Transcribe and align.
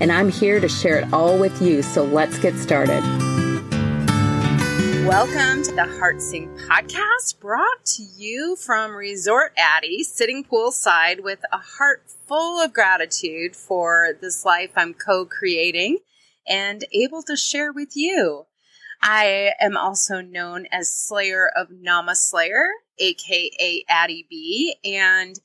And 0.00 0.10
I'm 0.10 0.30
here 0.30 0.60
to 0.60 0.68
share 0.68 0.96
it 0.96 1.12
all 1.12 1.38
with 1.38 1.60
you, 1.60 1.82
so 1.82 2.04
let's 2.04 2.38
get 2.38 2.56
started. 2.56 3.02
Welcome 5.06 5.62
to 5.64 5.72
the 5.74 5.84
Heart 5.98 6.22
Sing 6.22 6.48
podcast, 6.56 7.38
brought 7.38 7.84
to 7.96 8.02
you 8.02 8.56
from 8.56 8.92
Resort 8.92 9.52
Addie, 9.58 10.02
sitting 10.02 10.42
poolside 10.42 11.22
with 11.22 11.40
a 11.52 11.58
heart 11.58 12.02
full 12.26 12.64
of 12.64 12.72
gratitude 12.72 13.54
for 13.54 14.16
this 14.22 14.42
life 14.46 14.70
I'm 14.74 14.94
co 14.94 15.26
creating 15.26 15.98
and 16.48 16.82
able 16.92 17.22
to 17.24 17.36
share 17.36 17.70
with 17.70 17.94
you. 17.94 18.46
I 19.02 19.52
am 19.60 19.76
also 19.76 20.22
known 20.22 20.66
as 20.72 20.88
Slayer 20.88 21.46
of 21.46 21.68
Namaslayer, 21.68 22.70
aka 22.98 23.84
Addie 23.86 24.26
B, 24.30 24.76
and 24.82 25.38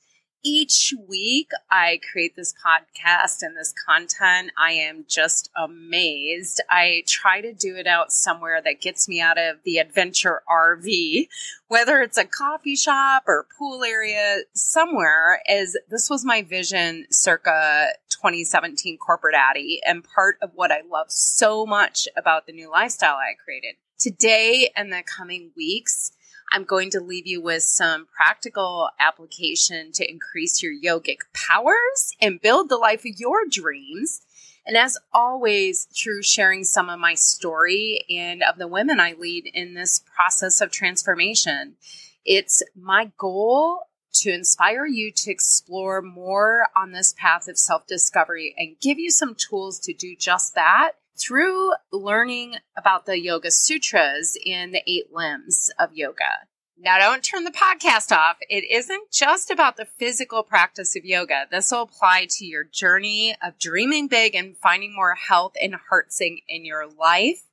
each 0.46 0.94
week 1.08 1.50
I 1.72 1.98
create 2.12 2.36
this 2.36 2.54
podcast 2.64 3.42
and 3.42 3.56
this 3.56 3.74
content. 3.84 4.52
I 4.56 4.72
am 4.72 5.04
just 5.08 5.50
amazed. 5.56 6.62
I 6.70 7.02
try 7.04 7.40
to 7.40 7.52
do 7.52 7.74
it 7.74 7.88
out 7.88 8.12
somewhere 8.12 8.62
that 8.62 8.80
gets 8.80 9.08
me 9.08 9.20
out 9.20 9.38
of 9.38 9.56
the 9.64 9.78
adventure 9.78 10.42
RV, 10.48 11.26
whether 11.66 12.00
it's 12.00 12.16
a 12.16 12.24
coffee 12.24 12.76
shop 12.76 13.24
or 13.26 13.48
pool 13.58 13.82
area, 13.82 14.42
somewhere, 14.54 15.42
as 15.48 15.76
this 15.90 16.08
was 16.08 16.24
my 16.24 16.42
vision 16.42 17.06
circa 17.10 17.88
2017 18.10 18.98
corporate 18.98 19.34
Addie 19.34 19.80
and 19.84 20.04
part 20.04 20.36
of 20.40 20.52
what 20.54 20.70
I 20.70 20.82
love 20.88 21.10
so 21.10 21.66
much 21.66 22.06
about 22.16 22.46
the 22.46 22.52
new 22.52 22.70
lifestyle 22.70 23.16
I 23.16 23.34
created. 23.44 23.74
Today 23.98 24.70
and 24.76 24.92
the 24.92 25.02
coming 25.02 25.50
weeks, 25.56 26.12
I'm 26.52 26.64
going 26.64 26.90
to 26.90 27.00
leave 27.00 27.26
you 27.26 27.40
with 27.40 27.62
some 27.62 28.06
practical 28.06 28.88
application 29.00 29.92
to 29.92 30.08
increase 30.08 30.62
your 30.62 30.72
yogic 30.72 31.18
powers 31.32 32.14
and 32.20 32.40
build 32.40 32.68
the 32.68 32.76
life 32.76 33.00
of 33.00 33.18
your 33.18 33.40
dreams. 33.50 34.22
And 34.64 34.76
as 34.76 34.98
always, 35.12 35.86
through 35.96 36.22
sharing 36.22 36.64
some 36.64 36.88
of 36.88 36.98
my 36.98 37.14
story 37.14 38.04
and 38.10 38.42
of 38.42 38.58
the 38.58 38.68
women 38.68 39.00
I 39.00 39.12
lead 39.12 39.48
in 39.52 39.74
this 39.74 40.02
process 40.14 40.60
of 40.60 40.70
transformation, 40.70 41.76
it's 42.24 42.62
my 42.74 43.12
goal 43.16 43.82
to 44.14 44.32
inspire 44.32 44.86
you 44.86 45.12
to 45.12 45.30
explore 45.30 46.00
more 46.00 46.68
on 46.74 46.92
this 46.92 47.14
path 47.18 47.48
of 47.48 47.58
self 47.58 47.86
discovery 47.86 48.54
and 48.56 48.80
give 48.80 48.98
you 48.98 49.10
some 49.10 49.34
tools 49.34 49.78
to 49.80 49.92
do 49.92 50.16
just 50.16 50.54
that 50.54 50.92
through 51.18 51.72
learning 51.92 52.56
about 52.76 53.06
the 53.06 53.20
Yoga 53.20 53.50
Sutras 53.50 54.36
and 54.46 54.74
the 54.74 54.82
eight 54.86 55.12
limbs 55.12 55.70
of 55.78 55.94
yoga. 55.94 56.46
Now, 56.78 56.98
don't 56.98 57.22
turn 57.22 57.44
the 57.44 57.50
podcast 57.50 58.14
off. 58.14 58.36
It 58.50 58.64
isn't 58.70 59.10
just 59.10 59.50
about 59.50 59.78
the 59.78 59.86
physical 59.98 60.42
practice 60.42 60.94
of 60.94 61.06
yoga. 61.06 61.46
This 61.50 61.72
will 61.72 61.82
apply 61.82 62.26
to 62.30 62.44
your 62.44 62.64
journey 62.64 63.34
of 63.42 63.58
dreaming 63.58 64.08
big 64.08 64.34
and 64.34 64.58
finding 64.58 64.94
more 64.94 65.14
health 65.14 65.54
and 65.60 65.74
heart 65.88 66.12
sing 66.12 66.40
in 66.48 66.66
your 66.66 66.86
life 66.86 67.44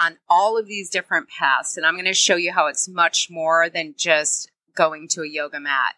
on 0.00 0.18
all 0.28 0.58
of 0.58 0.66
these 0.66 0.90
different 0.90 1.28
paths. 1.28 1.76
And 1.76 1.86
I'm 1.86 1.94
going 1.94 2.04
to 2.06 2.14
show 2.14 2.34
you 2.34 2.52
how 2.52 2.66
it's 2.66 2.88
much 2.88 3.28
more 3.30 3.70
than 3.70 3.94
just 3.96 4.50
going 4.74 5.06
to 5.08 5.22
a 5.22 5.28
yoga 5.28 5.60
mat 5.60 5.94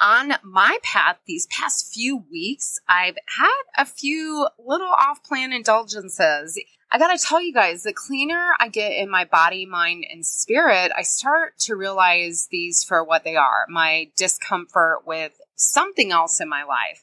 on 0.00 0.34
my 0.42 0.78
path 0.82 1.18
these 1.26 1.46
past 1.46 1.92
few 1.92 2.24
weeks, 2.30 2.78
I've 2.88 3.16
had 3.26 3.62
a 3.76 3.84
few 3.84 4.48
little 4.58 4.88
off 4.88 5.22
plan 5.22 5.52
indulgences. 5.52 6.60
I 6.90 6.98
gotta 6.98 7.18
tell 7.18 7.42
you 7.42 7.52
guys, 7.52 7.82
the 7.82 7.92
cleaner 7.92 8.52
I 8.60 8.68
get 8.68 8.92
in 8.92 9.10
my 9.10 9.24
body, 9.24 9.66
mind, 9.66 10.06
and 10.10 10.24
spirit, 10.24 10.92
I 10.96 11.02
start 11.02 11.58
to 11.60 11.76
realize 11.76 12.48
these 12.50 12.84
for 12.84 13.02
what 13.02 13.24
they 13.24 13.36
are 13.36 13.66
my 13.68 14.10
discomfort 14.16 15.06
with 15.06 15.32
something 15.56 16.12
else 16.12 16.40
in 16.40 16.48
my 16.48 16.62
life. 16.64 17.02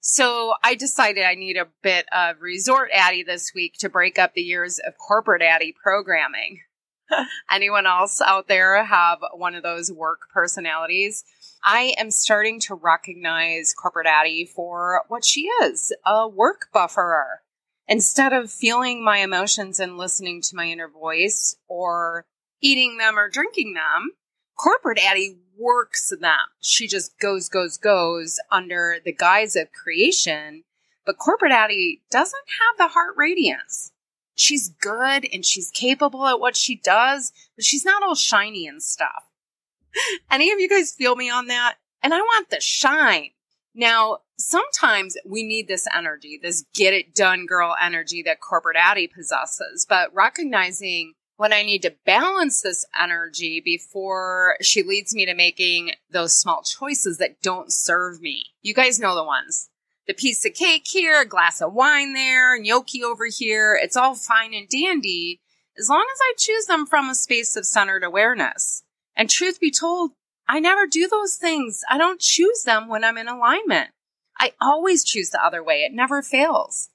So 0.00 0.52
I 0.62 0.74
decided 0.74 1.24
I 1.24 1.34
need 1.34 1.56
a 1.56 1.68
bit 1.82 2.06
of 2.12 2.42
resort 2.42 2.90
Addie 2.92 3.22
this 3.22 3.52
week 3.54 3.76
to 3.78 3.88
break 3.88 4.18
up 4.18 4.34
the 4.34 4.42
years 4.42 4.78
of 4.78 4.98
corporate 4.98 5.40
Addie 5.40 5.74
programming. 5.82 6.60
Anyone 7.50 7.86
else 7.86 8.20
out 8.20 8.46
there 8.46 8.84
have 8.84 9.20
one 9.32 9.54
of 9.54 9.62
those 9.62 9.90
work 9.90 10.28
personalities? 10.32 11.24
I 11.66 11.94
am 11.96 12.10
starting 12.10 12.60
to 12.60 12.74
recognize 12.74 13.72
Corporate 13.72 14.06
Addie 14.06 14.44
for 14.44 15.02
what 15.08 15.24
she 15.24 15.46
is 15.62 15.94
a 16.04 16.28
work 16.28 16.68
bufferer. 16.74 17.40
Instead 17.88 18.34
of 18.34 18.50
feeling 18.50 19.02
my 19.02 19.18
emotions 19.18 19.80
and 19.80 19.96
listening 19.96 20.42
to 20.42 20.56
my 20.56 20.66
inner 20.66 20.88
voice 20.88 21.56
or 21.66 22.26
eating 22.60 22.98
them 22.98 23.18
or 23.18 23.30
drinking 23.30 23.72
them, 23.72 24.10
Corporate 24.58 24.98
Addie 25.02 25.38
works 25.56 26.12
them. 26.20 26.38
She 26.60 26.86
just 26.86 27.18
goes, 27.18 27.48
goes, 27.48 27.78
goes 27.78 28.38
under 28.50 28.98
the 29.02 29.12
guise 29.12 29.56
of 29.56 29.72
creation. 29.72 30.64
But 31.06 31.18
Corporate 31.18 31.52
Addie 31.52 32.02
doesn't 32.10 32.44
have 32.60 32.76
the 32.76 32.92
heart 32.92 33.14
radiance. 33.16 33.92
She's 34.34 34.68
good 34.68 35.26
and 35.32 35.46
she's 35.46 35.70
capable 35.70 36.26
at 36.26 36.40
what 36.40 36.56
she 36.56 36.76
does, 36.76 37.32
but 37.56 37.64
she's 37.64 37.84
not 37.86 38.02
all 38.02 38.14
shiny 38.14 38.66
and 38.66 38.82
stuff. 38.82 39.24
Any 40.30 40.50
of 40.52 40.60
you 40.60 40.68
guys 40.68 40.92
feel 40.92 41.16
me 41.16 41.30
on 41.30 41.46
that? 41.46 41.76
And 42.02 42.12
I 42.12 42.20
want 42.20 42.50
the 42.50 42.60
shine. 42.60 43.30
Now, 43.74 44.18
sometimes 44.38 45.16
we 45.24 45.42
need 45.42 45.68
this 45.68 45.86
energy, 45.94 46.38
this 46.40 46.64
get 46.74 46.94
it 46.94 47.14
done 47.14 47.46
girl 47.46 47.74
energy 47.80 48.22
that 48.22 48.40
corporate 48.40 48.76
Addie 48.76 49.08
possesses, 49.08 49.84
but 49.88 50.14
recognizing 50.14 51.14
when 51.36 51.52
I 51.52 51.62
need 51.62 51.82
to 51.82 51.96
balance 52.06 52.60
this 52.60 52.84
energy 52.98 53.60
before 53.64 54.56
she 54.60 54.84
leads 54.84 55.14
me 55.14 55.26
to 55.26 55.34
making 55.34 55.92
those 56.10 56.32
small 56.32 56.62
choices 56.62 57.18
that 57.18 57.42
don't 57.42 57.72
serve 57.72 58.20
me. 58.20 58.46
You 58.62 58.74
guys 58.74 59.00
know 59.00 59.16
the 59.16 59.24
ones. 59.24 59.70
The 60.06 60.14
piece 60.14 60.44
of 60.44 60.54
cake 60.54 60.86
here, 60.86 61.20
a 61.20 61.26
glass 61.26 61.60
of 61.60 61.72
wine 61.72 62.12
there, 62.12 62.60
gnocchi 62.60 63.02
over 63.02 63.26
here. 63.26 63.76
It's 63.80 63.96
all 63.96 64.14
fine 64.14 64.54
and 64.54 64.68
dandy 64.68 65.40
as 65.76 65.88
long 65.88 66.06
as 66.12 66.18
I 66.22 66.34
choose 66.38 66.66
them 66.66 66.86
from 66.86 67.08
a 67.08 67.14
space 67.14 67.56
of 67.56 67.66
centered 67.66 68.04
awareness. 68.04 68.83
And 69.16 69.30
truth 69.30 69.60
be 69.60 69.70
told, 69.70 70.12
I 70.48 70.60
never 70.60 70.86
do 70.86 71.08
those 71.08 71.36
things. 71.36 71.82
I 71.88 71.98
don't 71.98 72.20
choose 72.20 72.62
them 72.64 72.88
when 72.88 73.04
I'm 73.04 73.16
in 73.16 73.28
alignment. 73.28 73.90
I 74.38 74.52
always 74.60 75.04
choose 75.04 75.30
the 75.30 75.44
other 75.44 75.62
way. 75.62 75.82
It 75.82 75.92
never 75.92 76.22
fails. 76.22 76.90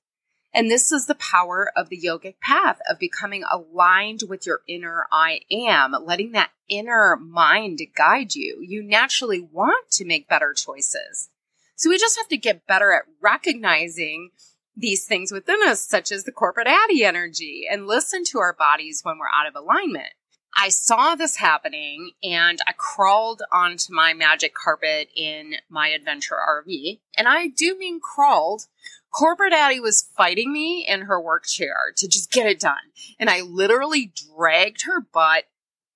And 0.53 0.69
this 0.69 0.91
is 0.91 1.05
the 1.05 1.15
power 1.15 1.71
of 1.75 1.89
the 1.89 1.99
yogic 1.99 2.39
path 2.41 2.79
of 2.89 2.99
becoming 2.99 3.43
aligned 3.49 4.21
with 4.27 4.45
your 4.45 4.61
inner 4.67 5.05
I 5.11 5.41
am, 5.51 5.95
letting 6.03 6.31
that 6.31 6.51
inner 6.67 7.15
mind 7.15 7.79
guide 7.95 8.35
you. 8.35 8.63
You 8.67 8.83
naturally 8.83 9.39
want 9.39 9.91
to 9.91 10.05
make 10.05 10.27
better 10.27 10.53
choices. 10.53 11.29
So 11.75 11.89
we 11.89 11.97
just 11.97 12.17
have 12.17 12.27
to 12.29 12.37
get 12.37 12.67
better 12.67 12.91
at 12.91 13.03
recognizing 13.21 14.31
these 14.75 15.05
things 15.05 15.31
within 15.31 15.59
us, 15.65 15.85
such 15.85 16.11
as 16.11 16.23
the 16.23 16.31
corporate 16.31 16.67
Addie 16.67 17.03
energy, 17.03 17.65
and 17.69 17.85
listen 17.85 18.23
to 18.25 18.39
our 18.39 18.53
bodies 18.53 19.01
when 19.03 19.17
we're 19.17 19.27
out 19.27 19.47
of 19.47 19.55
alignment. 19.55 20.13
I 20.61 20.67
saw 20.67 21.15
this 21.15 21.37
happening 21.37 22.11
and 22.21 22.59
I 22.67 22.73
crawled 22.73 23.41
onto 23.49 23.93
my 23.93 24.13
magic 24.13 24.53
carpet 24.53 25.07
in 25.15 25.53
my 25.69 25.87
adventure 25.87 26.35
RV. 26.35 26.99
And 27.17 27.29
I 27.29 27.47
do 27.47 27.77
mean 27.77 28.01
crawled. 28.01 28.63
Corporate 29.09 29.53
Addie 29.53 29.79
was 29.79 30.09
fighting 30.17 30.51
me 30.51 30.85
in 30.85 31.03
her 31.03 31.19
work 31.19 31.45
chair 31.45 31.93
to 31.95 32.09
just 32.09 32.29
get 32.29 32.45
it 32.45 32.59
done. 32.59 32.91
And 33.17 33.29
I 33.29 33.39
literally 33.39 34.11
dragged 34.35 34.83
her 34.83 34.99
butt 34.99 35.45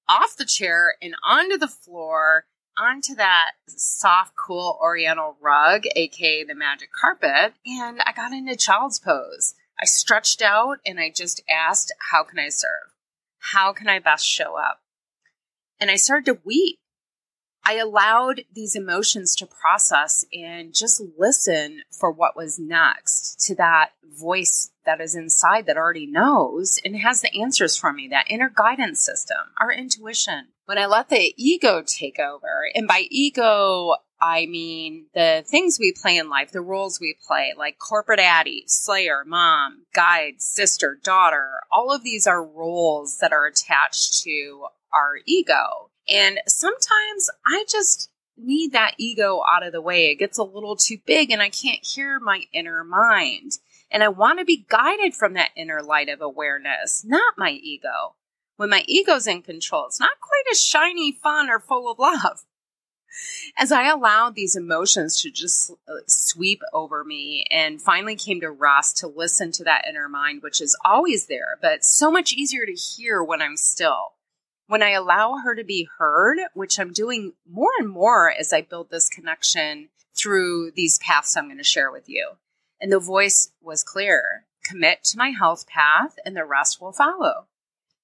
off 0.07 0.37
the 0.37 0.45
chair 0.45 0.95
and 1.01 1.13
onto 1.27 1.57
the 1.57 1.67
floor, 1.67 2.45
onto 2.77 3.15
that 3.15 3.51
soft, 3.67 4.31
cool 4.37 4.79
oriental 4.81 5.35
rug, 5.41 5.83
aka 5.93 6.45
the 6.45 6.55
magic 6.55 6.89
carpet. 6.93 7.53
And 7.65 7.99
I 8.05 8.13
got 8.13 8.31
into 8.31 8.55
child's 8.55 8.97
pose. 8.97 9.55
I 9.81 9.85
stretched 9.85 10.41
out 10.41 10.77
and 10.85 11.01
I 11.01 11.11
just 11.13 11.43
asked, 11.49 11.93
How 12.11 12.23
can 12.23 12.39
I 12.39 12.47
serve? 12.47 12.92
How 13.51 13.73
can 13.73 13.89
I 13.89 13.99
best 13.99 14.25
show 14.25 14.57
up? 14.57 14.79
And 15.79 15.91
I 15.91 15.97
started 15.97 16.25
to 16.25 16.39
weep. 16.45 16.77
I 17.65 17.75
allowed 17.75 18.41
these 18.53 18.75
emotions 18.75 19.35
to 19.35 19.45
process 19.45 20.25
and 20.33 20.73
just 20.73 21.01
listen 21.17 21.81
for 21.91 22.09
what 22.09 22.37
was 22.37 22.57
next 22.57 23.39
to 23.47 23.55
that 23.55 23.91
voice 24.17 24.71
that 24.85 25.01
is 25.01 25.13
inside 25.13 25.65
that 25.65 25.77
already 25.77 26.05
knows 26.05 26.79
and 26.85 26.95
has 26.97 27.21
the 27.21 27.41
answers 27.41 27.75
for 27.75 27.91
me, 27.91 28.07
that 28.09 28.29
inner 28.29 28.51
guidance 28.53 29.01
system, 29.01 29.37
our 29.59 29.71
intuition. 29.71 30.47
When 30.65 30.77
I 30.77 30.85
let 30.85 31.09
the 31.09 31.33
ego 31.37 31.83
take 31.85 32.19
over, 32.19 32.69
and 32.73 32.87
by 32.87 33.07
ego, 33.09 33.95
I 34.23 34.45
mean 34.45 35.07
the 35.13 35.43
things 35.45 35.77
we 35.77 35.91
play 35.91 36.17
in 36.17 36.29
life, 36.29 36.53
the 36.53 36.61
roles 36.61 36.97
we 36.97 37.17
play, 37.27 37.53
like 37.57 37.77
corporate 37.77 38.21
addie, 38.21 38.63
slayer, 38.67 39.25
mom, 39.25 39.83
guide, 39.93 40.35
sister, 40.41 40.97
daughter. 41.03 41.49
All 41.69 41.91
of 41.91 42.03
these 42.03 42.25
are 42.25 42.41
roles 42.41 43.17
that 43.17 43.33
are 43.33 43.45
attached 43.45 44.23
to 44.23 44.67
our 44.93 45.15
ego. 45.25 45.89
And 46.07 46.39
sometimes 46.47 47.29
I 47.45 47.65
just 47.69 48.11
need 48.37 48.71
that 48.71 48.95
ego 48.97 49.41
out 49.51 49.65
of 49.65 49.73
the 49.73 49.81
way. 49.81 50.05
It 50.05 50.19
gets 50.19 50.37
a 50.37 50.43
little 50.43 50.77
too 50.77 50.99
big 51.05 51.29
and 51.29 51.41
I 51.41 51.49
can't 51.49 51.85
hear 51.85 52.17
my 52.17 52.43
inner 52.53 52.85
mind. 52.85 53.51
And 53.91 54.03
I 54.03 54.07
want 54.07 54.39
to 54.39 54.45
be 54.45 54.65
guided 54.69 55.15
from 55.15 55.33
that 55.33 55.51
inner 55.57 55.83
light 55.83 56.07
of 56.07 56.21
awareness, 56.21 57.03
not 57.05 57.33
my 57.37 57.51
ego. 57.51 58.15
When 58.55 58.69
my 58.69 58.85
ego's 58.87 59.27
in 59.27 59.41
control, 59.41 59.87
it's 59.87 59.99
not 59.99 60.21
quite 60.21 60.49
as 60.49 60.63
shiny, 60.63 61.11
fun, 61.11 61.49
or 61.49 61.59
full 61.59 61.91
of 61.91 61.99
love. 61.99 62.45
As 63.57 63.71
I 63.71 63.89
allowed 63.89 64.35
these 64.35 64.55
emotions 64.55 65.21
to 65.21 65.31
just 65.31 65.71
uh, 65.71 65.93
sweep 66.07 66.61
over 66.73 67.03
me 67.03 67.45
and 67.51 67.81
finally 67.81 68.15
came 68.15 68.41
to 68.41 68.51
rest 68.51 68.97
to 68.97 69.07
listen 69.07 69.51
to 69.53 69.63
that 69.63 69.85
inner 69.87 70.09
mind, 70.09 70.41
which 70.41 70.61
is 70.61 70.77
always 70.83 71.27
there, 71.27 71.57
but 71.61 71.83
so 71.83 72.11
much 72.11 72.33
easier 72.33 72.65
to 72.65 72.73
hear 72.73 73.23
when 73.23 73.41
I'm 73.41 73.57
still. 73.57 74.13
When 74.67 74.81
I 74.81 74.91
allow 74.91 75.37
her 75.43 75.55
to 75.55 75.63
be 75.63 75.89
heard, 75.99 76.37
which 76.53 76.79
I'm 76.79 76.93
doing 76.93 77.33
more 77.49 77.71
and 77.77 77.89
more 77.89 78.31
as 78.31 78.53
I 78.53 78.61
build 78.61 78.89
this 78.89 79.09
connection 79.09 79.89
through 80.15 80.71
these 80.71 80.99
paths 80.99 81.35
I'm 81.35 81.45
going 81.45 81.57
to 81.57 81.63
share 81.63 81.91
with 81.91 82.07
you. 82.07 82.31
And 82.79 82.91
the 82.91 82.99
voice 82.99 83.51
was 83.61 83.83
clear 83.83 84.45
commit 84.63 85.03
to 85.03 85.17
my 85.17 85.29
health 85.29 85.67
path, 85.67 86.15
and 86.25 86.35
the 86.35 86.45
rest 86.45 86.81
will 86.81 86.93
follow. 86.93 87.47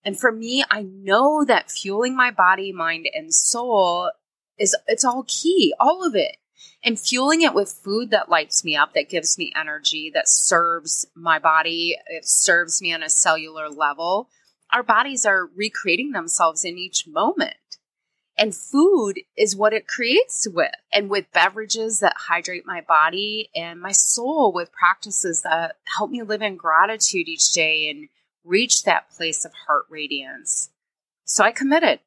And 0.03 0.19
for 0.19 0.31
me, 0.31 0.63
I 0.69 0.83
know 0.83 1.43
that 1.45 1.71
fueling 1.71 2.15
my 2.15 2.31
body, 2.31 2.71
mind, 2.71 3.09
and 3.13 3.33
soul 3.33 4.11
is 4.59 4.75
it's 4.87 5.05
all 5.05 5.25
key, 5.27 5.73
all 5.79 6.05
of 6.05 6.15
it. 6.15 6.37
And 6.83 6.99
fueling 6.99 7.41
it 7.41 7.53
with 7.53 7.71
food 7.83 8.11
that 8.11 8.29
lights 8.29 8.63
me 8.63 8.75
up, 8.75 8.93
that 8.93 9.09
gives 9.09 9.37
me 9.37 9.51
energy, 9.55 10.11
that 10.13 10.29
serves 10.29 11.05
my 11.13 11.39
body, 11.39 11.97
it 12.07 12.25
serves 12.25 12.81
me 12.81 12.93
on 12.93 13.03
a 13.03 13.09
cellular 13.09 13.69
level. 13.69 14.29
Our 14.71 14.83
bodies 14.83 15.25
are 15.25 15.49
recreating 15.55 16.11
themselves 16.11 16.63
in 16.63 16.77
each 16.77 17.05
moment. 17.07 17.55
And 18.37 18.55
food 18.55 19.19
is 19.35 19.57
what 19.57 19.73
it 19.73 19.87
creates 19.87 20.47
with, 20.47 20.71
and 20.93 21.09
with 21.09 21.31
beverages 21.33 21.99
that 21.99 22.15
hydrate 22.17 22.65
my 22.65 22.79
body 22.79 23.49
and 23.53 23.81
my 23.81 23.91
soul 23.91 24.53
with 24.53 24.71
practices 24.71 25.41
that 25.41 25.75
help 25.97 26.09
me 26.09 26.23
live 26.23 26.41
in 26.41 26.55
gratitude 26.55 27.27
each 27.27 27.51
day 27.51 27.89
and 27.89 28.07
reach 28.45 28.83
that 28.83 29.09
place 29.11 29.43
of 29.43 29.51
heart 29.67 29.85
radiance. 29.89 30.69
So 31.25 31.43
I 31.43 31.51
committed 31.51 31.99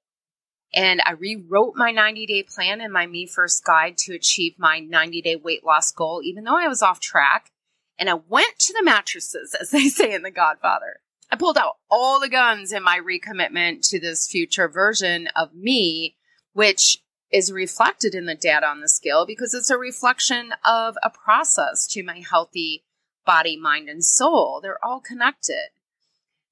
and 0.74 1.02
I 1.04 1.12
rewrote 1.12 1.74
my 1.76 1.90
90 1.90 2.26
day 2.26 2.42
plan 2.42 2.80
and 2.80 2.92
my 2.92 3.06
Me 3.06 3.26
First 3.26 3.64
guide 3.64 3.98
to 3.98 4.14
achieve 4.14 4.54
my 4.58 4.80
90 4.80 5.22
day 5.22 5.36
weight 5.36 5.64
loss 5.64 5.92
goal, 5.92 6.22
even 6.24 6.44
though 6.44 6.56
I 6.56 6.68
was 6.68 6.82
off 6.82 7.00
track. 7.00 7.50
And 7.98 8.08
I 8.08 8.14
went 8.14 8.58
to 8.60 8.72
the 8.72 8.84
mattresses, 8.84 9.54
as 9.60 9.70
they 9.70 9.88
say 9.88 10.14
in 10.14 10.22
The 10.22 10.30
Godfather. 10.30 11.00
I 11.30 11.36
pulled 11.36 11.58
out 11.58 11.76
all 11.90 12.20
the 12.20 12.28
guns 12.28 12.72
in 12.72 12.82
my 12.82 12.98
recommitment 12.98 13.88
to 13.88 13.98
this 13.98 14.28
future 14.28 14.68
version 14.68 15.28
of 15.34 15.54
me, 15.54 16.16
which 16.52 16.98
is 17.30 17.50
reflected 17.50 18.14
in 18.14 18.26
the 18.26 18.34
data 18.34 18.66
on 18.66 18.80
the 18.80 18.88
scale 18.88 19.24
because 19.24 19.54
it's 19.54 19.70
a 19.70 19.78
reflection 19.78 20.52
of 20.66 20.96
a 21.02 21.08
process 21.08 21.86
to 21.86 22.02
my 22.02 22.22
healthy 22.28 22.84
body, 23.24 23.56
mind, 23.56 23.88
and 23.88 24.04
soul. 24.04 24.60
They're 24.62 24.84
all 24.84 25.00
connected. 25.00 25.70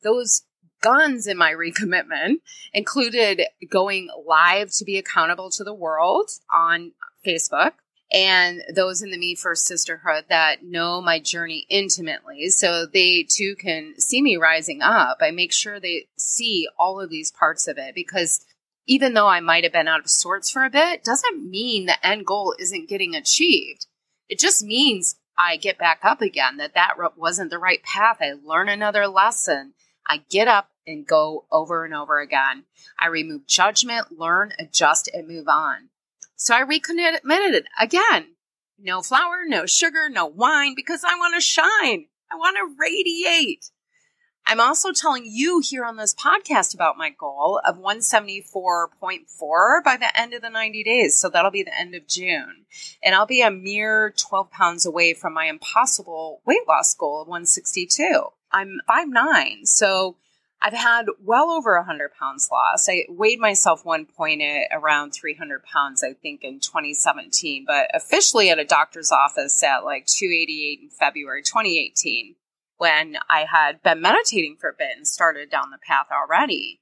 Those 0.03 0.43
guns 0.81 1.27
in 1.27 1.37
my 1.37 1.53
recommitment 1.53 2.37
included 2.73 3.43
going 3.69 4.09
live 4.27 4.71
to 4.73 4.85
be 4.85 4.99
accountable 4.99 5.51
to 5.51 5.65
the 5.65 5.75
world 5.75 6.31
on 6.53 6.93
Facebook 7.27 7.73
and 8.13 8.63
those 8.75 9.03
in 9.03 9.11
the 9.11 9.19
Me 9.19 9.35
First 9.35 9.67
Sisterhood 9.67 10.25
that 10.29 10.65
know 10.65 11.01
my 11.01 11.21
journey 11.21 11.67
intimately 11.69 12.49
so 12.49 12.85
they 12.87 13.25
too 13.29 13.55
can 13.57 13.95
see 13.99 14.21
me 14.21 14.37
rising 14.37 14.83
up. 14.83 15.19
I 15.21 15.31
make 15.31 15.53
sure 15.53 15.79
they 15.79 16.07
see 16.17 16.69
all 16.79 17.01
of 17.01 17.11
these 17.11 17.31
parts 17.31 17.69
of 17.69 17.79
it 17.79 17.95
because 17.95 18.45
even 18.87 19.15
though 19.15 19.29
I 19.29 19.39
might 19.39 19.63
have 19.63 19.73
been 19.73 19.87
out 19.87 20.01
of 20.01 20.11
sorts 20.11 20.51
for 20.51 20.65
a 20.65 20.71
bit, 20.71 21.05
doesn't 21.05 21.49
mean 21.49 21.87
the 21.87 22.05
end 22.05 22.27
goal 22.27 22.55
isn't 22.59 22.89
getting 22.89 23.15
achieved. 23.15 23.87
It 24.29 24.41
just 24.41 24.65
means 24.65 25.17
I 25.39 25.57
get 25.57 25.79
back 25.79 26.01
up 26.03 26.21
again, 26.21 26.57
that 26.57 26.75
that 26.75 26.95
wasn't 27.17 27.51
the 27.51 27.59
right 27.59 27.83
path. 27.85 28.19
I 28.21 28.33
learn 28.45 28.69
another 28.69 29.07
lesson. 29.07 29.75
I 30.11 30.25
get 30.29 30.49
up 30.49 30.71
and 30.89 31.07
go 31.07 31.45
over 31.53 31.85
and 31.85 31.95
over 31.95 32.19
again. 32.19 32.65
I 32.99 33.07
remove 33.07 33.47
judgment, 33.47 34.19
learn, 34.19 34.53
adjust, 34.59 35.09
and 35.15 35.29
move 35.29 35.47
on. 35.47 35.91
So 36.35 36.53
I 36.53 36.63
recommitted 36.63 37.67
again. 37.81 38.35
No 38.77 39.03
flour, 39.03 39.45
no 39.47 39.67
sugar, 39.67 40.11
no 40.11 40.27
wine 40.27 40.75
because 40.75 41.05
I 41.05 41.15
want 41.15 41.37
to 41.37 41.41
shine. 41.41 42.07
I 42.29 42.35
want 42.35 42.57
to 42.57 42.75
radiate. 42.77 43.71
I'm 44.47 44.59
also 44.59 44.91
telling 44.91 45.27
you 45.27 45.61
here 45.61 45.85
on 45.85 45.97
this 45.97 46.13
podcast 46.13 46.75
about 46.75 46.99
my 46.99 47.11
goal 47.11 47.61
of 47.65 47.79
174.4 47.79 49.85
by 49.85 49.97
the 49.97 50.19
end 50.19 50.35
of 50.35 50.43
the 50.43 50.51
90 50.51 50.83
days. 50.83 51.21
So 51.21 51.29
that'll 51.29 51.53
be 51.53 51.63
the 51.63 51.79
end 51.79 51.95
of 51.95 52.09
June. 52.09 52.65
And 53.01 53.15
I'll 53.15 53.27
be 53.27 53.43
a 53.43 53.51
mere 53.53 54.13
12 54.17 54.51
pounds 54.51 54.85
away 54.85 55.15
from 55.15 55.35
my 55.35 55.45
impossible 55.45 56.43
weight 56.45 56.67
loss 56.67 56.95
goal 56.95 57.23
of 57.23 57.29
162. 57.29 58.33
I'm 58.53 58.81
five 58.87 59.09
nine, 59.09 59.67
So 59.67 60.17
I've 60.63 60.75
had 60.75 61.07
well 61.23 61.51
over 61.51 61.75
a 61.77 61.81
100 61.81 62.13
pounds 62.19 62.49
lost. 62.53 62.89
I 62.91 63.07
weighed 63.09 63.41
myself 63.41 63.85
one 63.85 64.05
point 64.05 64.43
at 64.43 64.69
around 64.73 65.13
300 65.13 65.63
pounds, 65.65 66.05
I 66.05 66.13
think, 66.13 66.45
in 66.45 66.61
2017, 66.61 67.65
but 67.67 67.89
officially 67.95 68.51
at 68.51 68.59
a 68.59 68.65
doctor's 68.65 69.11
office 69.11 69.63
at 69.63 69.85
like 69.85 70.07
288 70.07 70.81
in 70.83 70.91
February 70.91 71.43
2018 71.43 72.35
when 72.77 73.17
I 73.29 73.47
had 73.51 73.83
been 73.83 74.01
meditating 74.01 74.57
for 74.59 74.71
a 74.71 74.75
bit 74.77 74.97
and 74.97 75.07
started 75.07 75.51
down 75.51 75.71
the 75.71 75.79
path 75.87 76.07
already. 76.11 76.81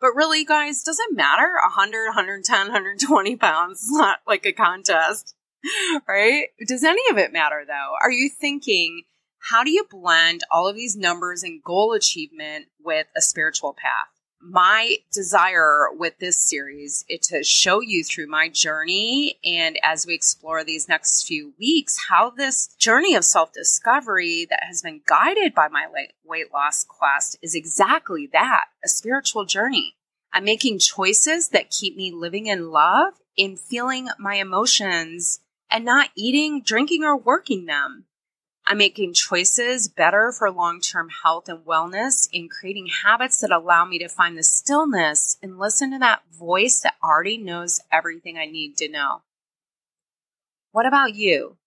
But 0.00 0.14
really, 0.14 0.44
guys, 0.44 0.82
does 0.82 0.98
it 1.00 1.16
matter? 1.16 1.54
100, 1.62 2.06
110, 2.08 2.58
120 2.58 3.36
pounds 3.36 3.82
is 3.82 3.90
not 3.92 4.18
like 4.26 4.44
a 4.44 4.52
contest, 4.52 5.34
right? 6.08 6.48
Does 6.66 6.84
any 6.84 7.02
of 7.10 7.18
it 7.18 7.32
matter 7.32 7.64
though? 7.66 7.92
Are 8.02 8.10
you 8.10 8.28
thinking, 8.28 9.02
how 9.50 9.62
do 9.62 9.70
you 9.70 9.86
blend 9.90 10.42
all 10.50 10.68
of 10.68 10.76
these 10.76 10.96
numbers 10.96 11.42
and 11.42 11.62
goal 11.62 11.92
achievement 11.92 12.66
with 12.82 13.06
a 13.16 13.22
spiritual 13.22 13.74
path? 13.74 14.16
my 14.40 14.96
desire 15.12 15.88
with 15.92 16.18
this 16.18 16.36
series 16.36 17.04
is 17.08 17.26
to 17.26 17.42
show 17.42 17.80
you 17.80 18.04
through 18.04 18.28
my 18.28 18.48
journey 18.48 19.38
and 19.44 19.78
as 19.82 20.06
we 20.06 20.14
explore 20.14 20.62
these 20.62 20.88
next 20.88 21.26
few 21.26 21.54
weeks 21.58 21.96
how 22.08 22.30
this 22.30 22.68
journey 22.78 23.14
of 23.14 23.24
self-discovery 23.24 24.46
that 24.48 24.62
has 24.62 24.82
been 24.82 25.00
guided 25.06 25.54
by 25.54 25.68
my 25.68 25.86
weight 26.24 26.52
loss 26.52 26.84
quest 26.84 27.38
is 27.42 27.54
exactly 27.54 28.28
that 28.32 28.64
a 28.84 28.88
spiritual 28.88 29.44
journey 29.44 29.96
i'm 30.32 30.44
making 30.44 30.78
choices 30.78 31.48
that 31.48 31.70
keep 31.70 31.96
me 31.96 32.12
living 32.12 32.46
in 32.46 32.70
love 32.70 33.14
in 33.36 33.56
feeling 33.56 34.08
my 34.18 34.34
emotions 34.34 35.40
and 35.70 35.84
not 35.84 36.10
eating 36.14 36.62
drinking 36.62 37.02
or 37.02 37.16
working 37.16 37.66
them 37.66 38.04
I'm 38.68 38.78
making 38.78 39.12
choices 39.12 39.86
better 39.86 40.32
for 40.32 40.50
long 40.50 40.80
term 40.80 41.08
health 41.22 41.48
and 41.48 41.64
wellness 41.64 42.28
in 42.32 42.48
creating 42.48 42.88
habits 43.04 43.38
that 43.38 43.52
allow 43.52 43.84
me 43.84 44.00
to 44.00 44.08
find 44.08 44.36
the 44.36 44.42
stillness 44.42 45.36
and 45.40 45.56
listen 45.56 45.92
to 45.92 45.98
that 46.00 46.22
voice 46.32 46.80
that 46.80 46.94
already 47.02 47.38
knows 47.38 47.80
everything 47.92 48.36
I 48.36 48.46
need 48.46 48.76
to 48.78 48.88
know. 48.88 49.22
What 50.72 50.84
about 50.84 51.14
you? 51.14 51.58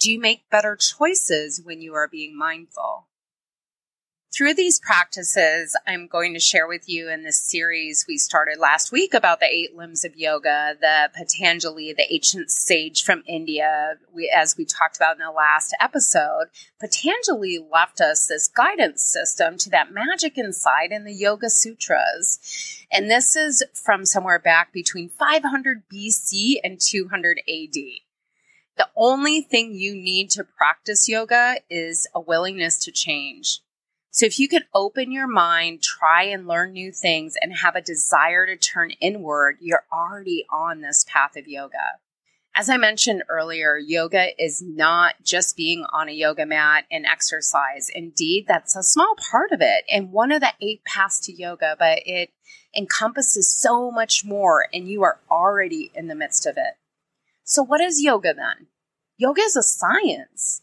Do 0.00 0.10
you 0.10 0.18
make 0.18 0.50
better 0.50 0.74
choices 0.74 1.62
when 1.62 1.80
you 1.80 1.94
are 1.94 2.08
being 2.08 2.36
mindful? 2.36 3.06
Through 4.36 4.54
these 4.54 4.80
practices, 4.80 5.76
I'm 5.86 6.08
going 6.08 6.34
to 6.34 6.40
share 6.40 6.66
with 6.66 6.88
you 6.88 7.08
in 7.08 7.22
this 7.22 7.38
series 7.38 8.04
we 8.08 8.18
started 8.18 8.58
last 8.58 8.90
week 8.90 9.14
about 9.14 9.38
the 9.38 9.46
eight 9.46 9.76
limbs 9.76 10.04
of 10.04 10.16
yoga, 10.16 10.74
the 10.80 11.08
Patanjali, 11.14 11.92
the 11.92 12.12
ancient 12.12 12.50
sage 12.50 13.04
from 13.04 13.22
India. 13.28 13.94
We, 14.12 14.28
as 14.36 14.56
we 14.56 14.64
talked 14.64 14.96
about 14.96 15.14
in 15.14 15.24
the 15.24 15.30
last 15.30 15.72
episode, 15.78 16.46
Patanjali 16.80 17.60
left 17.72 18.00
us 18.00 18.26
this 18.26 18.48
guidance 18.48 19.04
system 19.04 19.56
to 19.58 19.70
that 19.70 19.92
magic 19.92 20.36
inside 20.36 20.90
in 20.90 21.04
the 21.04 21.14
Yoga 21.14 21.48
Sutras. 21.48 22.84
And 22.90 23.08
this 23.08 23.36
is 23.36 23.62
from 23.72 24.04
somewhere 24.04 24.40
back 24.40 24.72
between 24.72 25.10
500 25.10 25.84
BC 25.88 26.56
and 26.64 26.80
200 26.80 27.38
AD. 27.38 27.74
The 28.76 28.88
only 28.96 29.42
thing 29.42 29.74
you 29.76 29.94
need 29.94 30.30
to 30.30 30.42
practice 30.42 31.08
yoga 31.08 31.58
is 31.70 32.08
a 32.12 32.20
willingness 32.20 32.84
to 32.86 32.90
change. 32.90 33.60
So 34.14 34.26
if 34.26 34.38
you 34.38 34.46
can 34.46 34.62
open 34.72 35.10
your 35.10 35.26
mind, 35.26 35.82
try 35.82 36.22
and 36.22 36.46
learn 36.46 36.70
new 36.70 36.92
things, 36.92 37.34
and 37.42 37.52
have 37.52 37.74
a 37.74 37.82
desire 37.82 38.46
to 38.46 38.56
turn 38.56 38.92
inward, 39.00 39.56
you're 39.60 39.86
already 39.92 40.46
on 40.52 40.82
this 40.82 41.04
path 41.08 41.36
of 41.36 41.48
yoga. 41.48 41.98
As 42.54 42.68
I 42.68 42.76
mentioned 42.76 43.24
earlier, 43.28 43.76
yoga 43.76 44.28
is 44.40 44.62
not 44.62 45.16
just 45.24 45.56
being 45.56 45.84
on 45.92 46.08
a 46.08 46.12
yoga 46.12 46.46
mat 46.46 46.84
and 46.92 47.04
exercise. 47.04 47.90
Indeed, 47.92 48.44
that's 48.46 48.76
a 48.76 48.84
small 48.84 49.16
part 49.16 49.50
of 49.50 49.60
it 49.60 49.82
and 49.90 50.12
one 50.12 50.30
of 50.30 50.40
the 50.40 50.52
eight 50.62 50.84
paths 50.84 51.18
to 51.26 51.32
yoga, 51.32 51.74
but 51.76 51.98
it 52.06 52.30
encompasses 52.72 53.52
so 53.52 53.90
much 53.90 54.24
more 54.24 54.68
and 54.72 54.88
you 54.88 55.02
are 55.02 55.18
already 55.28 55.90
in 55.92 56.06
the 56.06 56.14
midst 56.14 56.46
of 56.46 56.56
it. 56.56 56.74
So, 57.42 57.64
what 57.64 57.80
is 57.80 58.00
yoga 58.00 58.32
then? 58.32 58.68
Yoga 59.16 59.40
is 59.42 59.56
a 59.56 59.62
science. 59.64 60.62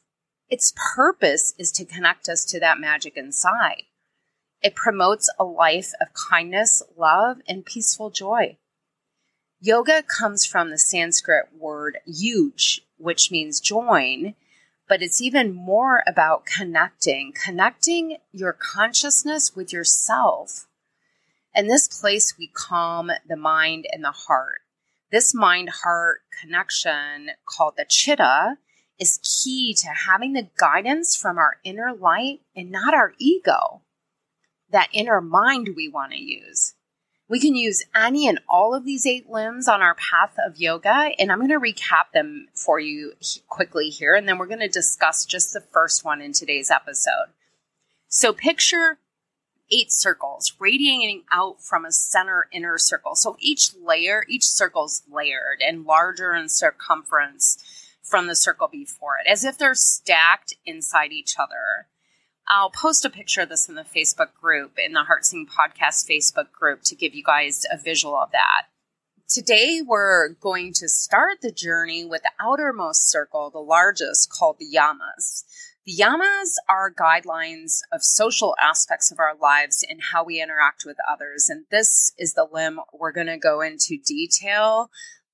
Its 0.51 0.73
purpose 0.75 1.53
is 1.57 1.71
to 1.71 1.85
connect 1.85 2.27
us 2.27 2.43
to 2.43 2.59
that 2.59 2.77
magic 2.77 3.15
inside. 3.15 3.83
It 4.61 4.75
promotes 4.75 5.33
a 5.39 5.45
life 5.45 5.93
of 6.01 6.13
kindness, 6.13 6.83
love, 6.97 7.37
and 7.47 7.65
peaceful 7.65 8.09
joy. 8.09 8.57
Yoga 9.61 10.03
comes 10.03 10.45
from 10.45 10.69
the 10.69 10.77
Sanskrit 10.77 11.45
word 11.57 11.99
yuj, 12.05 12.81
which 12.97 13.31
means 13.31 13.61
join, 13.61 14.35
but 14.89 15.01
it's 15.01 15.21
even 15.21 15.53
more 15.53 16.03
about 16.05 16.45
connecting, 16.45 17.31
connecting 17.31 18.17
your 18.33 18.51
consciousness 18.51 19.55
with 19.55 19.71
yourself. 19.71 20.67
And 21.55 21.69
this 21.69 21.87
place 21.87 22.35
we 22.37 22.51
calm 22.53 23.09
the 23.25 23.37
mind 23.37 23.85
and 23.93 24.03
the 24.03 24.11
heart. 24.11 24.61
This 25.11 25.33
mind 25.33 25.69
heart 25.83 26.21
connection 26.41 27.31
called 27.45 27.75
the 27.77 27.85
chitta 27.87 28.57
is 29.01 29.19
key 29.43 29.73
to 29.73 29.87
having 29.87 30.33
the 30.33 30.47
guidance 30.57 31.15
from 31.15 31.39
our 31.39 31.57
inner 31.63 31.91
light 31.91 32.39
and 32.55 32.69
not 32.69 32.93
our 32.93 33.13
ego, 33.17 33.81
that 34.69 34.89
inner 34.93 35.19
mind 35.19 35.69
we 35.75 35.89
want 35.89 36.11
to 36.11 36.19
use. 36.19 36.75
We 37.27 37.39
can 37.39 37.55
use 37.55 37.83
any 37.95 38.27
and 38.27 38.39
all 38.47 38.75
of 38.75 38.85
these 38.85 39.07
eight 39.07 39.27
limbs 39.27 39.67
on 39.67 39.81
our 39.81 39.95
path 39.95 40.35
of 40.45 40.59
yoga, 40.59 41.11
and 41.17 41.31
I'm 41.31 41.39
going 41.39 41.49
to 41.49 41.59
recap 41.59 42.11
them 42.13 42.47
for 42.53 42.79
you 42.79 43.13
quickly 43.47 43.89
here, 43.89 44.13
and 44.13 44.27
then 44.27 44.37
we're 44.37 44.45
going 44.45 44.59
to 44.59 44.67
discuss 44.67 45.25
just 45.25 45.51
the 45.51 45.61
first 45.61 46.05
one 46.05 46.21
in 46.21 46.33
today's 46.33 46.69
episode. 46.69 47.31
So, 48.07 48.33
picture 48.33 48.99
eight 49.71 49.91
circles 49.91 50.53
radiating 50.59 51.23
out 51.31 51.63
from 51.63 51.85
a 51.85 51.91
center 51.91 52.47
inner 52.51 52.77
circle. 52.77 53.15
So, 53.15 53.37
each 53.39 53.71
layer, 53.81 54.25
each 54.27 54.45
circle's 54.45 55.01
layered 55.09 55.61
and 55.65 55.85
larger 55.85 56.35
in 56.35 56.49
circumference 56.49 57.63
from 58.11 58.27
the 58.27 58.35
circle 58.35 58.67
before 58.67 59.13
it, 59.17 59.31
as 59.31 59.45
if 59.45 59.57
they're 59.57 59.73
stacked 59.73 60.53
inside 60.65 61.13
each 61.13 61.35
other. 61.39 61.87
I'll 62.47 62.69
post 62.69 63.05
a 63.05 63.09
picture 63.09 63.41
of 63.41 63.49
this 63.49 63.69
in 63.69 63.75
the 63.75 63.83
Facebook 63.83 64.33
group, 64.39 64.73
in 64.77 64.91
the 64.91 65.05
Heart 65.05 65.25
Sing 65.25 65.47
Podcast 65.47 66.09
Facebook 66.09 66.51
group, 66.51 66.81
to 66.83 66.95
give 66.95 67.15
you 67.15 67.23
guys 67.23 67.65
a 67.71 67.77
visual 67.77 68.17
of 68.17 68.31
that. 68.33 68.63
Today, 69.29 69.81
we're 69.81 70.33
going 70.33 70.73
to 70.73 70.89
start 70.89 71.37
the 71.41 71.53
journey 71.53 72.03
with 72.03 72.23
the 72.23 72.31
outermost 72.41 73.09
circle, 73.09 73.49
the 73.49 73.59
largest, 73.59 74.29
called 74.29 74.57
the 74.59 74.67
yamas. 74.75 75.45
The 75.85 75.95
yamas 75.95 76.55
are 76.67 76.93
guidelines 76.93 77.79
of 77.93 78.03
social 78.03 78.55
aspects 78.61 79.09
of 79.09 79.19
our 79.19 79.35
lives 79.41 79.85
and 79.89 80.01
how 80.11 80.25
we 80.25 80.41
interact 80.41 80.83
with 80.85 80.97
others. 81.09 81.47
And 81.49 81.63
this 81.71 82.11
is 82.17 82.33
the 82.33 82.47
limb 82.51 82.81
we're 82.93 83.13
going 83.13 83.27
to 83.27 83.37
go 83.37 83.61
into 83.61 83.97
detail 84.05 84.91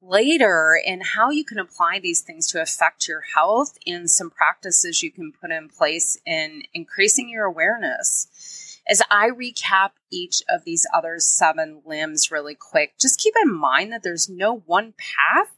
later 0.07 0.79
and 0.85 1.03
how 1.03 1.29
you 1.29 1.43
can 1.43 1.59
apply 1.59 1.99
these 1.99 2.21
things 2.21 2.47
to 2.47 2.61
affect 2.61 3.07
your 3.07 3.21
health 3.35 3.77
and 3.85 4.09
some 4.09 4.29
practices 4.29 5.03
you 5.03 5.11
can 5.11 5.31
put 5.31 5.51
in 5.51 5.69
place 5.69 6.19
in 6.25 6.63
increasing 6.73 7.29
your 7.29 7.45
awareness. 7.45 8.79
As 8.89 9.01
I 9.11 9.29
recap 9.29 9.91
each 10.09 10.41
of 10.49 10.63
these 10.63 10.87
other 10.93 11.19
seven 11.19 11.81
limbs 11.85 12.31
really 12.31 12.55
quick, 12.55 12.93
just 12.97 13.19
keep 13.19 13.33
in 13.43 13.53
mind 13.53 13.91
that 13.91 14.01
there's 14.03 14.29
no 14.29 14.63
one 14.65 14.93
path 14.97 15.57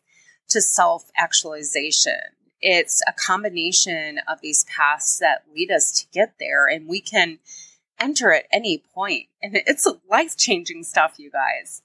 to 0.50 0.62
self 0.62 1.12
actualization. 1.16 2.20
It's 2.62 3.02
a 3.08 3.14
combination 3.14 4.20
of 4.28 4.42
these 4.42 4.66
paths 4.66 5.20
that 5.20 5.44
lead 5.54 5.72
us 5.72 5.92
to 6.02 6.08
get 6.12 6.34
there, 6.40 6.68
and 6.68 6.88
we 6.88 7.00
can 7.00 7.40
enter 8.00 8.34
at 8.34 8.48
any 8.52 8.84
point. 8.94 9.28
And 9.42 9.56
it's 9.56 9.88
life 10.10 10.36
changing 10.36 10.84
stuff, 10.84 11.14
you 11.18 11.30
guys. 11.30 11.84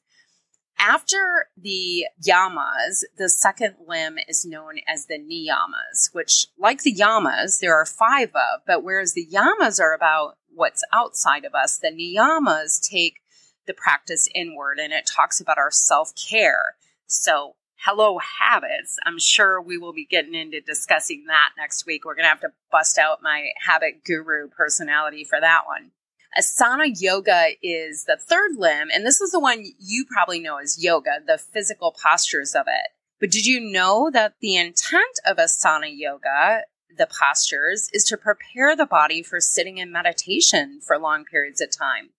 After 0.79 1.49
the 1.57 2.07
yamas, 2.23 3.05
the 3.17 3.29
second 3.29 3.77
limb 3.87 4.19
is 4.29 4.45
known 4.45 4.81
as 4.87 5.07
the 5.07 5.19
niyamas, 5.19 6.13
which, 6.13 6.49
like 6.59 6.83
the 6.83 6.95
yamas, 6.95 7.61
there 7.61 7.75
are 7.75 7.87
five 7.87 8.31
of, 8.31 8.61
but 8.67 8.83
whereas 8.83 9.15
the 9.15 9.27
yamas 9.33 9.81
are 9.81 9.95
about 9.95 10.37
what's 10.53 10.85
outside 10.93 11.45
of 11.45 11.55
us, 11.55 11.79
the 11.79 11.89
niyamas 11.89 12.81
take 12.87 13.21
the 13.67 13.75
practice 13.75 14.29
inward 14.35 14.79
and 14.79 14.93
it 14.93 15.07
talks 15.07 15.41
about 15.41 15.59
our 15.59 15.71
self 15.71 16.13
care. 16.15 16.77
So, 17.07 17.57
hello, 17.77 18.19
habits. 18.19 18.99
I'm 19.05 19.19
sure 19.19 19.61
we 19.61 19.79
will 19.79 19.93
be 19.93 20.07
getting 20.07 20.35
into 20.35 20.61
discussing 20.61 21.25
that 21.29 21.51
next 21.57 21.87
week. 21.87 22.05
We're 22.05 22.15
going 22.15 22.25
to 22.25 22.31
have 22.31 22.41
to 22.41 22.53
bust 22.71 22.99
out 22.99 23.23
my 23.23 23.51
habit 23.67 24.05
guru 24.05 24.49
personality 24.49 25.25
for 25.25 25.41
that 25.41 25.63
one. 25.67 25.93
Asana 26.39 26.93
yoga 27.01 27.51
is 27.63 28.05
the 28.05 28.17
third 28.17 28.57
limb, 28.57 28.89
and 28.93 29.07
this 29.07 29.21
is 29.21 29.31
the 29.31 29.41
one 29.41 29.65
you 29.79 30.05
probably 30.11 30.41
know 30.41 30.59
as 30.59 30.83
yoga, 30.83 31.21
the 31.25 31.39
physical 31.39 31.95
postures 32.05 32.55
of 32.55 32.67
it. 32.67 32.91
But 33.21 33.31
did 33.31 33.47
you 33.47 33.61
know 33.61 34.11
that 34.13 34.35
the 34.41 34.57
intent 34.57 35.21
of 35.25 35.37
asana 35.37 35.91
yoga, 35.91 36.63
the 36.97 37.07
postures, 37.07 37.89
is 37.93 38.05
to 38.05 38.17
prepare 38.17 38.75
the 38.75 38.87
body 38.87 39.23
for 39.23 39.41
sitting 39.41 39.79
in 39.79 39.93
meditation 39.93 40.81
for 40.85 40.99
long 40.99 41.25
periods 41.25 41.61
of 41.61 41.71
time? 41.71 42.11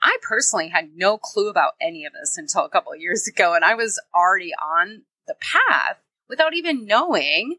I 0.00 0.18
personally 0.22 0.68
had 0.68 0.90
no 0.94 1.18
clue 1.18 1.48
about 1.48 1.72
any 1.80 2.04
of 2.04 2.12
this 2.12 2.38
until 2.38 2.64
a 2.64 2.68
couple 2.68 2.92
of 2.92 3.00
years 3.00 3.26
ago, 3.26 3.54
and 3.54 3.64
I 3.64 3.74
was 3.74 4.00
already 4.14 4.52
on 4.54 5.02
the 5.26 5.34
path 5.40 6.02
without 6.28 6.54
even 6.54 6.86
knowing, 6.86 7.56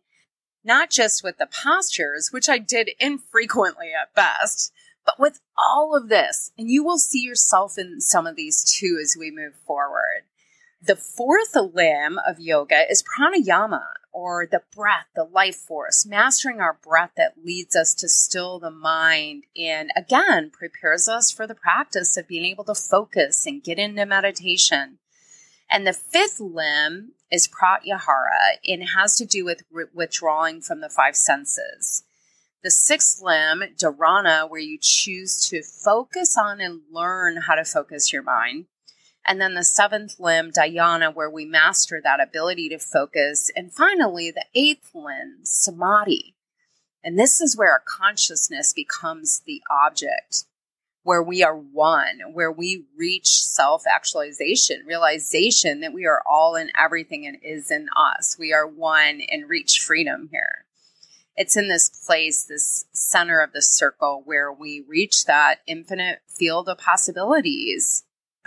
not 0.64 0.90
just 0.90 1.24
with 1.24 1.38
the 1.38 1.48
postures, 1.48 2.30
which 2.32 2.48
I 2.48 2.60
did 2.60 2.92
infrequently 3.00 3.92
at 4.00 4.14
best, 4.16 4.72
but 5.06 5.20
with 5.20 5.40
all 5.58 5.96
of 5.96 6.10
this, 6.10 6.52
and 6.58 6.70
you 6.70 6.84
will 6.84 6.98
see 6.98 7.22
yourself 7.22 7.78
in 7.78 8.02
some 8.02 8.26
of 8.26 8.36
these 8.36 8.64
too 8.64 9.00
as 9.02 9.16
we 9.18 9.32
move 9.32 9.54
forward. 9.66 10.24
The 10.82 10.96
fourth 10.96 11.56
limb 11.56 12.20
of 12.28 12.40
yoga 12.40 12.90
is 12.90 13.04
pranayama, 13.04 13.86
or 14.12 14.48
the 14.50 14.62
breath, 14.74 15.08
the 15.16 15.24
life 15.24 15.58
force, 15.58 16.06
mastering 16.06 16.62
our 16.62 16.78
breath 16.82 17.12
that 17.18 17.44
leads 17.44 17.76
us 17.76 17.94
to 17.96 18.08
still 18.08 18.60
the 18.60 18.72
mind 18.72 19.44
and 19.58 19.92
again 19.96 20.50
prepares 20.52 21.10
us 21.10 21.32
for 21.32 21.46
the 21.46 21.56
practice 21.56 22.16
of 22.16 22.28
being 22.28 22.46
able 22.46 22.64
to 22.64 22.76
focus 22.76 23.46
and 23.46 23.64
get 23.64 23.78
into 23.78 24.06
meditation. 24.06 25.00
And 25.70 25.86
the 25.86 25.94
fifth 25.94 26.40
limb 26.40 27.12
is 27.32 27.48
pratyahara 27.48 28.58
and 28.66 28.90
has 28.96 29.18
to 29.18 29.26
do 29.26 29.44
with 29.44 29.64
withdrawing 29.94 30.62
from 30.62 30.80
the 30.80 30.90
five 30.90 31.16
senses. 31.16 32.04
The 32.66 32.72
sixth 32.72 33.22
limb, 33.22 33.62
dharana, 33.78 34.50
where 34.50 34.60
you 34.60 34.80
choose 34.82 35.48
to 35.50 35.62
focus 35.62 36.36
on 36.36 36.60
and 36.60 36.82
learn 36.92 37.44
how 37.46 37.54
to 37.54 37.64
focus 37.64 38.12
your 38.12 38.24
mind. 38.24 38.66
And 39.24 39.40
then 39.40 39.54
the 39.54 39.64
seventh 39.64 40.20
limb, 40.20 40.52
dhyana, 40.52 41.14
where 41.14 41.30
we 41.30 41.46
master 41.46 42.02
that 42.04 42.20
ability 42.20 42.70
to 42.70 42.80
focus. 42.80 43.52
And 43.56 43.72
finally, 43.72 44.32
the 44.32 44.46
eighth 44.56 44.96
limb, 44.96 45.42
samadhi. 45.44 46.34
And 47.04 47.20
this 47.20 47.40
is 47.40 47.56
where 47.56 47.72
our 47.72 47.84
consciousness 47.86 48.74
becomes 48.74 49.42
the 49.46 49.62
object, 49.70 50.46
where 51.04 51.22
we 51.22 51.44
are 51.44 51.56
one, 51.56 52.20
where 52.34 52.52
we 52.52 52.86
reach 52.98 53.28
self 53.28 53.84
actualization, 53.86 54.84
realization 54.88 55.82
that 55.82 55.94
we 55.94 56.08
are 56.08 56.24
all 56.28 56.56
in 56.56 56.72
everything 56.76 57.28
and 57.28 57.38
is 57.44 57.70
in 57.70 57.90
us. 57.96 58.38
We 58.40 58.54
are 58.54 58.66
one 58.66 59.22
and 59.22 59.48
reach 59.48 59.82
freedom 59.82 60.30
here 60.32 60.65
it's 61.36 61.58
in 61.58 61.68
this 61.68 61.90
place, 61.90 62.44
this 62.44 62.86
center 62.94 63.42
of 63.42 63.52
the 63.52 63.62
circle, 63.62 64.22
where 64.26 64.52
we 64.52 64.84
reach 64.88 65.26
that 65.26 65.60
infinite 65.68 66.20
field 66.28 66.70
of 66.70 66.78
possibilities. 66.78 68.04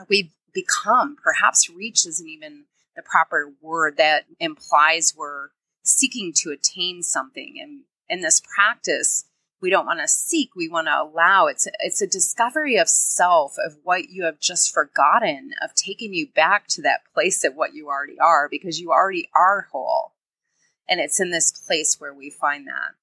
We 0.09 0.33
become, 0.55 1.17
perhaps 1.23 1.69
reach 1.69 2.07
isn't 2.07 2.29
even 2.29 2.65
the 2.97 3.03
proper 3.03 3.53
word 3.61 3.97
that 3.99 4.25
implies 4.41 5.15
we're 5.17 5.51
seeking 5.83 6.33
to 6.37 6.51
attain 6.51 7.03
something. 7.03 7.57
And 7.61 7.83
in 8.09 8.23
this 8.23 8.41
practice, 8.41 9.25
we 9.61 9.71
don't 9.71 9.87
want 9.87 10.01
to 10.01 10.09
seek, 10.09 10.55
we 10.55 10.69
want 10.69 10.87
to 10.87 11.03
allow. 11.03 11.47
It's 11.47 11.67
a, 11.67 11.71
it's 11.81 12.01
a 12.01 12.07
discovery 12.07 12.77
of 12.77 12.89
self, 12.89 13.57
of 13.59 13.77
what 13.83 14.09
you 14.09 14.25
have 14.25 14.41
just 14.41 14.73
forgotten, 14.73 15.51
of 15.63 15.75
taking 15.75 16.15
you 16.15 16.29
back 16.29 16.69
to 16.69 16.83
that 16.83 17.01
place 17.13 17.45
of 17.45 17.55
what 17.55 17.75
you 17.75 17.89
already 17.89 18.19
are, 18.19 18.49
because 18.49 18.81
you 18.81 18.91
already 18.91 19.29
are 19.35 19.69
whole. 19.73 20.13
And 20.89 21.01
it's 21.01 21.21
in 21.21 21.31
this 21.31 21.53
place 21.53 21.97
where 21.99 22.15
we 22.15 22.31
find 22.31 22.67
that. 22.67 22.95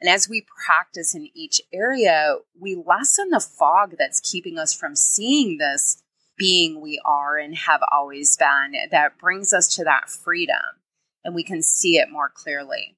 And 0.00 0.10
as 0.10 0.28
we 0.28 0.44
practice 0.66 1.14
in 1.14 1.28
each 1.34 1.60
area, 1.72 2.36
we 2.60 2.74
lessen 2.74 3.30
the 3.30 3.40
fog 3.40 3.94
that's 3.98 4.20
keeping 4.20 4.58
us 4.58 4.74
from 4.74 4.96
seeing 4.96 5.58
this 5.58 6.02
being 6.36 6.80
we 6.80 7.00
are 7.04 7.38
and 7.38 7.54
have 7.54 7.82
always 7.92 8.36
been 8.36 8.72
that 8.90 9.18
brings 9.18 9.52
us 9.52 9.68
to 9.76 9.84
that 9.84 10.08
freedom 10.08 10.80
and 11.24 11.34
we 11.34 11.44
can 11.44 11.62
see 11.62 11.98
it 11.98 12.10
more 12.10 12.30
clearly. 12.34 12.96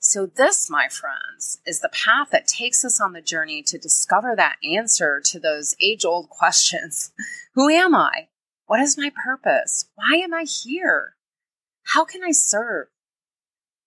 So, 0.00 0.26
this, 0.26 0.68
my 0.68 0.88
friends, 0.88 1.60
is 1.64 1.80
the 1.80 1.88
path 1.88 2.28
that 2.32 2.46
takes 2.46 2.84
us 2.84 3.00
on 3.00 3.12
the 3.12 3.22
journey 3.22 3.62
to 3.62 3.78
discover 3.78 4.34
that 4.36 4.56
answer 4.62 5.20
to 5.24 5.40
those 5.40 5.74
age 5.80 6.04
old 6.04 6.28
questions 6.28 7.12
Who 7.54 7.70
am 7.70 7.94
I? 7.94 8.28
What 8.66 8.80
is 8.80 8.98
my 8.98 9.10
purpose? 9.24 9.88
Why 9.94 10.16
am 10.16 10.34
I 10.34 10.44
here? 10.44 11.16
How 11.84 12.04
can 12.04 12.22
I 12.22 12.32
serve? 12.32 12.88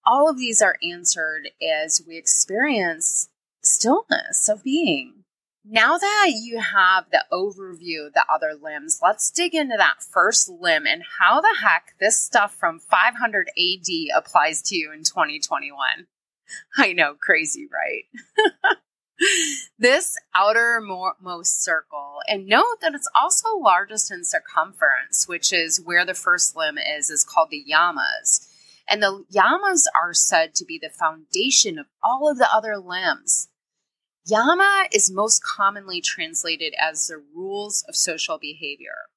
All 0.07 0.29
of 0.29 0.37
these 0.37 0.61
are 0.61 0.77
answered 0.81 1.49
as 1.61 2.01
we 2.07 2.17
experience 2.17 3.29
stillness 3.61 4.47
of 4.47 4.63
being, 4.63 5.25
Now 5.69 5.97
that 5.97 6.31
you 6.33 6.59
have 6.61 7.07
the 7.11 7.25
overview 7.31 8.07
of 8.07 8.13
the 8.13 8.23
other 8.31 8.53
limbs, 8.59 8.99
let's 9.03 9.29
dig 9.29 9.53
into 9.53 9.75
that 9.77 10.01
first 10.01 10.47
limb 10.47 10.85
and 10.87 11.03
how 11.19 11.41
the 11.41 11.57
heck 11.61 11.93
this 11.99 12.17
stuff 12.17 12.55
from 12.55 12.79
500 12.79 13.49
AD 13.49 13.87
applies 14.15 14.61
to 14.63 14.75
you 14.77 14.93
in 14.93 15.03
2021. 15.03 16.07
I 16.77 16.93
know, 16.93 17.15
crazy, 17.19 17.67
right? 17.67 18.77
this 19.77 20.15
outermost 20.33 21.61
circle, 21.61 22.19
and 22.29 22.47
note 22.47 22.77
that 22.81 22.93
it's 22.93 23.09
also 23.19 23.57
largest 23.57 24.09
in 24.09 24.23
circumference, 24.23 25.27
which 25.27 25.51
is 25.51 25.81
where 25.83 26.05
the 26.05 26.13
first 26.13 26.55
limb 26.55 26.77
is, 26.77 27.09
is 27.09 27.25
called 27.25 27.49
the 27.49 27.65
yamas. 27.69 28.47
And 28.89 29.03
the 29.03 29.25
yamas 29.33 29.83
are 30.01 30.13
said 30.13 30.55
to 30.55 30.65
be 30.65 30.79
the 30.81 30.89
foundation 30.89 31.77
of 31.77 31.87
all 32.03 32.29
of 32.29 32.37
the 32.37 32.47
other 32.53 32.77
limbs. 32.77 33.49
Yama 34.25 34.87
is 34.91 35.11
most 35.11 35.41
commonly 35.43 36.01
translated 36.01 36.73
as 36.79 37.07
the 37.07 37.23
rules 37.33 37.83
of 37.87 37.95
social 37.95 38.37
behavior. 38.37 39.07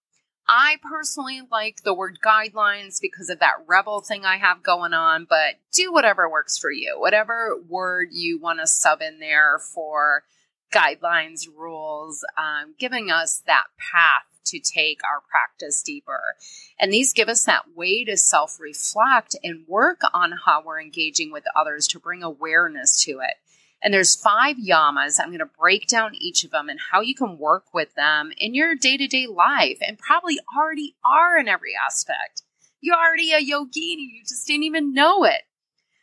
I 0.48 0.78
personally 0.82 1.42
like 1.50 1.82
the 1.84 1.94
word 1.94 2.18
guidelines 2.24 3.00
because 3.00 3.28
of 3.30 3.38
that 3.38 3.64
rebel 3.68 4.00
thing 4.00 4.24
I 4.24 4.36
have 4.36 4.64
going 4.64 4.92
on, 4.92 5.26
but 5.28 5.56
do 5.72 5.92
whatever 5.92 6.28
works 6.28 6.58
for 6.58 6.72
you. 6.72 6.96
Whatever 6.98 7.56
word 7.68 8.08
you 8.10 8.40
want 8.40 8.58
to 8.58 8.66
sub 8.66 9.00
in 9.00 9.20
there 9.20 9.60
for 9.60 10.24
guidelines, 10.72 11.46
rules, 11.56 12.24
um, 12.36 12.74
giving 12.78 13.10
us 13.10 13.42
that 13.46 13.66
path 13.78 14.24
to 14.50 14.60
take 14.60 15.00
our 15.04 15.22
practice 15.28 15.82
deeper. 15.82 16.36
And 16.78 16.92
these 16.92 17.12
give 17.12 17.28
us 17.28 17.44
that 17.44 17.74
way 17.74 18.04
to 18.04 18.16
self 18.16 18.60
reflect 18.60 19.36
and 19.42 19.66
work 19.66 20.00
on 20.12 20.32
how 20.44 20.62
we're 20.64 20.80
engaging 20.80 21.32
with 21.32 21.44
others 21.56 21.86
to 21.88 21.98
bring 21.98 22.22
awareness 22.22 23.02
to 23.04 23.20
it. 23.20 23.36
And 23.82 23.94
there's 23.94 24.14
five 24.14 24.56
yamas. 24.56 25.18
I'm 25.18 25.28
going 25.28 25.38
to 25.38 25.46
break 25.46 25.86
down 25.86 26.14
each 26.14 26.44
of 26.44 26.50
them 26.50 26.68
and 26.68 26.78
how 26.92 27.00
you 27.00 27.14
can 27.14 27.38
work 27.38 27.72
with 27.72 27.94
them 27.94 28.30
in 28.36 28.54
your 28.54 28.74
day 28.74 28.96
to 28.96 29.06
day 29.06 29.26
life 29.26 29.78
and 29.80 29.98
probably 29.98 30.38
already 30.56 30.96
are 31.04 31.38
in 31.38 31.48
every 31.48 31.72
aspect. 31.74 32.42
You're 32.80 32.96
already 32.96 33.32
a 33.32 33.40
yogini. 33.40 34.08
You 34.12 34.22
just 34.26 34.46
didn't 34.46 34.64
even 34.64 34.92
know 34.92 35.24
it. 35.24 35.42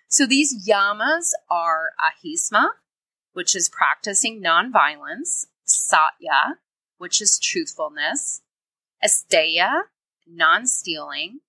So 0.08 0.26
these 0.26 0.68
yamas 0.68 1.32
are 1.50 1.92
ahisma, 2.00 2.70
which 3.34 3.56
is 3.56 3.70
practicing 3.70 4.42
nonviolence, 4.42 5.46
satya, 5.66 6.58
which 6.98 7.22
is 7.22 7.40
truthfulness, 7.40 8.42
asteya, 9.04 9.84
non 10.28 10.66
stealing, 10.68 11.40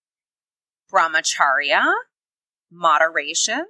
brahmacharya, 0.93 1.93
moderation, 2.71 3.67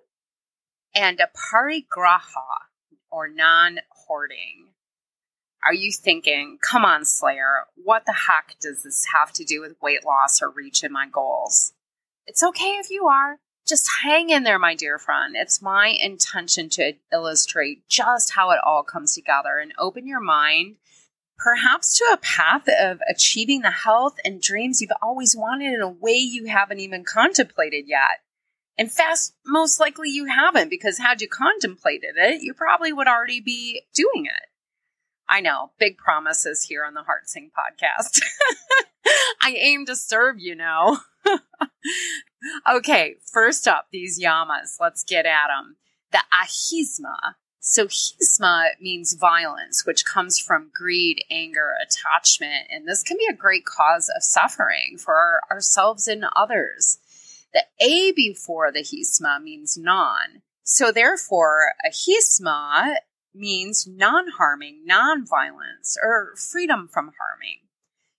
and 0.95 1.19
aparigraha, 1.19 2.47
or 3.11 3.29
non 3.29 3.81
hoarding. 3.91 4.69
Are 5.65 5.75
you 5.75 5.93
thinking, 5.93 6.59
come 6.63 6.85
on, 6.85 7.05
Slayer, 7.05 7.65
what 7.75 8.07
the 8.07 8.13
heck 8.13 8.57
does 8.61 8.85
this 8.85 9.07
have 9.13 9.33
to 9.35 9.45
do 9.45 9.61
with 9.61 9.77
weight 9.83 10.05
loss 10.05 10.41
or 10.41 10.51
reaching 10.51 10.93
my 10.93 11.09
goals? 11.09 11.73
It's 12.27 12.43
okay 12.43 12.77
if 12.77 12.91
you 12.91 13.07
are. 13.07 13.39
Just 13.67 13.91
hang 14.03 14.31
in 14.31 14.45
there, 14.45 14.59
my 14.59 14.75
dear 14.75 14.99
friend. 14.99 15.35
It's 15.37 15.61
my 15.61 15.89
intention 15.89 16.71
to 16.71 16.95
illustrate 17.13 17.87
just 17.89 18.33
how 18.33 18.51
it 18.51 18.61
all 18.65 18.83
comes 18.83 19.15
together 19.15 19.59
and 19.59 19.73
open 19.79 20.07
your 20.07 20.21
mind 20.21 20.77
perhaps 21.39 21.97
to 21.99 22.05
a 22.13 22.19
path 22.19 22.69
of 22.81 23.01
achieving 23.09 23.61
the 23.61 23.71
health 23.71 24.17
and 24.25 24.43
dreams 24.43 24.81
you've 24.81 24.91
always 25.01 25.37
wanted 25.37 25.73
in 25.73 25.81
a 25.81 25.89
way 25.89 26.15
you 26.15 26.47
haven't 26.47 26.81
even 26.81 27.05
contemplated 27.05 27.85
yet. 27.87 28.21
In 28.77 28.89
fact, 28.89 29.33
most 29.45 29.81
likely 29.81 30.09
you 30.11 30.27
haven't 30.27 30.69
because 30.69 30.99
had 30.99 31.21
you 31.21 31.29
contemplated 31.29 32.15
it, 32.17 32.43
you 32.43 32.55
probably 32.55 32.93
would 32.93 33.09
already 33.09 33.41
be 33.41 33.83
doing 33.95 34.27
it. 34.27 34.49
I 35.29 35.41
know, 35.41 35.73
big 35.79 35.99
promises 35.99 36.63
here 36.63 36.85
on 36.85 36.95
the 36.95 37.03
Heart 37.03 37.29
Sing 37.29 37.51
podcast. 37.51 38.23
I 39.43 39.51
aim 39.53 39.85
to 39.87 39.97
serve, 39.97 40.37
you 40.39 40.55
know. 40.55 40.99
okay, 42.73 43.17
first 43.31 43.69
up, 43.69 43.89
these 43.93 44.23
yamas. 44.23 44.77
Let's 44.81 45.05
get 45.05 45.27
at 45.27 45.49
them. 45.49 45.77
The 46.13 46.23
ahisma. 46.33 47.35
So, 47.61 47.87
hisma 47.87 48.71
means 48.81 49.15
violence, 49.15 49.85
which 49.85 50.05
comes 50.05 50.39
from 50.39 50.71
greed, 50.73 51.25
anger, 51.31 51.73
attachment, 51.83 52.69
and 52.71 52.87
this 52.87 53.03
can 53.03 53.17
be 53.19 53.27
a 53.29 53.37
great 53.37 53.65
cause 53.65 54.11
of 54.15 54.23
suffering 54.23 54.97
for 54.97 55.41
ourselves 55.51 56.07
and 56.07 56.25
others. 56.37 56.99
The 57.53 57.65
A 57.81 58.13
before 58.13 58.71
the 58.71 58.81
hisma 58.81 59.43
means 59.43 59.77
non. 59.77 60.43
So 60.63 60.93
therefore, 60.93 61.73
a 61.85 61.89
hisma 61.89 62.97
means 63.35 63.87
non 63.87 64.29
harming, 64.37 64.83
non 64.85 65.27
violence, 65.27 65.97
or 66.03 66.35
freedom 66.37 66.89
from 66.93 67.13
harming. 67.19 67.61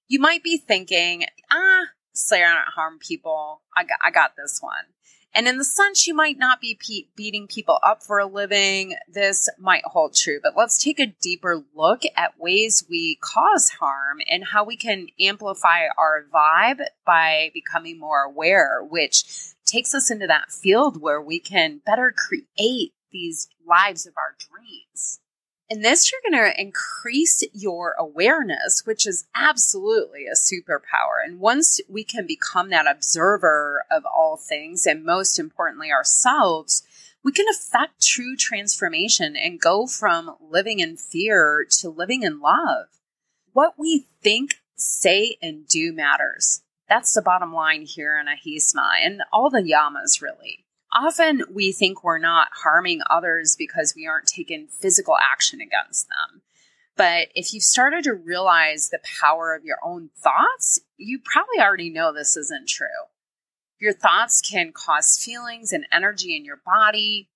You 0.07 0.19
might 0.19 0.43
be 0.43 0.57
thinking, 0.57 1.25
ah, 1.51 1.85
Slayer 2.13 2.49
not 2.49 2.73
harm 2.75 2.97
people. 2.99 3.61
I 3.77 3.83
got, 3.83 3.99
I 4.03 4.11
got 4.11 4.31
this 4.35 4.59
one. 4.61 4.85
And 5.33 5.47
in 5.47 5.57
the 5.57 5.63
sense, 5.63 6.07
you 6.07 6.13
might 6.13 6.37
not 6.37 6.59
be 6.59 6.75
pe- 6.75 7.09
beating 7.15 7.47
people 7.47 7.79
up 7.83 8.03
for 8.03 8.19
a 8.19 8.25
living. 8.25 8.95
This 9.07 9.47
might 9.57 9.85
hold 9.85 10.15
true, 10.15 10.39
but 10.41 10.57
let's 10.57 10.83
take 10.83 10.99
a 10.99 11.13
deeper 11.21 11.63
look 11.75 12.01
at 12.17 12.39
ways 12.39 12.83
we 12.89 13.17
cause 13.21 13.69
harm 13.69 14.19
and 14.29 14.43
how 14.45 14.63
we 14.63 14.75
can 14.75 15.07
amplify 15.19 15.81
our 15.97 16.25
vibe 16.33 16.81
by 17.05 17.51
becoming 17.53 17.99
more 17.99 18.23
aware, 18.23 18.83
which 18.83 19.53
takes 19.65 19.93
us 19.93 20.09
into 20.09 20.27
that 20.27 20.51
field 20.51 21.01
where 21.01 21.21
we 21.21 21.39
can 21.39 21.81
better 21.85 22.11
create 22.15 22.93
these 23.11 23.47
lives 23.67 24.05
of 24.05 24.13
our 24.17 24.35
dreams. 24.49 25.19
In 25.69 25.81
this, 25.83 26.11
you're 26.11 26.21
going 26.27 26.51
to 26.51 26.59
increase 26.59 27.43
your 27.53 27.93
awareness, 27.99 28.81
which 28.85 29.05
is 29.05 29.27
absolutely 29.35 30.25
a 30.25 30.33
superpower. 30.33 31.23
And 31.23 31.39
once 31.39 31.79
we 31.87 32.03
can 32.03 32.25
become 32.25 32.71
that 32.71 32.89
observer 32.89 33.85
of 33.91 34.03
all 34.03 34.35
things, 34.35 34.87
and 34.87 35.05
most 35.05 35.37
importantly, 35.37 35.91
ourselves, 35.91 36.81
we 37.23 37.31
can 37.31 37.45
affect 37.47 38.03
true 38.03 38.35
transformation 38.35 39.35
and 39.35 39.61
go 39.61 39.85
from 39.85 40.37
living 40.41 40.79
in 40.79 40.97
fear 40.97 41.67
to 41.81 41.89
living 41.89 42.23
in 42.23 42.39
love. 42.39 42.87
What 43.53 43.75
we 43.77 44.07
think, 44.23 44.55
say, 44.75 45.37
and 45.39 45.67
do 45.67 45.93
matters. 45.93 46.63
That's 46.87 47.13
the 47.13 47.21
bottom 47.21 47.53
line 47.53 47.83
here 47.83 48.19
in 48.19 48.25
Ahisma 48.25 48.93
and 49.03 49.21
all 49.31 49.51
the 49.51 49.61
yamas, 49.61 50.19
really. 50.19 50.65
Often 50.91 51.43
we 51.53 51.71
think 51.71 52.03
we're 52.03 52.17
not 52.17 52.47
harming 52.63 53.01
others 53.09 53.55
because 53.57 53.93
we 53.95 54.07
aren't 54.07 54.27
taking 54.27 54.67
physical 54.67 55.15
action 55.21 55.61
against 55.61 56.07
them. 56.07 56.41
But 56.97 57.29
if 57.35 57.53
you've 57.53 57.63
started 57.63 58.03
to 58.05 58.13
realize 58.13 58.89
the 58.89 58.99
power 59.21 59.55
of 59.55 59.63
your 59.63 59.77
own 59.83 60.09
thoughts, 60.17 60.81
you 60.97 61.19
probably 61.23 61.59
already 61.59 61.89
know 61.89 62.11
this 62.11 62.35
isn't 62.35 62.67
true. 62.67 62.87
Your 63.79 63.93
thoughts 63.93 64.41
can 64.41 64.73
cause 64.73 65.17
feelings 65.23 65.71
and 65.71 65.85
energy 65.93 66.35
in 66.35 66.43
your 66.43 66.59
body. 66.65 67.29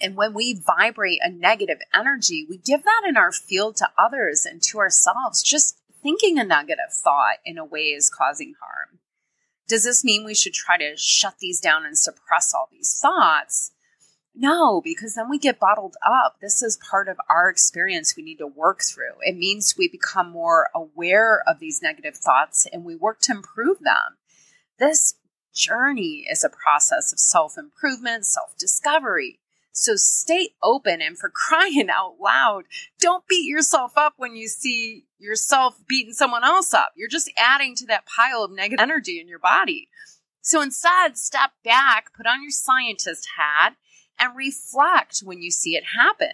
And 0.00 0.14
when 0.14 0.34
we 0.34 0.54
vibrate 0.64 1.18
a 1.22 1.30
negative 1.30 1.78
energy, 1.92 2.46
we 2.48 2.58
give 2.58 2.84
that 2.84 3.02
in 3.08 3.16
our 3.16 3.32
field 3.32 3.76
to 3.76 3.88
others 3.98 4.46
and 4.46 4.62
to 4.64 4.78
ourselves. 4.78 5.42
Just 5.42 5.80
thinking 6.02 6.38
a 6.38 6.44
negative 6.44 6.92
thought 6.92 7.38
in 7.44 7.58
a 7.58 7.64
way 7.64 7.86
is 7.86 8.10
causing 8.10 8.54
harm. 8.60 9.00
Does 9.68 9.84
this 9.84 10.04
mean 10.04 10.24
we 10.24 10.34
should 10.34 10.54
try 10.54 10.78
to 10.78 10.96
shut 10.96 11.38
these 11.40 11.60
down 11.60 11.84
and 11.84 11.98
suppress 11.98 12.54
all 12.54 12.68
these 12.70 12.98
thoughts? 13.00 13.72
No, 14.38 14.82
because 14.82 15.14
then 15.14 15.30
we 15.30 15.38
get 15.38 15.58
bottled 15.58 15.96
up. 16.06 16.36
This 16.40 16.62
is 16.62 16.78
part 16.90 17.08
of 17.08 17.16
our 17.30 17.48
experience 17.48 18.14
we 18.14 18.22
need 18.22 18.36
to 18.38 18.46
work 18.46 18.82
through. 18.82 19.14
It 19.22 19.36
means 19.36 19.74
we 19.76 19.88
become 19.88 20.30
more 20.30 20.68
aware 20.74 21.42
of 21.48 21.58
these 21.58 21.80
negative 21.82 22.16
thoughts 22.16 22.66
and 22.70 22.84
we 22.84 22.94
work 22.94 23.20
to 23.22 23.32
improve 23.32 23.78
them. 23.80 24.18
This 24.78 25.14
journey 25.54 26.26
is 26.30 26.44
a 26.44 26.50
process 26.50 27.12
of 27.14 27.18
self 27.18 27.56
improvement, 27.56 28.26
self 28.26 28.54
discovery. 28.58 29.40
So 29.72 29.96
stay 29.96 30.50
open 30.62 31.00
and 31.00 31.18
for 31.18 31.30
crying 31.30 31.88
out 31.90 32.16
loud, 32.20 32.64
don't 33.00 33.26
beat 33.26 33.46
yourself 33.46 33.92
up 33.96 34.14
when 34.18 34.36
you 34.36 34.48
see 34.48 35.05
yourself 35.18 35.76
beating 35.86 36.12
someone 36.12 36.44
else 36.44 36.74
up. 36.74 36.92
You're 36.96 37.08
just 37.08 37.30
adding 37.36 37.74
to 37.76 37.86
that 37.86 38.06
pile 38.06 38.42
of 38.44 38.50
negative 38.50 38.82
energy 38.82 39.20
in 39.20 39.28
your 39.28 39.38
body. 39.38 39.88
So 40.40 40.62
instead, 40.62 41.16
step 41.16 41.50
back, 41.64 42.14
put 42.16 42.26
on 42.26 42.42
your 42.42 42.50
scientist 42.50 43.28
hat, 43.36 43.74
and 44.18 44.36
reflect 44.36 45.20
when 45.24 45.42
you 45.42 45.50
see 45.50 45.76
it 45.76 45.84
happen. 45.96 46.32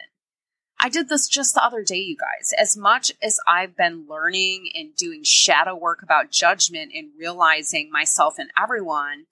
I 0.78 0.88
did 0.88 1.08
this 1.08 1.28
just 1.28 1.54
the 1.54 1.64
other 1.64 1.84
day, 1.84 1.98
you 1.98 2.16
guys. 2.16 2.52
As 2.58 2.76
much 2.76 3.12
as 3.22 3.38
I've 3.46 3.76
been 3.76 4.06
learning 4.08 4.70
and 4.74 4.94
doing 4.96 5.22
shadow 5.22 5.76
work 5.76 6.02
about 6.02 6.32
judgment 6.32 6.90
and 6.94 7.10
realizing 7.16 7.90
myself 7.90 8.38
and 8.38 8.50
everyone, 8.60 9.26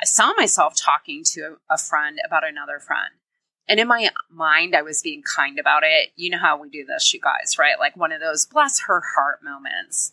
I 0.00 0.04
saw 0.04 0.32
myself 0.36 0.74
talking 0.76 1.22
to 1.32 1.58
a 1.70 1.78
friend 1.78 2.18
about 2.26 2.46
another 2.46 2.80
friend. 2.80 3.14
And 3.68 3.80
in 3.80 3.88
my 3.88 4.10
mind, 4.30 4.76
I 4.76 4.82
was 4.82 5.02
being 5.02 5.22
kind 5.22 5.58
about 5.58 5.82
it. 5.84 6.10
You 6.14 6.30
know 6.30 6.38
how 6.38 6.60
we 6.60 6.70
do 6.70 6.84
this, 6.84 7.12
you 7.12 7.20
guys, 7.20 7.58
right? 7.58 7.78
Like 7.78 7.96
one 7.96 8.12
of 8.12 8.20
those 8.20 8.46
bless 8.46 8.80
her 8.82 9.02
heart 9.14 9.40
moments. 9.42 10.12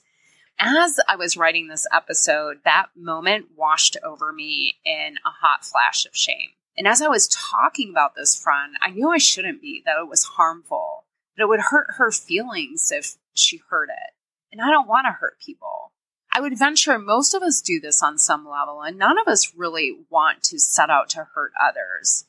As 0.59 0.99
I 1.07 1.15
was 1.15 1.37
writing 1.37 1.67
this 1.67 1.87
episode, 1.93 2.57
that 2.63 2.87
moment 2.95 3.47
washed 3.55 3.97
over 4.03 4.31
me 4.31 4.77
in 4.85 5.15
a 5.25 5.29
hot 5.29 5.65
flash 5.65 6.05
of 6.05 6.15
shame. 6.15 6.51
And 6.77 6.87
as 6.87 7.01
I 7.01 7.07
was 7.07 7.27
talking 7.27 7.89
about 7.91 8.15
this 8.15 8.35
friend, 8.35 8.75
I 8.81 8.89
knew 8.89 9.09
I 9.09 9.17
shouldn't 9.19 9.61
be, 9.61 9.83
that 9.85 9.99
it 9.99 10.09
was 10.09 10.23
harmful. 10.23 11.05
that 11.35 11.43
it 11.43 11.47
would 11.47 11.59
hurt 11.59 11.87
her 11.97 12.11
feelings 12.11 12.91
if 12.91 13.17
she 13.33 13.61
heard 13.69 13.89
it. 13.89 14.13
And 14.51 14.61
I 14.61 14.69
don't 14.69 14.87
want 14.87 15.05
to 15.05 15.11
hurt 15.11 15.39
people. 15.39 15.91
I 16.31 16.41
would 16.41 16.57
venture 16.57 16.97
most 16.97 17.33
of 17.33 17.43
us 17.43 17.61
do 17.61 17.79
this 17.79 18.01
on 18.01 18.17
some 18.17 18.47
level, 18.47 18.81
and 18.81 18.97
none 18.97 19.19
of 19.19 19.27
us 19.27 19.53
really 19.55 20.05
want 20.09 20.41
to 20.43 20.59
set 20.59 20.89
out 20.89 21.09
to 21.09 21.27
hurt 21.35 21.51
others. 21.61 22.25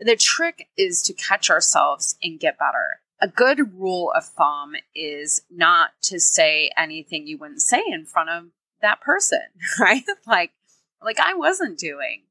The 0.00 0.16
trick 0.16 0.68
is 0.76 1.02
to 1.02 1.12
catch 1.12 1.50
ourselves 1.50 2.16
and 2.22 2.38
get 2.38 2.58
better. 2.58 3.00
A 3.20 3.28
good 3.28 3.74
rule 3.74 4.12
of 4.14 4.24
thumb 4.24 4.74
is 4.94 5.42
not 5.50 5.90
to 6.02 6.20
say 6.20 6.70
anything 6.76 7.26
you 7.26 7.36
wouldn't 7.36 7.62
say 7.62 7.82
in 7.86 8.06
front 8.06 8.30
of 8.30 8.44
that 8.80 9.00
person, 9.00 9.40
right? 9.80 10.04
like, 10.26 10.52
like 11.02 11.18
I 11.18 11.34
wasn't 11.34 11.78
doing. 11.78 12.22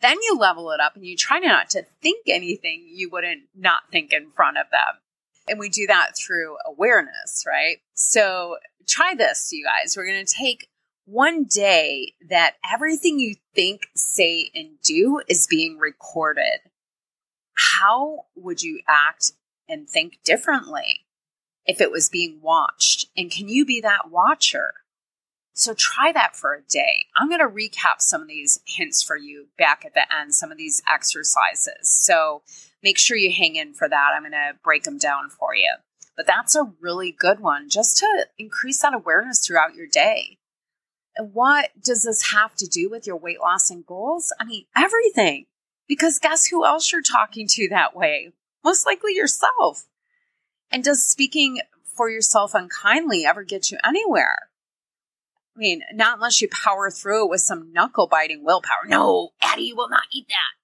Then 0.00 0.16
you 0.22 0.36
level 0.38 0.70
it 0.70 0.80
up 0.80 0.94
and 0.94 1.04
you 1.04 1.16
try 1.16 1.40
not 1.40 1.70
to 1.70 1.82
think 2.00 2.28
anything 2.28 2.86
you 2.88 3.10
wouldn't 3.10 3.42
not 3.56 3.82
think 3.90 4.12
in 4.12 4.30
front 4.30 4.56
of 4.58 4.66
them. 4.70 5.00
And 5.48 5.58
we 5.58 5.68
do 5.68 5.86
that 5.88 6.16
through 6.16 6.56
awareness, 6.66 7.44
right? 7.46 7.78
So 7.94 8.58
try 8.86 9.14
this, 9.16 9.50
you 9.50 9.64
guys. 9.64 9.96
We're 9.96 10.06
going 10.06 10.24
to 10.24 10.32
take 10.32 10.68
one 11.04 11.44
day 11.44 12.12
that 12.28 12.56
everything 12.70 13.18
you 13.18 13.36
think, 13.54 13.88
say, 13.96 14.50
and 14.54 14.80
do 14.84 15.20
is 15.26 15.46
being 15.46 15.78
recorded. 15.78 16.60
How 17.58 18.26
would 18.36 18.62
you 18.62 18.80
act 18.86 19.32
and 19.68 19.88
think 19.88 20.20
differently 20.24 21.04
if 21.66 21.80
it 21.80 21.90
was 21.90 22.08
being 22.08 22.40
watched? 22.40 23.06
And 23.16 23.30
can 23.30 23.48
you 23.48 23.66
be 23.66 23.80
that 23.80 24.10
watcher? 24.10 24.74
So 25.54 25.74
try 25.74 26.12
that 26.12 26.36
for 26.36 26.54
a 26.54 26.62
day. 26.62 27.06
I'm 27.16 27.28
going 27.28 27.40
to 27.40 27.48
recap 27.48 28.00
some 28.00 28.22
of 28.22 28.28
these 28.28 28.60
hints 28.64 29.02
for 29.02 29.16
you 29.16 29.48
back 29.58 29.84
at 29.84 29.92
the 29.92 30.02
end, 30.14 30.34
some 30.34 30.52
of 30.52 30.58
these 30.58 30.82
exercises. 30.88 31.88
So 31.88 32.42
make 32.80 32.96
sure 32.96 33.16
you 33.16 33.32
hang 33.32 33.56
in 33.56 33.74
for 33.74 33.88
that. 33.88 34.12
I'm 34.14 34.22
going 34.22 34.32
to 34.32 34.56
break 34.62 34.84
them 34.84 34.98
down 34.98 35.28
for 35.28 35.56
you. 35.56 35.74
But 36.16 36.28
that's 36.28 36.54
a 36.54 36.72
really 36.80 37.10
good 37.10 37.40
one 37.40 37.68
just 37.68 37.96
to 37.98 38.26
increase 38.38 38.82
that 38.82 38.94
awareness 38.94 39.44
throughout 39.44 39.74
your 39.74 39.88
day. 39.88 40.38
And 41.16 41.34
what 41.34 41.70
does 41.82 42.04
this 42.04 42.30
have 42.30 42.54
to 42.54 42.66
do 42.66 42.88
with 42.88 43.04
your 43.04 43.16
weight 43.16 43.40
loss 43.40 43.68
and 43.68 43.84
goals? 43.84 44.32
I 44.38 44.44
mean, 44.44 44.66
everything. 44.76 45.46
Because 45.88 46.18
guess 46.18 46.46
who 46.46 46.64
else 46.64 46.92
you're 46.92 47.02
talking 47.02 47.46
to 47.48 47.68
that 47.70 47.96
way? 47.96 48.32
Most 48.62 48.86
likely 48.86 49.14
yourself. 49.14 49.86
And 50.70 50.84
does 50.84 51.04
speaking 51.04 51.60
for 51.84 52.10
yourself 52.10 52.54
unkindly 52.54 53.24
ever 53.24 53.42
get 53.42 53.70
you 53.70 53.78
anywhere? 53.84 54.50
I 55.56 55.58
mean, 55.58 55.82
not 55.92 56.18
unless 56.18 56.40
you 56.40 56.48
power 56.48 56.90
through 56.90 57.24
it 57.24 57.30
with 57.30 57.40
some 57.40 57.72
knuckle 57.72 58.06
biting 58.06 58.44
willpower. 58.44 58.86
No, 58.86 59.30
Addie, 59.42 59.62
you 59.62 59.76
will 59.76 59.88
not 59.88 60.04
eat 60.12 60.26
that. 60.28 60.58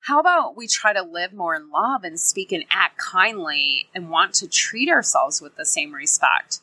How 0.00 0.20
about 0.20 0.56
we 0.56 0.66
try 0.66 0.92
to 0.92 1.02
live 1.02 1.32
more 1.32 1.54
in 1.54 1.70
love 1.70 2.02
and 2.02 2.18
speak 2.18 2.52
and 2.52 2.64
act 2.70 2.96
kindly 2.98 3.88
and 3.94 4.08
want 4.08 4.34
to 4.34 4.48
treat 4.48 4.88
ourselves 4.88 5.42
with 5.42 5.56
the 5.56 5.66
same 5.66 5.92
respect? 5.92 6.60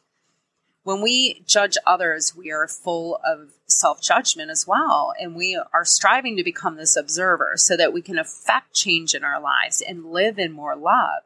When 0.83 1.01
we 1.01 1.41
judge 1.47 1.77
others, 1.87 2.35
we 2.35 2.51
are 2.51 2.67
full 2.67 3.19
of 3.25 3.51
self 3.67 4.01
judgment 4.01 4.51
as 4.51 4.67
well. 4.67 5.13
And 5.19 5.35
we 5.35 5.59
are 5.73 5.85
striving 5.85 6.35
to 6.37 6.43
become 6.43 6.75
this 6.75 6.97
observer 6.97 7.53
so 7.55 7.77
that 7.77 7.93
we 7.93 8.01
can 8.01 8.19
affect 8.19 8.73
change 8.73 9.15
in 9.15 9.23
our 9.23 9.39
lives 9.39 9.81
and 9.81 10.11
live 10.11 10.37
in 10.37 10.51
more 10.51 10.75
love. 10.75 11.23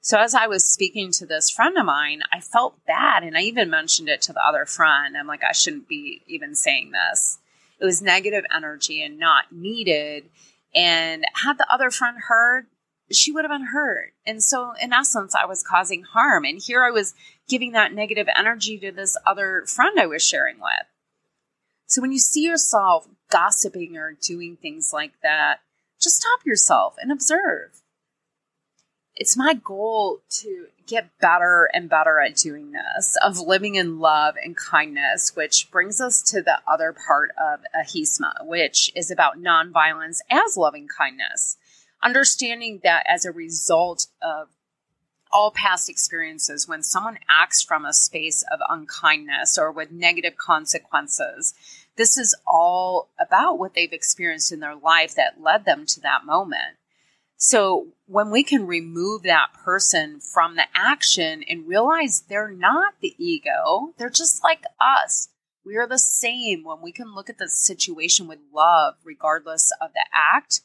So, 0.00 0.18
as 0.18 0.34
I 0.34 0.48
was 0.48 0.66
speaking 0.66 1.12
to 1.12 1.26
this 1.26 1.48
friend 1.48 1.78
of 1.78 1.86
mine, 1.86 2.22
I 2.32 2.40
felt 2.40 2.84
bad. 2.86 3.22
And 3.22 3.36
I 3.36 3.42
even 3.42 3.70
mentioned 3.70 4.08
it 4.08 4.20
to 4.22 4.32
the 4.32 4.44
other 4.44 4.66
friend. 4.66 5.16
I'm 5.16 5.28
like, 5.28 5.44
I 5.44 5.52
shouldn't 5.52 5.88
be 5.88 6.22
even 6.26 6.56
saying 6.56 6.90
this. 6.90 7.38
It 7.78 7.84
was 7.84 8.02
negative 8.02 8.44
energy 8.54 9.00
and 9.02 9.16
not 9.16 9.52
needed. 9.52 10.24
And 10.74 11.24
had 11.34 11.56
the 11.56 11.72
other 11.72 11.90
friend 11.92 12.16
heard, 12.26 12.66
she 13.12 13.30
would 13.30 13.44
have 13.44 13.52
been 13.52 13.68
hurt. 13.68 14.12
And 14.26 14.42
so, 14.42 14.72
in 14.80 14.92
essence, 14.92 15.36
I 15.36 15.46
was 15.46 15.62
causing 15.62 16.02
harm. 16.02 16.44
And 16.44 16.60
here 16.60 16.82
I 16.82 16.90
was 16.90 17.14
giving 17.48 17.72
that 17.72 17.92
negative 17.92 18.28
energy 18.36 18.78
to 18.78 18.92
this 18.92 19.16
other 19.26 19.64
friend 19.66 19.98
I 19.98 20.06
was 20.06 20.26
sharing 20.26 20.56
with. 20.56 20.86
So, 21.86 22.00
when 22.00 22.12
you 22.12 22.18
see 22.18 22.42
yourself 22.42 23.06
gossiping 23.30 23.96
or 23.96 24.12
doing 24.12 24.56
things 24.56 24.92
like 24.92 25.12
that, 25.22 25.60
just 26.00 26.16
stop 26.16 26.40
yourself 26.44 26.96
and 26.98 27.12
observe. 27.12 27.82
It's 29.14 29.36
my 29.36 29.54
goal 29.54 30.22
to 30.40 30.66
get 30.86 31.10
better 31.20 31.68
and 31.72 31.88
better 31.88 32.20
at 32.20 32.36
doing 32.36 32.72
this, 32.72 33.16
of 33.22 33.38
living 33.38 33.74
in 33.74 33.98
love 33.98 34.34
and 34.42 34.56
kindness, 34.56 35.36
which 35.36 35.70
brings 35.70 36.00
us 36.00 36.22
to 36.22 36.42
the 36.42 36.60
other 36.66 36.94
part 36.94 37.30
of 37.40 37.60
AHISMA, 37.74 38.46
which 38.46 38.90
is 38.96 39.10
about 39.10 39.38
nonviolence 39.38 40.20
as 40.30 40.56
loving 40.56 40.88
kindness. 40.88 41.56
Understanding 42.02 42.80
that 42.82 43.04
as 43.08 43.24
a 43.24 43.32
result 43.32 44.06
of 44.22 44.48
all 45.32 45.50
past 45.50 45.88
experiences, 45.88 46.68
when 46.68 46.82
someone 46.82 47.18
acts 47.28 47.62
from 47.62 47.84
a 47.84 47.92
space 47.92 48.44
of 48.52 48.60
unkindness 48.68 49.58
or 49.58 49.72
with 49.72 49.90
negative 49.90 50.36
consequences, 50.36 51.54
this 51.96 52.16
is 52.16 52.34
all 52.46 53.08
about 53.20 53.58
what 53.58 53.74
they've 53.74 53.92
experienced 53.92 54.52
in 54.52 54.60
their 54.60 54.76
life 54.76 55.14
that 55.14 55.42
led 55.42 55.64
them 55.64 55.86
to 55.86 56.00
that 56.00 56.24
moment. 56.24 56.76
So 57.36 57.88
when 58.06 58.30
we 58.30 58.44
can 58.44 58.66
remove 58.66 59.24
that 59.24 59.48
person 59.64 60.20
from 60.20 60.54
the 60.54 60.66
action 60.74 61.42
and 61.48 61.66
realize 61.66 62.22
they're 62.22 62.52
not 62.52 62.94
the 63.00 63.16
ego, 63.18 63.94
they're 63.98 64.10
just 64.10 64.44
like 64.44 64.62
us. 64.80 65.28
We 65.64 65.76
are 65.76 65.86
the 65.86 65.98
same. 65.98 66.64
When 66.64 66.80
we 66.82 66.92
can 66.92 67.14
look 67.14 67.28
at 67.28 67.38
the 67.38 67.48
situation 67.48 68.28
with 68.28 68.38
love, 68.54 68.94
regardless 69.04 69.72
of 69.80 69.92
the 69.92 70.04
act, 70.14 70.60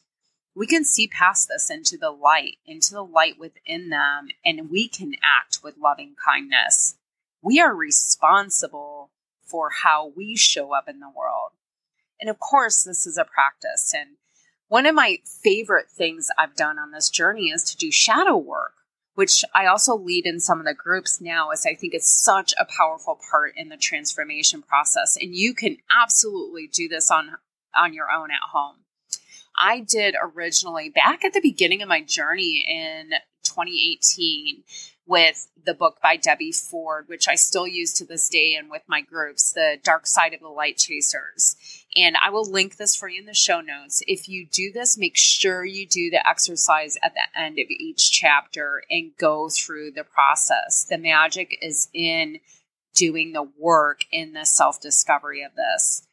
we 0.58 0.66
can 0.66 0.84
see 0.84 1.06
past 1.06 1.48
this 1.48 1.70
into 1.70 1.96
the 1.96 2.10
light, 2.10 2.56
into 2.66 2.92
the 2.92 3.04
light 3.04 3.38
within 3.38 3.90
them, 3.90 4.28
and 4.44 4.68
we 4.68 4.88
can 4.88 5.12
act 5.22 5.60
with 5.62 5.78
loving 5.78 6.16
kindness. 6.22 6.96
We 7.40 7.60
are 7.60 7.72
responsible 7.72 9.10
for 9.44 9.70
how 9.84 10.12
we 10.16 10.36
show 10.36 10.74
up 10.74 10.88
in 10.88 10.98
the 10.98 11.12
world. 11.14 11.52
And 12.20 12.28
of 12.28 12.40
course, 12.40 12.82
this 12.82 13.06
is 13.06 13.16
a 13.16 13.24
practice. 13.24 13.94
And 13.96 14.16
one 14.66 14.84
of 14.84 14.96
my 14.96 15.18
favorite 15.44 15.90
things 15.90 16.26
I've 16.36 16.56
done 16.56 16.76
on 16.76 16.90
this 16.90 17.08
journey 17.08 17.50
is 17.50 17.62
to 17.70 17.76
do 17.76 17.92
shadow 17.92 18.36
work, 18.36 18.72
which 19.14 19.44
I 19.54 19.66
also 19.66 19.96
lead 19.96 20.26
in 20.26 20.40
some 20.40 20.58
of 20.58 20.66
the 20.66 20.74
groups 20.74 21.20
now, 21.20 21.50
as 21.50 21.66
I 21.66 21.74
think 21.74 21.94
it's 21.94 22.12
such 22.12 22.52
a 22.58 22.66
powerful 22.76 23.16
part 23.30 23.52
in 23.56 23.68
the 23.68 23.76
transformation 23.76 24.62
process. 24.62 25.16
And 25.16 25.36
you 25.36 25.54
can 25.54 25.76
absolutely 26.02 26.66
do 26.66 26.88
this 26.88 27.12
on, 27.12 27.36
on 27.76 27.94
your 27.94 28.10
own 28.10 28.32
at 28.32 28.50
home. 28.52 28.78
I 29.58 29.80
did 29.80 30.14
originally 30.20 30.88
back 30.88 31.24
at 31.24 31.32
the 31.32 31.40
beginning 31.40 31.82
of 31.82 31.88
my 31.88 32.02
journey 32.02 32.64
in 32.68 33.10
2018 33.42 34.62
with 35.06 35.48
the 35.64 35.74
book 35.74 35.98
by 36.02 36.16
Debbie 36.16 36.52
Ford, 36.52 37.06
which 37.08 37.28
I 37.28 37.34
still 37.34 37.66
use 37.66 37.94
to 37.94 38.04
this 38.04 38.28
day 38.28 38.54
and 38.54 38.70
with 38.70 38.82
my 38.86 39.00
groups, 39.00 39.52
The 39.52 39.78
Dark 39.82 40.06
Side 40.06 40.34
of 40.34 40.40
the 40.40 40.48
Light 40.48 40.76
Chasers. 40.76 41.56
And 41.96 42.16
I 42.22 42.30
will 42.30 42.48
link 42.48 42.76
this 42.76 42.94
for 42.94 43.08
you 43.08 43.20
in 43.20 43.26
the 43.26 43.34
show 43.34 43.60
notes. 43.60 44.02
If 44.06 44.28
you 44.28 44.46
do 44.46 44.70
this, 44.70 44.98
make 44.98 45.16
sure 45.16 45.64
you 45.64 45.86
do 45.86 46.10
the 46.10 46.26
exercise 46.28 46.98
at 47.02 47.14
the 47.14 47.40
end 47.40 47.58
of 47.58 47.66
each 47.70 48.12
chapter 48.12 48.82
and 48.90 49.16
go 49.18 49.48
through 49.48 49.92
the 49.92 50.04
process. 50.04 50.84
The 50.84 50.98
magic 50.98 51.58
is 51.62 51.88
in 51.94 52.40
doing 52.94 53.32
the 53.32 53.48
work 53.58 54.04
in 54.12 54.34
the 54.34 54.44
self 54.44 54.80
discovery 54.80 55.42
of 55.42 55.52
this. 55.54 56.07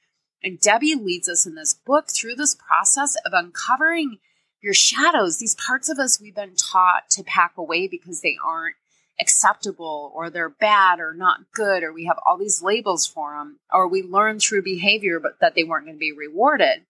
And 0.46 0.60
Debbie 0.60 0.94
leads 0.94 1.28
us 1.28 1.48
in 1.48 1.56
this 1.56 1.74
book 1.74 2.10
through 2.12 2.36
this 2.36 2.56
process 2.56 3.18
of 3.26 3.34
uncovering 3.34 4.20
your 4.62 4.76
shadows, 4.76 5.40
these 5.40 5.56
parts 5.56 5.90
of 5.90 5.98
us 5.98 6.22
we've 6.22 6.36
been 6.36 6.56
taught 6.56 7.10
to 7.12 7.24
pack 7.24 7.54
away 7.58 7.88
because 7.88 8.22
they 8.22 8.38
aren't 8.46 8.76
acceptable 9.20 10.12
or 10.14 10.30
they're 10.30 10.50
bad 10.50 11.00
or 11.00 11.16
not 11.16 11.52
good 11.52 11.82
or 11.82 11.92
we 11.92 12.06
have 12.06 12.20
all 12.28 12.38
these 12.38 12.62
labels 12.62 13.08
for 13.08 13.36
them 13.36 13.60
or 13.74 13.88
we 13.88 14.04
learn 14.04 14.40
through 14.40 14.62
behavior 14.62 15.20
but 15.20 15.40
that 15.40 15.56
they 15.56 15.64
weren't 15.64 15.86
going 15.86 15.96
to 15.96 16.00
be 16.00 16.12
rewarded. 16.12 16.84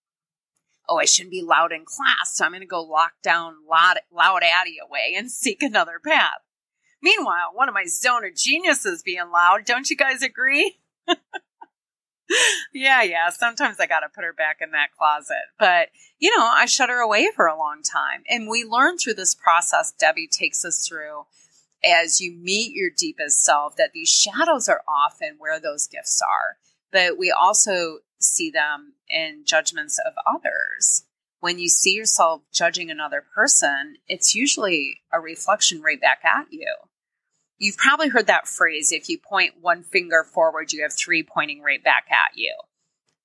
Oh 0.89 0.97
i 0.97 1.05
shouldn't 1.05 1.31
be 1.31 1.41
loud 1.41 1.71
in 1.71 1.85
class 1.85 2.33
so 2.33 2.43
i'm 2.43 2.51
going 2.51 2.61
to 2.61 2.67
go 2.67 2.81
lock 2.81 3.13
down 3.23 3.55
loud, 3.69 3.99
loud 4.11 4.41
addie 4.43 4.77
away 4.83 5.13
and 5.15 5.31
seek 5.31 5.61
another 5.61 5.99
path. 6.03 6.41
Meanwhile 7.01 7.51
one 7.53 7.69
of 7.69 7.75
my 7.75 7.85
stoner 7.85 8.31
geniuses 8.35 9.03
being 9.03 9.29
loud 9.31 9.63
don't 9.65 9.89
you 9.89 9.95
guys 9.95 10.23
agree 10.23 10.77
yeah 12.73 13.01
yeah 13.03 13.29
sometimes 13.29 13.79
i 13.79 13.85
gotta 13.85 14.09
put 14.13 14.23
her 14.23 14.33
back 14.33 14.57
in 14.61 14.71
that 14.71 14.91
closet 14.97 15.45
but 15.59 15.89
you 16.19 16.35
know 16.35 16.43
i 16.53 16.65
shut 16.65 16.89
her 16.89 16.99
away 16.99 17.29
for 17.35 17.45
a 17.45 17.57
long 17.57 17.81
time 17.81 18.23
and 18.27 18.49
we 18.49 18.63
learn 18.63 18.97
through 18.97 19.13
this 19.13 19.35
process 19.35 19.93
debbie 19.99 20.27
takes 20.27 20.65
us 20.65 20.87
through 20.87 21.25
as 21.85 22.19
you 22.19 22.33
meet 22.33 22.73
your 22.73 22.89
deepest 22.89 23.43
self 23.43 23.75
that 23.75 23.91
these 23.93 24.09
shadows 24.09 24.67
are 24.67 24.81
often 24.87 25.35
where 25.37 25.59
those 25.59 25.87
gifts 25.87 26.21
are. 26.21 26.57
But 26.91 27.17
we 27.17 27.31
also 27.31 27.99
see 28.19 28.49
them 28.49 28.93
in 29.09 29.43
judgments 29.45 29.99
of 30.05 30.13
others. 30.27 31.03
When 31.39 31.59
you 31.59 31.69
see 31.69 31.93
yourself 31.93 32.41
judging 32.51 32.89
another 32.89 33.23
person, 33.35 33.97
it's 34.07 34.33
usually 34.33 35.01
a 35.13 35.19
reflection 35.19 35.81
right 35.81 36.01
back 36.01 36.21
at 36.23 36.47
you. 36.49 36.73
You've 37.57 37.77
probably 37.77 38.09
heard 38.09 38.27
that 38.27 38.47
phrase 38.47 38.91
if 38.91 39.07
you 39.07 39.17
point 39.17 39.55
one 39.61 39.83
finger 39.83 40.23
forward, 40.23 40.73
you 40.73 40.81
have 40.81 40.93
three 40.93 41.23
pointing 41.23 41.61
right 41.61 41.83
back 41.83 42.05
at 42.11 42.37
you. 42.37 42.53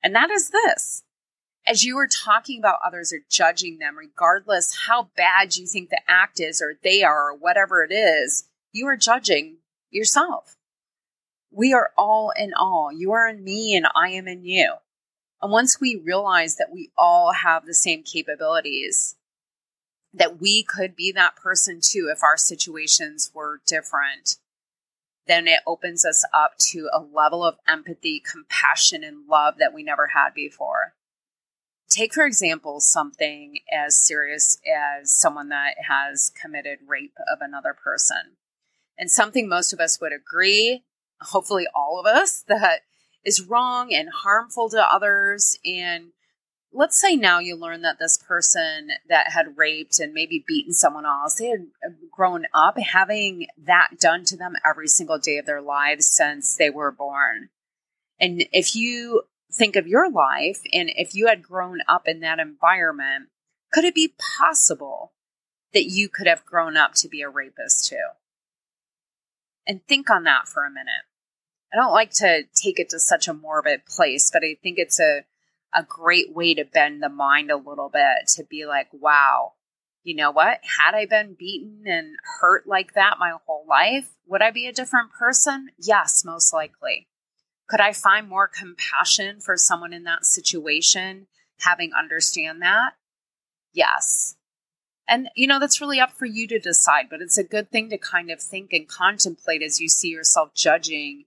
And 0.02 0.14
that 0.14 0.30
is 0.30 0.50
this. 0.50 1.02
As 1.66 1.84
you 1.84 1.98
are 1.98 2.06
talking 2.06 2.58
about 2.58 2.78
others 2.84 3.12
or 3.12 3.18
judging 3.28 3.78
them, 3.78 3.96
regardless 3.98 4.86
how 4.86 5.10
bad 5.16 5.56
you 5.56 5.66
think 5.66 5.90
the 5.90 6.00
act 6.08 6.40
is 6.40 6.62
or 6.62 6.78
they 6.82 7.02
are 7.02 7.30
or 7.30 7.36
whatever 7.36 7.84
it 7.84 7.92
is, 7.92 8.44
you 8.72 8.86
are 8.86 8.96
judging 8.96 9.58
yourself. 9.90 10.56
We 11.50 11.72
are 11.72 11.90
all 11.98 12.32
in 12.36 12.54
all. 12.54 12.90
You 12.92 13.12
are 13.12 13.28
in 13.28 13.42
me 13.42 13.76
and 13.76 13.86
I 13.94 14.10
am 14.10 14.28
in 14.28 14.44
you. 14.44 14.74
And 15.42 15.50
once 15.50 15.80
we 15.80 15.96
realize 15.96 16.56
that 16.56 16.72
we 16.72 16.90
all 16.96 17.32
have 17.32 17.66
the 17.66 17.74
same 17.74 18.02
capabilities, 18.02 19.16
that 20.12 20.40
we 20.40 20.62
could 20.62 20.96
be 20.96 21.12
that 21.12 21.36
person 21.36 21.80
too 21.82 22.10
if 22.12 22.22
our 22.22 22.36
situations 22.36 23.30
were 23.34 23.60
different, 23.66 24.36
then 25.26 25.46
it 25.46 25.60
opens 25.66 26.04
us 26.04 26.24
up 26.34 26.52
to 26.58 26.88
a 26.92 27.00
level 27.00 27.44
of 27.44 27.56
empathy, 27.68 28.20
compassion, 28.20 29.04
and 29.04 29.28
love 29.28 29.54
that 29.58 29.72
we 29.72 29.82
never 29.82 30.08
had 30.08 30.34
before. 30.34 30.94
Take, 31.88 32.14
for 32.14 32.24
example, 32.24 32.80
something 32.80 33.58
as 33.72 33.98
serious 33.98 34.58
as 34.66 35.12
someone 35.12 35.48
that 35.48 35.74
has 35.88 36.30
committed 36.40 36.78
rape 36.86 37.16
of 37.32 37.38
another 37.40 37.74
person. 37.74 38.36
And 38.96 39.10
something 39.10 39.48
most 39.48 39.72
of 39.72 39.80
us 39.80 40.00
would 40.00 40.12
agree, 40.12 40.84
hopefully 41.20 41.66
all 41.74 41.98
of 41.98 42.06
us, 42.06 42.42
that 42.48 42.82
is 43.24 43.42
wrong 43.42 43.92
and 43.92 44.08
harmful 44.08 44.68
to 44.70 44.82
others. 44.82 45.58
And 45.64 46.12
let's 46.72 47.00
say 47.00 47.16
now 47.16 47.38
you 47.38 47.56
learn 47.56 47.82
that 47.82 47.98
this 47.98 48.18
person 48.18 48.90
that 49.08 49.32
had 49.32 49.56
raped 49.56 49.98
and 49.98 50.12
maybe 50.12 50.44
beaten 50.46 50.72
someone 50.72 51.04
else, 51.04 51.34
they 51.34 51.48
had 51.48 51.66
uh, 51.84 51.90
grown 52.10 52.46
up 52.54 52.78
having 52.78 53.48
that 53.58 53.98
done 53.98 54.24
to 54.24 54.36
them 54.36 54.54
every 54.64 54.88
single 54.88 55.18
day 55.18 55.38
of 55.38 55.46
their 55.46 55.60
lives 55.60 56.06
since 56.06 56.56
they 56.56 56.70
were 56.70 56.92
born. 56.92 57.48
And 58.20 58.44
if 58.52 58.76
you 58.76 59.22
think 59.52 59.74
of 59.76 59.86
your 59.86 60.10
life 60.10 60.60
and 60.72 60.90
if 60.94 61.14
you 61.14 61.26
had 61.26 61.42
grown 61.42 61.78
up 61.88 62.06
in 62.06 62.20
that 62.20 62.38
environment, 62.38 63.28
could 63.72 63.84
it 63.84 63.94
be 63.94 64.14
possible 64.38 65.12
that 65.72 65.84
you 65.84 66.08
could 66.08 66.26
have 66.26 66.44
grown 66.44 66.76
up 66.76 66.94
to 66.94 67.08
be 67.08 67.22
a 67.22 67.28
rapist 67.28 67.88
too? 67.88 67.96
And 69.66 69.84
think 69.86 70.10
on 70.10 70.24
that 70.24 70.48
for 70.48 70.64
a 70.64 70.70
minute. 70.70 71.04
I 71.72 71.76
don't 71.76 71.92
like 71.92 72.10
to 72.14 72.44
take 72.54 72.80
it 72.80 72.90
to 72.90 72.98
such 72.98 73.28
a 73.28 73.34
morbid 73.34 73.86
place, 73.86 74.30
but 74.32 74.42
I 74.42 74.56
think 74.60 74.78
it's 74.78 74.98
a, 74.98 75.24
a 75.74 75.82
great 75.82 76.34
way 76.34 76.54
to 76.54 76.64
bend 76.64 77.02
the 77.02 77.08
mind 77.08 77.50
a 77.50 77.56
little 77.56 77.88
bit 77.88 78.28
to 78.36 78.44
be 78.44 78.66
like, 78.66 78.88
wow, 78.92 79.52
you 80.02 80.14
know 80.14 80.30
what? 80.30 80.60
Had 80.78 80.94
I 80.94 81.06
been 81.06 81.36
beaten 81.38 81.84
and 81.86 82.16
hurt 82.40 82.66
like 82.66 82.94
that 82.94 83.18
my 83.18 83.34
whole 83.46 83.64
life, 83.68 84.08
would 84.26 84.42
I 84.42 84.50
be 84.50 84.66
a 84.66 84.72
different 84.72 85.12
person? 85.12 85.68
Yes, 85.78 86.24
most 86.24 86.52
likely. 86.52 87.08
Could 87.68 87.80
I 87.80 87.92
find 87.92 88.28
more 88.28 88.48
compassion 88.48 89.40
for 89.40 89.56
someone 89.56 89.92
in 89.92 90.04
that 90.04 90.24
situation, 90.24 91.28
having 91.60 91.92
understand 91.92 92.62
that? 92.62 92.94
Yes. 93.72 94.36
And, 95.06 95.28
you 95.36 95.46
know, 95.46 95.60
that's 95.60 95.80
really 95.80 96.00
up 96.00 96.12
for 96.12 96.26
you 96.26 96.48
to 96.48 96.58
decide, 96.58 97.06
but 97.10 97.20
it's 97.20 97.38
a 97.38 97.44
good 97.44 97.70
thing 97.70 97.90
to 97.90 97.98
kind 97.98 98.30
of 98.30 98.40
think 98.40 98.72
and 98.72 98.88
contemplate 98.88 99.62
as 99.62 99.80
you 99.80 99.88
see 99.88 100.08
yourself 100.08 100.54
judging 100.54 101.26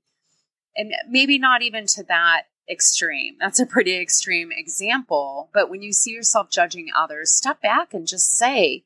and 0.76 0.94
maybe 1.08 1.38
not 1.38 1.62
even 1.62 1.86
to 1.88 2.04
that 2.04 2.44
extreme. 2.70 3.36
That's 3.40 3.60
a 3.60 3.66
pretty 3.66 3.98
extreme 3.98 4.52
example. 4.52 5.50
But 5.54 5.70
when 5.70 5.82
you 5.82 5.94
see 5.94 6.12
yourself 6.12 6.50
judging 6.50 6.90
others, 6.96 7.34
step 7.34 7.62
back 7.62 7.94
and 7.94 8.08
just 8.08 8.36
say, 8.36 8.86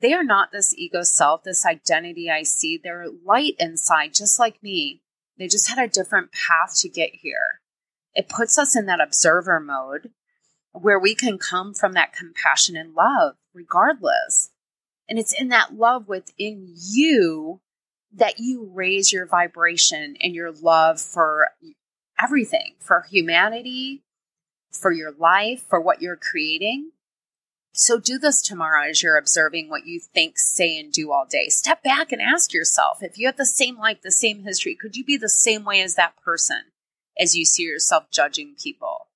they 0.00 0.12
are 0.12 0.24
not 0.24 0.50
this 0.50 0.74
ego 0.76 1.02
self, 1.02 1.44
this 1.44 1.64
identity 1.64 2.28
I 2.28 2.42
see. 2.42 2.78
They're 2.82 3.06
light 3.24 3.54
inside, 3.58 4.14
just 4.14 4.38
like 4.38 4.62
me. 4.62 5.00
They 5.38 5.46
just 5.46 5.68
had 5.68 5.78
a 5.78 5.88
different 5.88 6.32
path 6.32 6.76
to 6.80 6.88
get 6.88 7.10
here. 7.14 7.60
It 8.14 8.28
puts 8.28 8.58
us 8.58 8.76
in 8.76 8.86
that 8.86 9.00
observer 9.00 9.60
mode 9.60 10.10
where 10.72 10.98
we 10.98 11.14
can 11.14 11.38
come 11.38 11.72
from 11.72 11.92
that 11.92 12.12
compassion 12.12 12.76
and 12.76 12.94
love 12.94 13.36
regardless. 13.54 14.50
And 15.08 15.18
it's 15.18 15.38
in 15.38 15.48
that 15.48 15.74
love 15.74 16.08
within 16.08 16.74
you 16.74 17.60
that 18.14 18.38
you 18.38 18.70
raise 18.72 19.12
your 19.12 19.26
vibration 19.26 20.16
and 20.20 20.34
your 20.34 20.52
love 20.52 21.00
for 21.00 21.48
everything, 22.22 22.74
for 22.78 23.06
humanity, 23.10 24.02
for 24.70 24.92
your 24.92 25.12
life, 25.12 25.64
for 25.68 25.80
what 25.80 26.00
you're 26.00 26.16
creating. 26.16 26.92
So 27.74 27.98
do 27.98 28.18
this 28.18 28.42
tomorrow 28.42 28.88
as 28.88 29.02
you're 29.02 29.16
observing 29.16 29.70
what 29.70 29.86
you 29.86 29.98
think, 29.98 30.38
say, 30.38 30.78
and 30.78 30.92
do 30.92 31.10
all 31.10 31.26
day. 31.28 31.48
Step 31.48 31.82
back 31.82 32.12
and 32.12 32.20
ask 32.20 32.52
yourself 32.52 32.98
if 33.02 33.16
you 33.16 33.26
have 33.26 33.38
the 33.38 33.46
same 33.46 33.78
life, 33.78 34.02
the 34.02 34.10
same 34.10 34.44
history, 34.44 34.76
could 34.78 34.94
you 34.94 35.04
be 35.04 35.16
the 35.16 35.28
same 35.28 35.64
way 35.64 35.80
as 35.80 35.94
that 35.94 36.16
person 36.22 36.64
as 37.18 37.34
you 37.34 37.44
see 37.44 37.62
yourself 37.62 38.10
judging 38.10 38.54
people? 38.62 39.08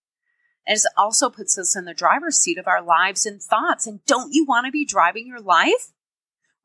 And 0.67 0.77
it 0.77 0.85
also 0.97 1.29
puts 1.29 1.59
us 1.59 1.77
in 1.77 1.85
the 1.85 1.95
driver's 1.95 2.39
seat 2.39 2.59
of 2.59 2.67
our 2.67 2.83
lives 2.83 3.27
and 3.27 3.41
thoughts. 3.41 3.87
And 3.87 4.05
don't 4.07 4.33
you 4.33 4.45
want 4.45 4.67
to 4.67 4.73
be 4.73 4.85
driving 4.85 5.27
your 5.27 5.41
life? 5.41 5.93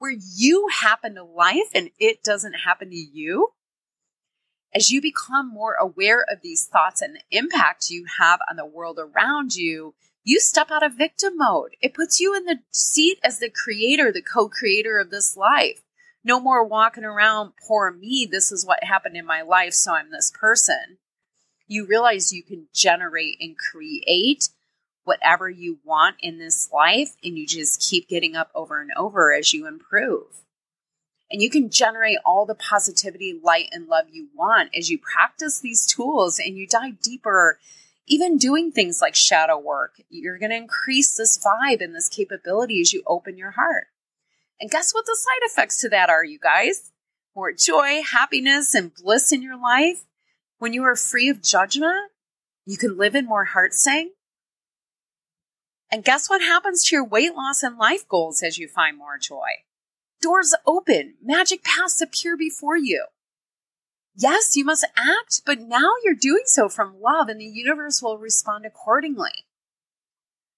where 0.02 0.16
you 0.36 0.68
happen 0.82 1.14
to 1.14 1.24
life 1.24 1.70
and 1.76 1.92
it 2.00 2.24
doesn't 2.24 2.54
happen 2.66 2.90
to 2.90 2.96
you, 2.96 3.50
as 4.74 4.90
you 4.90 5.02
become 5.02 5.50
more 5.50 5.76
aware 5.76 6.26
of 6.30 6.42
these 6.42 6.66
thoughts 6.66 7.02
and 7.02 7.16
the 7.16 7.38
impact 7.38 7.90
you 7.90 8.06
have 8.20 8.40
on 8.50 8.56
the 8.56 8.66
world 8.66 9.00
around 9.00 9.56
you, 9.56 9.94
you 10.24 10.40
step 10.40 10.72
out 10.72 10.84
of 10.84 10.94
victim 10.94 11.34
mode. 11.38 11.76
It 11.82 11.94
puts 11.94 12.20
you 12.20 12.36
in 12.36 12.46
the 12.46 12.60
seat 12.72 13.20
as 13.24 13.40
the 13.40 13.50
creator, 13.50 14.12
the 14.12 14.22
co 14.22 14.48
creator 14.48 15.00
of 15.00 15.10
this 15.10 15.36
life. 15.36 15.82
No 16.24 16.40
more 16.40 16.64
walking 16.64 17.04
around, 17.04 17.54
poor 17.68 17.92
me, 17.92 18.28
this 18.30 18.52
is 18.52 18.66
what 18.66 18.84
happened 18.84 19.18
in 19.18 19.26
my 19.26 19.42
life, 19.42 19.74
so 19.74 19.94
I'm 19.94 20.12
this 20.12 20.32
person. 20.32 20.98
You 21.68 21.88
realize 21.88 22.32
you 22.32 22.44
can 22.44 22.68
generate 22.74 23.38
and 23.40 23.58
create 23.58 24.50
whatever 25.04 25.50
you 25.50 25.80
want 25.84 26.18
in 26.20 26.38
this 26.38 26.70
life 26.72 27.16
and 27.24 27.38
you 27.38 27.48
just 27.48 27.82
keep 27.82 28.08
getting 28.08 28.36
up 28.36 28.52
over 28.54 28.80
and 28.80 28.92
over 28.96 29.34
as 29.34 29.54
you 29.54 29.68
improve. 29.68 30.41
And 31.32 31.42
you 31.42 31.50
can 31.50 31.70
generate 31.70 32.18
all 32.26 32.46
the 32.46 32.56
positivity, 32.56 33.40
light, 33.42 33.70
and 33.72 33.88
love 33.88 34.06
you 34.12 34.28
want 34.36 34.70
as 34.76 34.90
you 34.90 35.00
practice 35.00 35.60
these 35.60 35.86
tools 35.86 36.40
and 36.40 36.58
you 36.58 36.68
dive 36.68 37.02
deeper, 37.02 37.58
even 38.06 38.38
doing 38.38 38.72
things 38.72 39.00
like 39.02 39.16
shadow 39.16 39.58
work. 39.58 40.02
You're 40.10 40.38
going 40.38 40.50
to 40.50 40.58
increase 40.58 41.16
this 41.16 41.40
vibe 41.40 41.82
and 41.82 41.96
this 41.96 42.10
capability 42.10 42.82
as 42.82 42.92
you 42.92 43.04
open 43.08 43.38
your 43.38 43.52
heart. 43.52 43.88
And 44.60 44.70
guess 44.70 44.94
what 44.94 45.06
the 45.06 45.18
side 45.18 45.50
effects 45.50 45.80
to 45.82 45.90
that 45.90 46.10
are, 46.10 46.24
you 46.24 46.38
guys? 46.38 46.92
More 47.36 47.54
joy, 47.54 48.02
happiness, 48.04 48.76
and 48.76 48.94
bliss 48.94 49.32
in 49.32 49.42
your 49.42 49.58
life. 49.58 50.04
When 50.60 50.74
you 50.74 50.84
are 50.84 50.98
free 50.98 51.30
of 51.30 51.42
judgment, 51.42 52.12
you 52.66 52.78
can 52.78 52.98
live 52.98 53.16
in 53.16 53.26
more 53.26 53.46
heart 53.46 53.74
sang 53.74 54.12
and 55.92 56.06
guess 56.06 56.30
what 56.30 56.42
happens 56.42 56.86
to 56.86 56.96
your 56.96 57.04
weight 57.04 57.36
loss 57.36 57.64
and 57.64 57.78
life 57.78 58.08
goals 58.08 58.42
as 58.42 58.58
you 58.58 58.68
find 58.68 58.98
more 58.98 59.18
joy? 59.18 59.50
Doors 60.22 60.54
open, 60.66 61.16
magic 61.22 61.64
paths 61.64 62.02
appear 62.02 62.38
before 62.38 62.78
you. 62.78 63.06
Yes, 64.16 64.56
you 64.56 64.64
must 64.64 64.86
act, 64.96 65.42
but 65.46 65.60
now 65.60 65.94
you're 66.04 66.14
doing 66.14 66.44
so 66.46 66.70
from 66.70 67.02
love 67.02 67.28
and 67.28 67.40
the 67.40 67.46
universe 67.46 68.02
will 68.02 68.18
respond 68.18 68.66
accordingly. 68.66 69.46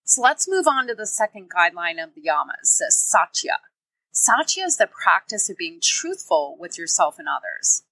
So 0.04 0.22
let's 0.22 0.50
move 0.50 0.68
on 0.68 0.88
to 0.88 0.96
the 0.96 1.08
second 1.08 1.50
guideline 1.50 2.04
of 2.04 2.14
the 2.14 2.22
yamas, 2.22 2.78
the 2.78 2.88
satya. 2.90 3.60
Satya 4.12 4.66
is 4.66 4.78
the 4.78 4.88
practice 4.88 5.50
of 5.50 5.58
being 5.58 5.80
truthful 5.82 6.58
with 6.60 6.78
yourself 6.78 7.18
and 7.18 7.28
others. 7.28 7.84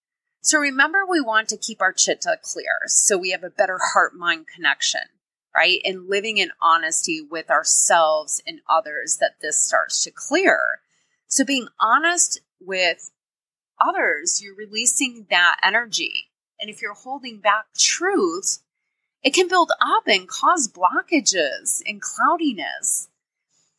So 0.42 0.60
remember, 0.60 1.06
we 1.10 1.22
want 1.22 1.48
to 1.50 1.58
keep 1.58 1.82
our 1.82 1.94
chitta 1.94 2.38
clear 2.42 2.82
so 2.88 3.18
we 3.18 3.32
have 3.32 3.44
a 3.44 3.50
better 3.50 3.80
heart 3.94 4.14
mind 4.16 4.48
connection 4.54 5.02
right? 5.56 5.80
And 5.84 6.10
living 6.10 6.38
in 6.38 6.52
honesty 6.62 7.22
with 7.22 7.50
ourselves 7.50 8.42
and 8.48 8.62
others 8.70 9.18
that 9.20 9.42
this 9.42 9.62
starts 9.62 10.04
to 10.04 10.12
clear. 10.12 10.80
So 11.32 11.46
being 11.46 11.70
honest 11.80 12.42
with 12.60 13.10
others, 13.80 14.42
you're 14.44 14.54
releasing 14.54 15.28
that 15.30 15.56
energy. 15.64 16.30
And 16.60 16.70
if 16.70 16.82
you're 16.82 16.94
holding 16.94 17.40
back 17.40 17.68
truth, 17.78 18.60
it 19.24 19.34
can 19.34 19.48
build 19.48 19.72
up 19.82 20.04
and 20.08 20.28
cause 20.28 20.68
blockages 20.68 21.82
and 21.88 22.02
cloudiness. 22.02 23.08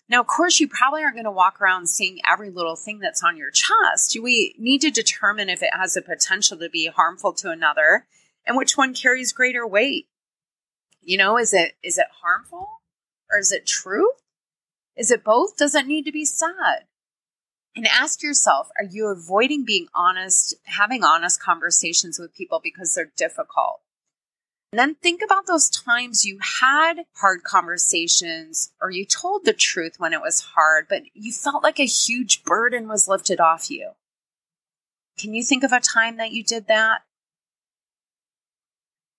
Now, 0.09 0.23
of 0.23 0.29
course, 0.29 0.61
you 0.61 0.69
probably 0.69 1.03
aren't 1.03 1.17
going 1.17 1.25
to 1.25 1.31
walk 1.31 1.61
around 1.61 1.89
seeing 1.89 2.21
every 2.27 2.49
little 2.49 2.75
thing 2.75 3.01
that's 3.01 3.23
on 3.23 3.37
your 3.37 3.51
chest. 3.51 4.17
We 4.21 4.55
need 4.59 4.81
to 4.81 4.91
determine 4.91 5.51
if 5.51 5.63
it 5.63 5.75
has 5.75 5.93
the 5.93 6.01
potential 6.01 6.57
to 6.57 6.71
be 6.71 6.87
harmful 6.87 7.35
to 7.35 7.51
another 7.51 8.07
and 8.47 8.57
which 8.57 8.79
one 8.79 8.95
carries 8.95 9.31
greater 9.31 9.67
weight. 9.67 10.09
You 11.03 11.19
know, 11.19 11.37
is 11.37 11.53
it 11.53 11.75
is 11.83 11.99
it 11.99 12.07
harmful 12.23 12.67
or 13.31 13.39
is 13.39 13.53
it 13.53 13.67
truth? 13.67 14.23
Is 14.97 15.11
it 15.11 15.23
both? 15.23 15.59
Does 15.59 15.75
it 15.75 15.87
need 15.87 16.07
to 16.07 16.13
be 16.13 16.25
said? 16.25 16.87
And 17.75 17.87
ask 17.87 18.23
yourself, 18.23 18.69
are 18.79 18.85
you 18.85 19.07
avoiding 19.07 19.65
being 19.65 19.89
honest, 19.95 20.55
having 20.65 21.03
honest 21.03 21.41
conversations 21.43 22.19
with 22.19 22.35
people 22.35 22.61
because 22.63 22.95
they're 22.95 23.13
difficult? 23.17 23.81
And 24.73 24.79
then 24.79 24.95
think 24.95 25.21
about 25.23 25.47
those 25.47 25.69
times 25.69 26.25
you 26.25 26.39
had 26.63 27.05
hard 27.17 27.45
conversations 27.45 28.73
or 28.81 28.91
you 28.91 29.05
told 29.05 29.45
the 29.45 29.53
truth 29.53 29.95
when 29.99 30.13
it 30.15 30.21
was 30.21 30.41
hard, 30.55 30.87
but 30.89 31.03
you 31.15 31.33
felt 31.33 31.63
like 31.63 31.79
a 31.79 31.85
huge 31.85 32.43
burden 32.43 32.89
was 32.89 33.09
lifted 33.09 33.41
off 33.41 33.71
you. 33.71 33.93
Can 35.19 35.35
you 35.35 35.45
think 35.45 35.63
of 35.63 35.73
a 35.73 35.81
time 35.81 36.17
that 36.17 36.33
you 36.33 36.43
did 36.43 36.69
that? 36.69 37.03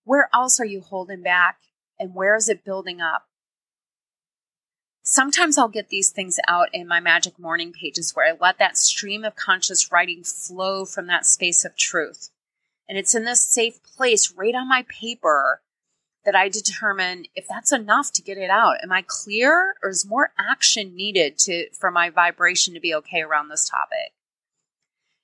Where 0.06 0.30
else 0.34 0.60
are 0.60 0.66
you 0.66 0.82
holding 0.82 1.22
back 1.22 1.60
and 2.00 2.16
where 2.16 2.36
is 2.36 2.50
it 2.50 2.66
building 2.66 3.00
up? 3.00 3.28
Sometimes 5.06 5.58
I'll 5.58 5.68
get 5.68 5.90
these 5.90 6.12
things 6.12 6.40
out 6.48 6.70
in 6.72 6.88
my 6.88 7.02
magic 7.02 7.38
morning 7.38 7.74
pages 7.74 8.16
where 8.16 8.26
I 8.26 8.38
let 8.40 8.58
that 8.60 8.78
stream 8.78 9.26
of 9.26 9.36
conscious 9.36 9.92
writing 9.92 10.24
flow 10.24 10.86
from 10.86 11.08
that 11.08 11.26
space 11.26 11.66
of 11.66 11.76
truth. 11.76 12.30
And 12.88 12.98
it's 12.98 13.14
in 13.14 13.26
this 13.26 13.42
safe 13.42 13.84
place 13.84 14.34
right 14.34 14.56
on 14.56 14.70
my 14.70 14.86
paper 14.88 15.62
that 16.24 16.36
I 16.36 16.48
determine 16.48 17.26
if 17.36 17.46
that's 17.50 17.74
enough 17.74 18.14
to 18.14 18.22
get 18.22 18.38
it 18.38 18.50
out. 18.50 18.78
Am 18.82 18.94
I 18.94 19.04
clear 19.06 19.76
or 19.84 19.90
is 19.90 20.06
more 20.06 20.32
action 20.40 20.96
needed 20.96 21.38
to 21.40 21.70
for 21.74 21.92
my 21.92 22.10
vibration 22.10 22.74
to 22.74 22.80
be 22.80 22.96
okay 22.96 23.22
around 23.22 23.50
this 23.50 23.70
topic? 23.70 24.14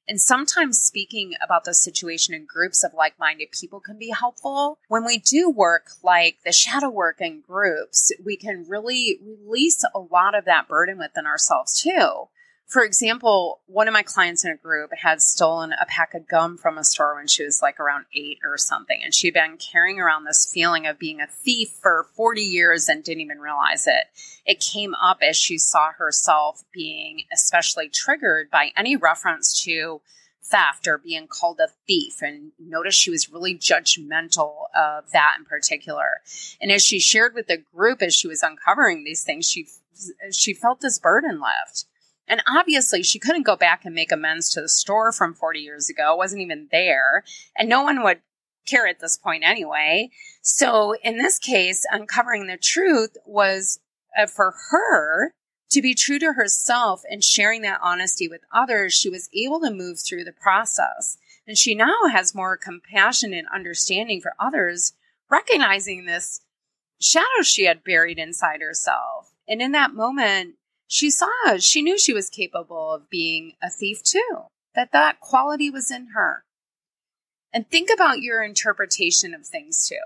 And 0.10 0.20
sometimes 0.20 0.80
speaking 0.80 1.36
about 1.40 1.66
the 1.66 1.74
situation 1.76 2.34
in 2.34 2.46
groups 2.46 2.84
of 2.84 2.96
like 2.96 3.20
minded 3.20 3.50
people 3.52 3.80
can 3.80 4.00
be 4.00 4.10
helpful. 4.10 4.80
When 4.88 5.06
we 5.06 5.20
do 5.20 5.52
work 5.52 5.92
like 6.02 6.40
the 6.44 6.52
shadow 6.52 6.90
work 6.90 7.22
in 7.22 7.42
groups, 7.42 8.12
we 8.26 8.36
can 8.36 8.66
really 8.68 9.20
release 9.24 9.86
a 9.94 10.00
lot 10.00 10.34
of 10.34 10.46
that 10.46 10.68
burden 10.68 10.98
within 10.98 11.28
ourselves 11.28 11.80
too. 11.80 12.28
For 12.70 12.84
example, 12.84 13.62
one 13.66 13.88
of 13.88 13.96
my 13.96 14.04
clients 14.04 14.46
in 14.46 14.52
a 14.52 14.56
group 14.56 14.94
had 14.94 15.24
stolen 15.24 15.74
a 15.74 15.88
pack 15.88 16.14
of 16.14 16.28
gum 16.28 16.56
from 16.56 16.78
a 16.78 16.84
store 16.84 17.16
when 17.16 17.26
she 17.26 17.44
was 17.44 17.64
like 17.64 17.80
around 17.80 18.06
eight 18.16 18.38
or 18.46 18.60
something. 18.60 19.02
And 19.04 19.12
she'd 19.12 19.34
been 19.34 19.58
carrying 19.58 20.00
around 20.00 20.26
this 20.26 20.50
feeling 20.54 20.86
of 20.86 21.00
being 21.00 21.20
a 21.20 21.26
thief 21.26 21.70
for 21.82 22.06
40 22.16 22.42
years 22.42 22.88
and 22.88 23.04
didn't 23.04 23.22
even 23.22 23.40
realize 23.40 23.88
it. 23.88 24.06
It 24.46 24.60
came 24.60 24.94
up 24.94 25.18
as 25.24 25.36
she 25.36 25.58
saw 25.58 25.94
herself 25.98 26.64
being 26.72 27.24
especially 27.34 27.90
triggered 27.90 28.52
by 28.52 28.70
any 28.78 28.96
reference 28.96 29.64
to 29.64 30.02
theft 30.44 30.88
or 30.88 31.00
being 31.00 31.28
called 31.28 31.60
a 31.60 31.70
thief 31.88 32.22
and 32.22 32.52
notice 32.60 32.94
she 32.94 33.10
was 33.10 33.32
really 33.32 33.56
judgmental 33.56 34.66
of 34.76 35.12
that 35.12 35.36
in 35.38 35.46
particular 35.46 36.22
and 36.60 36.72
as 36.72 36.84
she 36.84 37.00
shared 37.00 37.36
with 37.36 37.46
the 37.46 37.58
group 37.58 38.02
as 38.02 38.16
she 38.16 38.28
was 38.28 38.42
uncovering 38.42 39.04
these 39.04 39.24
things 39.24 39.48
she 39.48 39.68
she 40.32 40.54
felt 40.54 40.82
this 40.82 40.98
burden 40.98 41.40
lift 41.40 41.86
and 42.30 42.44
obviously, 42.48 43.02
she 43.04 43.20
couldn't 43.20 43.44
go 43.44 43.56
back 43.56 43.84
and 43.84 43.96
make 43.96 44.12
amends 44.12 44.50
to 44.52 44.62
the 44.62 44.70
store 44.70 45.12
from 45.12 45.34
40 45.34 45.60
years 45.60 45.90
ago, 45.90 46.14
it 46.14 46.18
wasn't 46.18 46.42
even 46.42 46.68
there. 46.72 47.24
And 47.58 47.68
no 47.68 47.84
one 47.84 48.04
would 48.04 48.22
care 48.68 48.88
at 48.88 49.00
this 49.00 49.18
point 49.18 49.44
anyway. 49.44 50.12
So, 50.42 50.96
in 51.04 51.18
this 51.18 51.40
case, 51.40 51.86
uncovering 51.92 52.48
the 52.48 52.58
truth 52.58 53.18
was 53.26 53.80
uh, 54.18 54.28
for 54.28 54.54
her 54.70 55.34
to 55.72 55.82
be 55.82 55.94
true 55.94 56.20
to 56.20 56.34
herself 56.34 57.02
and 57.10 57.24
sharing 57.24 57.62
that 57.64 57.80
honesty 57.84 58.28
with 58.28 58.42
others. 58.54 58.94
She 58.94 59.10
was 59.10 59.30
able 59.36 59.60
to 59.62 59.72
move 59.72 60.00
through 60.00 60.24
the 60.24 60.32
process. 60.32 61.18
And 61.48 61.58
she 61.58 61.74
now 61.74 62.08
has 62.12 62.36
more 62.36 62.58
compassion 62.58 63.34
and 63.34 63.48
understanding 63.54 64.22
for 64.22 64.34
others, 64.40 64.94
recognizing 65.32 66.06
this 66.06 66.42
shadow 67.02 67.42
she 67.44 67.66
had 67.66 67.84
buried 67.84 68.20
inside 68.20 68.62
herself. 68.62 69.32
And 69.48 69.62
in 69.62 69.72
that 69.72 69.94
moment, 69.94 70.56
she 70.90 71.12
saw, 71.12 71.28
she 71.60 71.84
knew 71.84 72.00
she 72.00 72.14
was 72.14 72.32
capable 72.32 72.92
of 72.92 73.12
being 73.12 73.54
a 73.62 73.70
thief 73.70 74.02
too, 74.02 74.46
that 74.74 74.92
that 74.92 75.20
quality 75.20 75.70
was 75.70 75.92
in 75.92 76.08
her. 76.16 76.44
And 77.54 77.70
think 77.70 77.90
about 77.94 78.22
your 78.22 78.44
interpretation 78.44 79.36
of 79.36 79.46
things 79.46 79.88
too. 79.88 80.02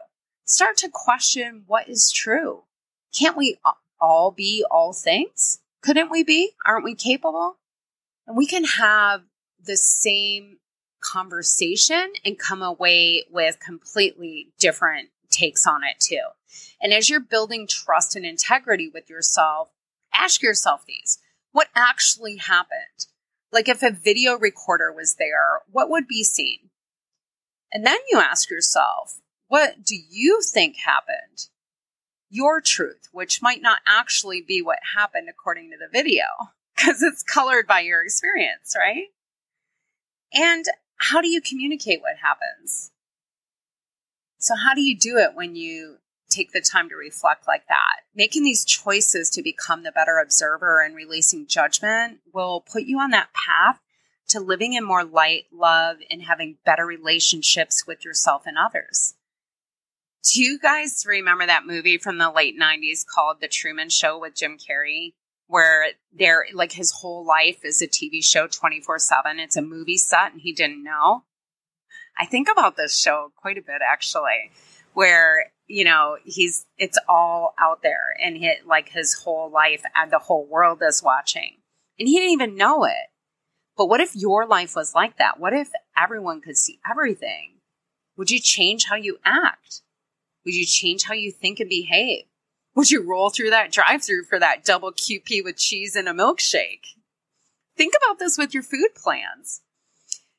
Start 0.45 0.75
to 0.77 0.89
question 0.91 1.63
what 1.67 1.87
is 1.87 2.11
true. 2.11 2.63
Can't 3.17 3.37
we 3.37 3.57
all 4.01 4.31
be 4.31 4.65
all 4.69 4.91
things? 4.91 5.61
Couldn't 5.81 6.11
we 6.11 6.21
be? 6.21 6.51
Aren't 6.65 6.83
we 6.83 6.95
capable? 6.95 7.57
And 8.27 8.35
we 8.35 8.45
can 8.45 8.65
have 8.65 9.21
the 9.63 9.77
same 9.77 10.57
conversation 11.01 12.11
and 12.25 12.37
come 12.37 12.61
away 12.61 13.23
with 13.31 13.61
completely 13.61 14.49
different 14.59 15.09
takes 15.31 15.65
on 15.65 15.81
it 15.85 16.01
too. 16.01 16.23
And 16.81 16.91
as 16.91 17.09
you're 17.09 17.21
building 17.21 17.67
trust 17.67 18.17
and 18.17 18.25
integrity 18.25 18.91
with 18.93 19.09
yourself, 19.09 19.69
ask 20.13 20.41
yourself 20.41 20.85
these 20.85 21.19
what 21.51 21.69
actually 21.75 22.37
happened? 22.37 23.07
Like 23.51 23.69
if 23.69 23.83
a 23.83 23.91
video 23.91 24.37
recorder 24.37 24.91
was 24.91 25.15
there, 25.15 25.61
what 25.71 25.89
would 25.89 26.07
be 26.07 26.23
seen? 26.23 26.71
And 27.71 27.85
then 27.85 27.97
you 28.09 28.19
ask 28.19 28.49
yourself, 28.49 29.19
what 29.47 29.83
do 29.85 29.95
you 29.95 30.41
think 30.41 30.77
happened? 30.77 31.47
Your 32.29 32.59
truth, 32.59 33.09
which 33.11 33.41
might 33.41 33.61
not 33.61 33.79
actually 33.87 34.41
be 34.41 34.61
what 34.61 34.79
happened 34.95 35.29
according 35.29 35.69
to 35.69 35.77
the 35.77 35.87
video, 35.91 36.25
because 36.75 37.03
it's 37.03 37.21
colored 37.21 37.67
by 37.67 37.81
your 37.81 38.03
experience, 38.03 38.75
right? 38.75 39.07
And 40.33 40.65
how 40.97 41.21
do 41.21 41.27
you 41.27 41.41
communicate 41.41 42.01
what 42.01 42.17
happens? 42.21 42.91
So, 44.39 44.55
how 44.55 44.73
do 44.73 44.81
you 44.81 44.97
do 44.97 45.17
it 45.17 45.35
when 45.35 45.55
you 45.55 45.97
take 46.33 46.51
the 46.51 46.61
time 46.61 46.89
to 46.89 46.95
reflect 46.95 47.47
like 47.47 47.67
that. 47.67 48.01
Making 48.15 48.43
these 48.43 48.65
choices 48.65 49.29
to 49.31 49.43
become 49.43 49.83
the 49.83 49.91
better 49.91 50.17
observer 50.17 50.81
and 50.81 50.95
releasing 50.95 51.47
judgment 51.47 52.19
will 52.33 52.61
put 52.61 52.83
you 52.83 52.99
on 52.99 53.11
that 53.11 53.29
path 53.33 53.79
to 54.29 54.39
living 54.39 54.73
in 54.73 54.83
more 54.83 55.03
light, 55.03 55.45
love, 55.51 55.97
and 56.09 56.23
having 56.23 56.57
better 56.65 56.85
relationships 56.85 57.85
with 57.85 58.03
yourself 58.03 58.43
and 58.45 58.57
others. 58.57 59.15
Do 60.31 60.41
you 60.41 60.57
guys 60.57 61.05
remember 61.05 61.45
that 61.45 61.67
movie 61.67 61.97
from 61.97 62.17
the 62.17 62.31
late 62.31 62.59
90s 62.59 63.05
called 63.05 63.41
The 63.41 63.47
Truman 63.47 63.89
Show 63.89 64.17
with 64.19 64.35
Jim 64.35 64.57
Carrey? 64.57 65.13
Where 65.47 65.87
there, 66.17 66.45
like 66.53 66.71
his 66.71 66.91
whole 66.91 67.25
life 67.25 67.59
is 67.63 67.81
a 67.81 67.87
TV 67.87 68.23
show 68.23 68.47
24 68.47 68.99
7. 68.99 69.39
It's 69.39 69.57
a 69.57 69.61
movie 69.61 69.97
set 69.97 70.31
and 70.31 70.41
he 70.41 70.53
didn't 70.53 70.83
know. 70.83 71.25
I 72.17 72.25
think 72.25 72.47
about 72.49 72.77
this 72.77 72.97
show 72.97 73.31
quite 73.35 73.57
a 73.57 73.61
bit 73.61 73.81
actually, 73.87 74.51
where 74.93 75.51
you 75.73 75.83
know, 75.83 76.17
he's 76.23 76.67
it's 76.77 76.99
all 77.09 77.55
out 77.59 77.81
there 77.81 78.15
and 78.23 78.37
hit 78.37 78.67
like 78.67 78.89
his 78.89 79.15
whole 79.15 79.49
life 79.49 79.81
and 79.95 80.11
the 80.11 80.19
whole 80.19 80.45
world 80.45 80.83
is 80.87 81.01
watching. 81.01 81.57
And 81.97 82.07
he 82.07 82.19
didn't 82.19 82.33
even 82.33 82.55
know 82.55 82.85
it. 82.85 83.09
But 83.75 83.87
what 83.87 83.99
if 83.99 84.15
your 84.15 84.45
life 84.45 84.75
was 84.75 84.93
like 84.93 85.17
that? 85.17 85.39
What 85.39 85.51
if 85.51 85.71
everyone 85.97 86.41
could 86.41 86.57
see 86.57 86.79
everything? 86.87 87.55
Would 88.17 88.29
you 88.29 88.39
change 88.39 88.85
how 88.85 88.97
you 88.97 89.17
act? 89.25 89.81
Would 90.45 90.53
you 90.53 90.63
change 90.67 91.05
how 91.05 91.15
you 91.15 91.31
think 91.31 91.59
and 91.59 91.69
behave? 91.71 92.25
Would 92.75 92.91
you 92.91 93.01
roll 93.01 93.31
through 93.31 93.49
that 93.49 93.71
drive 93.71 94.03
through 94.03 94.25
for 94.25 94.37
that 94.37 94.63
double 94.63 94.91
QP 94.91 95.43
with 95.43 95.57
cheese 95.57 95.95
and 95.95 96.07
a 96.07 96.13
milkshake? 96.13 96.85
Think 97.75 97.95
about 97.97 98.19
this 98.19 98.37
with 98.37 98.53
your 98.53 98.61
food 98.61 98.89
plans 98.95 99.62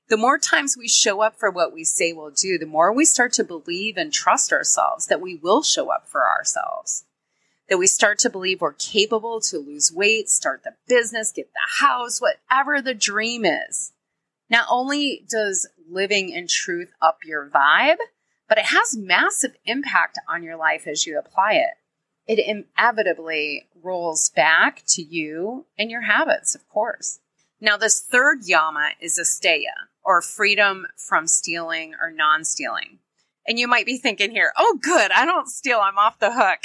the 0.08 0.16
more 0.18 0.38
times 0.38 0.76
we 0.76 0.88
show 0.88 1.22
up 1.22 1.38
for 1.38 1.50
what 1.50 1.72
we 1.72 1.82
say 1.82 2.12
we'll 2.12 2.30
do, 2.30 2.58
the 2.58 2.66
more 2.66 2.92
we 2.92 3.04
start 3.04 3.32
to 3.34 3.44
believe 3.44 3.96
and 3.96 4.12
trust 4.12 4.52
ourselves 4.52 5.06
that 5.06 5.20
we 5.20 5.34
will 5.34 5.62
show 5.62 5.90
up 5.90 6.06
for 6.08 6.26
ourselves. 6.28 7.04
That 7.70 7.78
we 7.78 7.86
start 7.86 8.18
to 8.20 8.30
believe 8.30 8.60
we're 8.60 8.74
capable 8.74 9.40
to 9.40 9.58
lose 9.58 9.90
weight, 9.90 10.28
start 10.28 10.62
the 10.62 10.74
business, 10.86 11.32
get 11.32 11.50
the 11.52 11.84
house, 11.86 12.20
whatever 12.20 12.82
the 12.82 12.92
dream 12.92 13.46
is. 13.46 13.92
Not 14.50 14.66
only 14.70 15.24
does 15.30 15.66
living 15.88 16.28
in 16.28 16.48
truth 16.48 16.92
up 17.00 17.18
your 17.24 17.48
vibe, 17.48 17.96
but 18.46 18.58
it 18.58 18.66
has 18.66 18.96
massive 18.96 19.56
impact 19.64 20.18
on 20.28 20.42
your 20.42 20.56
life 20.56 20.86
as 20.86 21.06
you 21.06 21.18
apply 21.18 21.54
it. 21.54 21.74
It 22.26 22.38
inevitably 22.38 23.68
rolls 23.82 24.30
back 24.30 24.82
to 24.88 25.02
you 25.02 25.64
and 25.78 25.90
your 25.90 26.02
habits, 26.02 26.54
of 26.54 26.68
course. 26.68 27.20
Now, 27.60 27.76
this 27.78 28.00
third 28.00 28.40
yama 28.44 28.90
is 29.00 29.18
asteya, 29.18 29.88
or 30.04 30.20
freedom 30.20 30.86
from 30.96 31.26
stealing 31.26 31.94
or 32.00 32.10
non 32.10 32.44
stealing. 32.44 32.98
And 33.46 33.58
you 33.58 33.68
might 33.68 33.86
be 33.86 33.98
thinking 33.98 34.30
here, 34.30 34.52
oh, 34.56 34.78
good, 34.80 35.10
I 35.10 35.24
don't 35.24 35.48
steal, 35.48 35.80
I'm 35.80 35.98
off 35.98 36.18
the 36.18 36.32
hook. 36.32 36.60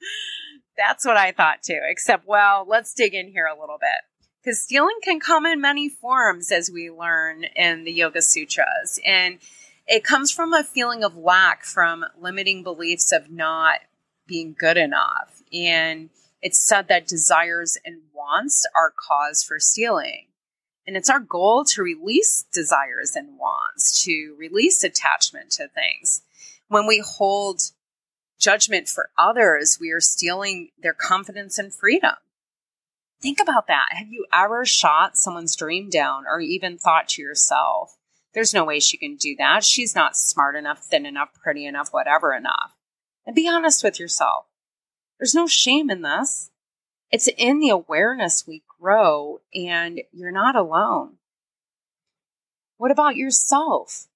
That's 0.76 1.04
what 1.04 1.16
I 1.16 1.32
thought 1.32 1.62
too, 1.62 1.80
except, 1.88 2.26
well, 2.26 2.64
let's 2.68 2.94
dig 2.94 3.14
in 3.14 3.28
here 3.28 3.46
a 3.46 3.58
little 3.58 3.78
bit. 3.80 4.02
Because 4.42 4.62
stealing 4.62 4.98
can 5.02 5.20
come 5.20 5.44
in 5.44 5.60
many 5.60 5.88
forms, 5.88 6.52
as 6.52 6.70
we 6.72 6.90
learn 6.90 7.44
in 7.56 7.84
the 7.84 7.92
Yoga 7.92 8.22
Sutras. 8.22 9.00
And 9.04 9.38
it 9.86 10.04
comes 10.04 10.30
from 10.30 10.52
a 10.52 10.62
feeling 10.62 11.02
of 11.02 11.16
lack, 11.16 11.64
from 11.64 12.04
limiting 12.18 12.62
beliefs 12.62 13.10
of 13.12 13.30
not 13.30 13.80
being 14.26 14.54
good 14.56 14.76
enough. 14.76 15.42
And 15.52 16.10
it's 16.40 16.58
said 16.58 16.86
that 16.88 17.08
desires 17.08 17.76
and 17.84 18.02
wants 18.14 18.66
are 18.76 18.92
cause 18.96 19.42
for 19.42 19.58
stealing. 19.58 20.27
And 20.88 20.96
it's 20.96 21.10
our 21.10 21.20
goal 21.20 21.64
to 21.64 21.82
release 21.82 22.46
desires 22.50 23.14
and 23.14 23.38
wants, 23.38 24.02
to 24.04 24.34
release 24.38 24.82
attachment 24.82 25.50
to 25.50 25.68
things. 25.68 26.22
When 26.68 26.86
we 26.86 27.04
hold 27.06 27.60
judgment 28.40 28.88
for 28.88 29.10
others, 29.18 29.76
we 29.78 29.90
are 29.90 30.00
stealing 30.00 30.70
their 30.78 30.94
confidence 30.94 31.58
and 31.58 31.74
freedom. 31.74 32.14
Think 33.20 33.38
about 33.38 33.66
that. 33.66 33.88
Have 33.90 34.08
you 34.08 34.24
ever 34.32 34.64
shot 34.64 35.18
someone's 35.18 35.54
dream 35.54 35.90
down 35.90 36.24
or 36.26 36.40
even 36.40 36.78
thought 36.78 37.08
to 37.10 37.22
yourself, 37.22 37.98
there's 38.32 38.54
no 38.54 38.64
way 38.64 38.80
she 38.80 38.96
can 38.96 39.16
do 39.16 39.36
that. 39.36 39.64
She's 39.64 39.94
not 39.94 40.16
smart 40.16 40.56
enough, 40.56 40.78
thin 40.78 41.04
enough, 41.04 41.34
pretty 41.34 41.66
enough, 41.66 41.90
whatever 41.90 42.32
enough. 42.32 42.72
And 43.26 43.36
be 43.36 43.46
honest 43.46 43.84
with 43.84 44.00
yourself. 44.00 44.46
There's 45.18 45.34
no 45.34 45.46
shame 45.46 45.90
in 45.90 46.00
this. 46.00 46.50
It's 47.10 47.28
in 47.36 47.60
the 47.60 47.68
awareness 47.68 48.46
we 48.46 48.62
grow, 48.80 49.40
and 49.54 50.02
you're 50.12 50.32
not 50.32 50.56
alone. 50.56 51.14
What 52.76 52.90
about 52.90 53.16
yourself? 53.16 54.06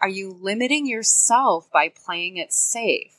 Are 0.00 0.08
you 0.08 0.36
limiting 0.40 0.86
yourself 0.86 1.70
by 1.72 1.88
playing 1.88 2.36
it 2.36 2.52
safe? 2.52 3.18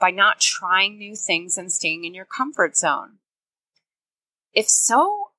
by 0.00 0.10
not 0.10 0.40
trying 0.40 0.96
new 0.96 1.14
things 1.14 1.58
and 1.58 1.70
staying 1.70 2.04
in 2.04 2.14
your 2.14 2.24
comfort 2.24 2.76
zone? 2.76 3.18
If 4.52 4.68
so, 4.68 5.30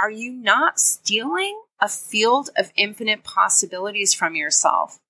are 0.00 0.10
you 0.10 0.30
not 0.30 0.78
stealing 0.78 1.60
a 1.80 1.88
field 1.88 2.50
of 2.56 2.70
infinite 2.76 3.24
possibilities 3.24 4.14
from 4.14 4.36
yourself? 4.36 5.00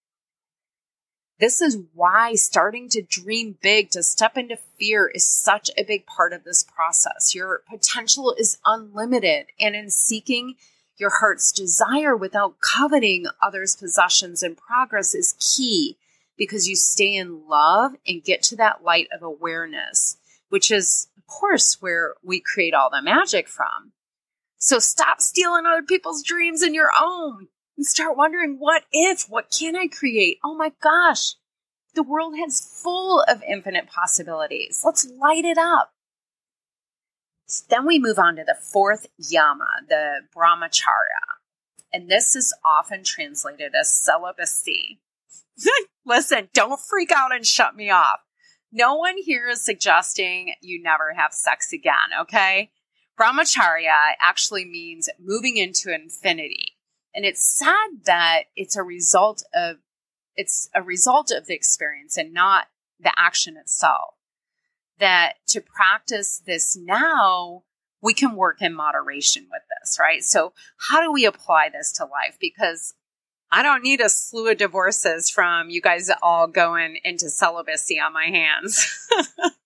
This 1.40 1.60
is 1.60 1.78
why 1.94 2.34
starting 2.34 2.88
to 2.90 3.02
dream 3.02 3.58
big, 3.60 3.90
to 3.90 4.02
step 4.02 4.36
into 4.36 4.56
fear, 4.78 5.10
is 5.12 5.28
such 5.28 5.70
a 5.76 5.82
big 5.82 6.06
part 6.06 6.32
of 6.32 6.44
this 6.44 6.62
process. 6.62 7.34
Your 7.34 7.62
potential 7.68 8.34
is 8.38 8.58
unlimited, 8.64 9.46
and 9.58 9.74
in 9.74 9.90
seeking 9.90 10.54
your 10.98 11.10
heart's 11.10 11.50
desire 11.50 12.16
without 12.16 12.60
coveting 12.60 13.26
others' 13.42 13.74
possessions 13.74 14.42
and 14.42 14.56
progress 14.56 15.14
is 15.14 15.34
key 15.40 15.96
because 16.36 16.68
you 16.68 16.76
stay 16.76 17.16
in 17.16 17.48
love 17.48 17.92
and 18.06 18.22
get 18.22 18.42
to 18.44 18.56
that 18.56 18.84
light 18.84 19.08
of 19.12 19.22
awareness, 19.22 20.16
which 20.48 20.70
is, 20.70 21.08
of 21.16 21.26
course, 21.26 21.78
where 21.80 22.14
we 22.22 22.40
create 22.40 22.74
all 22.74 22.90
the 22.90 23.02
magic 23.02 23.48
from. 23.48 23.92
So 24.58 24.78
stop 24.78 25.20
stealing 25.20 25.66
other 25.66 25.82
people's 25.82 26.22
dreams 26.22 26.62
and 26.62 26.74
your 26.74 26.90
own 26.96 27.48
start 27.84 28.16
wondering 28.16 28.56
what 28.58 28.84
if, 28.92 29.26
what 29.28 29.54
can 29.56 29.76
I 29.76 29.86
create? 29.86 30.38
Oh 30.44 30.54
my 30.54 30.72
gosh, 30.82 31.34
the 31.94 32.02
world 32.02 32.34
is 32.38 32.60
full 32.82 33.22
of 33.28 33.42
infinite 33.42 33.86
possibilities. 33.86 34.82
Let's 34.84 35.08
light 35.20 35.44
it 35.44 35.58
up. 35.58 35.92
Then 37.68 37.86
we 37.86 37.98
move 37.98 38.18
on 38.18 38.36
to 38.36 38.44
the 38.44 38.56
fourth 38.72 39.06
yama, 39.18 39.68
the 39.88 40.20
brahmacharya. 40.34 41.38
And 41.92 42.08
this 42.08 42.34
is 42.34 42.54
often 42.64 43.04
translated 43.04 43.72
as 43.78 43.92
celibacy. 43.92 45.00
Listen, 46.06 46.48
don't 46.54 46.80
freak 46.80 47.10
out 47.12 47.34
and 47.34 47.46
shut 47.46 47.76
me 47.76 47.90
off. 47.90 48.20
No 48.72 48.94
one 48.94 49.18
here 49.18 49.48
is 49.48 49.62
suggesting 49.62 50.54
you 50.62 50.82
never 50.82 51.12
have 51.12 51.34
sex 51.34 51.74
again, 51.74 51.94
okay? 52.22 52.70
Brahmacharya 53.20 54.14
actually 54.22 54.64
means 54.64 55.10
moving 55.20 55.58
into 55.58 55.94
infinity. 55.94 56.71
And 57.14 57.24
it's 57.24 57.44
sad 57.44 58.04
that 58.06 58.44
it's 58.56 58.76
a 58.76 58.82
result 58.82 59.44
of 59.54 59.76
it's 60.34 60.70
a 60.74 60.82
result 60.82 61.30
of 61.30 61.46
the 61.46 61.54
experience 61.54 62.16
and 62.16 62.32
not 62.32 62.66
the 62.98 63.12
action 63.18 63.56
itself. 63.56 64.14
That 64.98 65.34
to 65.48 65.60
practice 65.60 66.42
this 66.46 66.76
now, 66.76 67.64
we 68.00 68.14
can 68.14 68.34
work 68.34 68.62
in 68.62 68.74
moderation 68.74 69.46
with 69.50 69.62
this, 69.80 69.98
right? 69.98 70.22
So 70.22 70.52
how 70.76 71.00
do 71.00 71.12
we 71.12 71.24
apply 71.24 71.68
this 71.70 71.92
to 71.92 72.04
life? 72.04 72.36
Because 72.40 72.94
I 73.50 73.62
don't 73.62 73.82
need 73.82 74.00
a 74.00 74.08
slew 74.08 74.50
of 74.50 74.56
divorces 74.56 75.28
from 75.28 75.68
you 75.68 75.82
guys 75.82 76.10
all 76.22 76.46
going 76.46 76.98
into 77.04 77.28
celibacy 77.28 78.00
on 78.00 78.12
my 78.12 78.26
hands. 78.26 79.08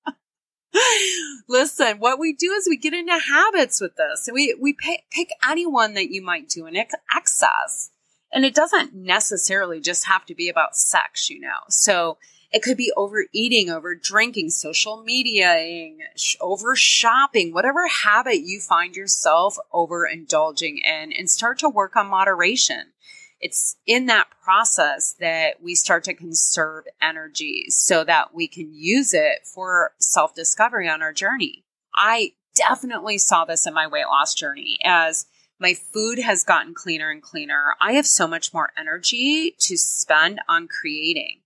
Listen, 1.48 1.98
what 1.98 2.18
we 2.18 2.32
do 2.32 2.52
is 2.52 2.66
we 2.68 2.76
get 2.76 2.94
into 2.94 3.18
habits 3.18 3.80
with 3.80 3.96
this. 3.96 4.28
We 4.32 4.56
we 4.60 4.72
pick, 4.72 5.04
pick 5.10 5.30
anyone 5.48 5.94
that 5.94 6.10
you 6.10 6.22
might 6.22 6.48
do 6.48 6.66
in 6.66 6.76
excess. 6.76 7.90
And 8.32 8.44
it 8.44 8.54
doesn't 8.54 8.94
necessarily 8.94 9.80
just 9.80 10.06
have 10.06 10.26
to 10.26 10.34
be 10.34 10.48
about 10.48 10.76
sex, 10.76 11.30
you 11.30 11.40
know. 11.40 11.60
So 11.68 12.18
it 12.52 12.62
could 12.62 12.76
be 12.76 12.92
overeating, 12.96 13.70
over 13.70 13.94
drinking, 13.94 14.50
social 14.50 15.04
mediaing, 15.06 15.98
over 16.40 16.76
shopping, 16.76 17.52
whatever 17.52 17.86
habit 17.86 18.40
you 18.40 18.60
find 18.60 18.96
yourself 18.96 19.56
overindulging 19.72 20.76
in, 20.84 21.12
and 21.12 21.30
start 21.30 21.58
to 21.60 21.68
work 21.68 21.96
on 21.96 22.08
moderation 22.08 22.92
it's 23.40 23.76
in 23.86 24.06
that 24.06 24.28
process 24.42 25.14
that 25.20 25.62
we 25.62 25.74
start 25.74 26.04
to 26.04 26.14
conserve 26.14 26.84
energy 27.02 27.66
so 27.68 28.04
that 28.04 28.34
we 28.34 28.48
can 28.48 28.70
use 28.72 29.12
it 29.12 29.46
for 29.46 29.92
self 29.98 30.34
discovery 30.34 30.88
on 30.88 31.02
our 31.02 31.12
journey. 31.12 31.64
I 31.94 32.32
definitely 32.54 33.18
saw 33.18 33.44
this 33.44 33.66
in 33.66 33.74
my 33.74 33.86
weight 33.86 34.06
loss 34.06 34.34
journey 34.34 34.78
as 34.84 35.26
my 35.58 35.74
food 35.74 36.18
has 36.18 36.44
gotten 36.44 36.74
cleaner 36.74 37.10
and 37.10 37.22
cleaner. 37.22 37.74
I 37.80 37.92
have 37.92 38.06
so 38.06 38.26
much 38.26 38.52
more 38.52 38.70
energy 38.78 39.54
to 39.60 39.76
spend 39.76 40.40
on 40.48 40.68
creating. 40.68 41.40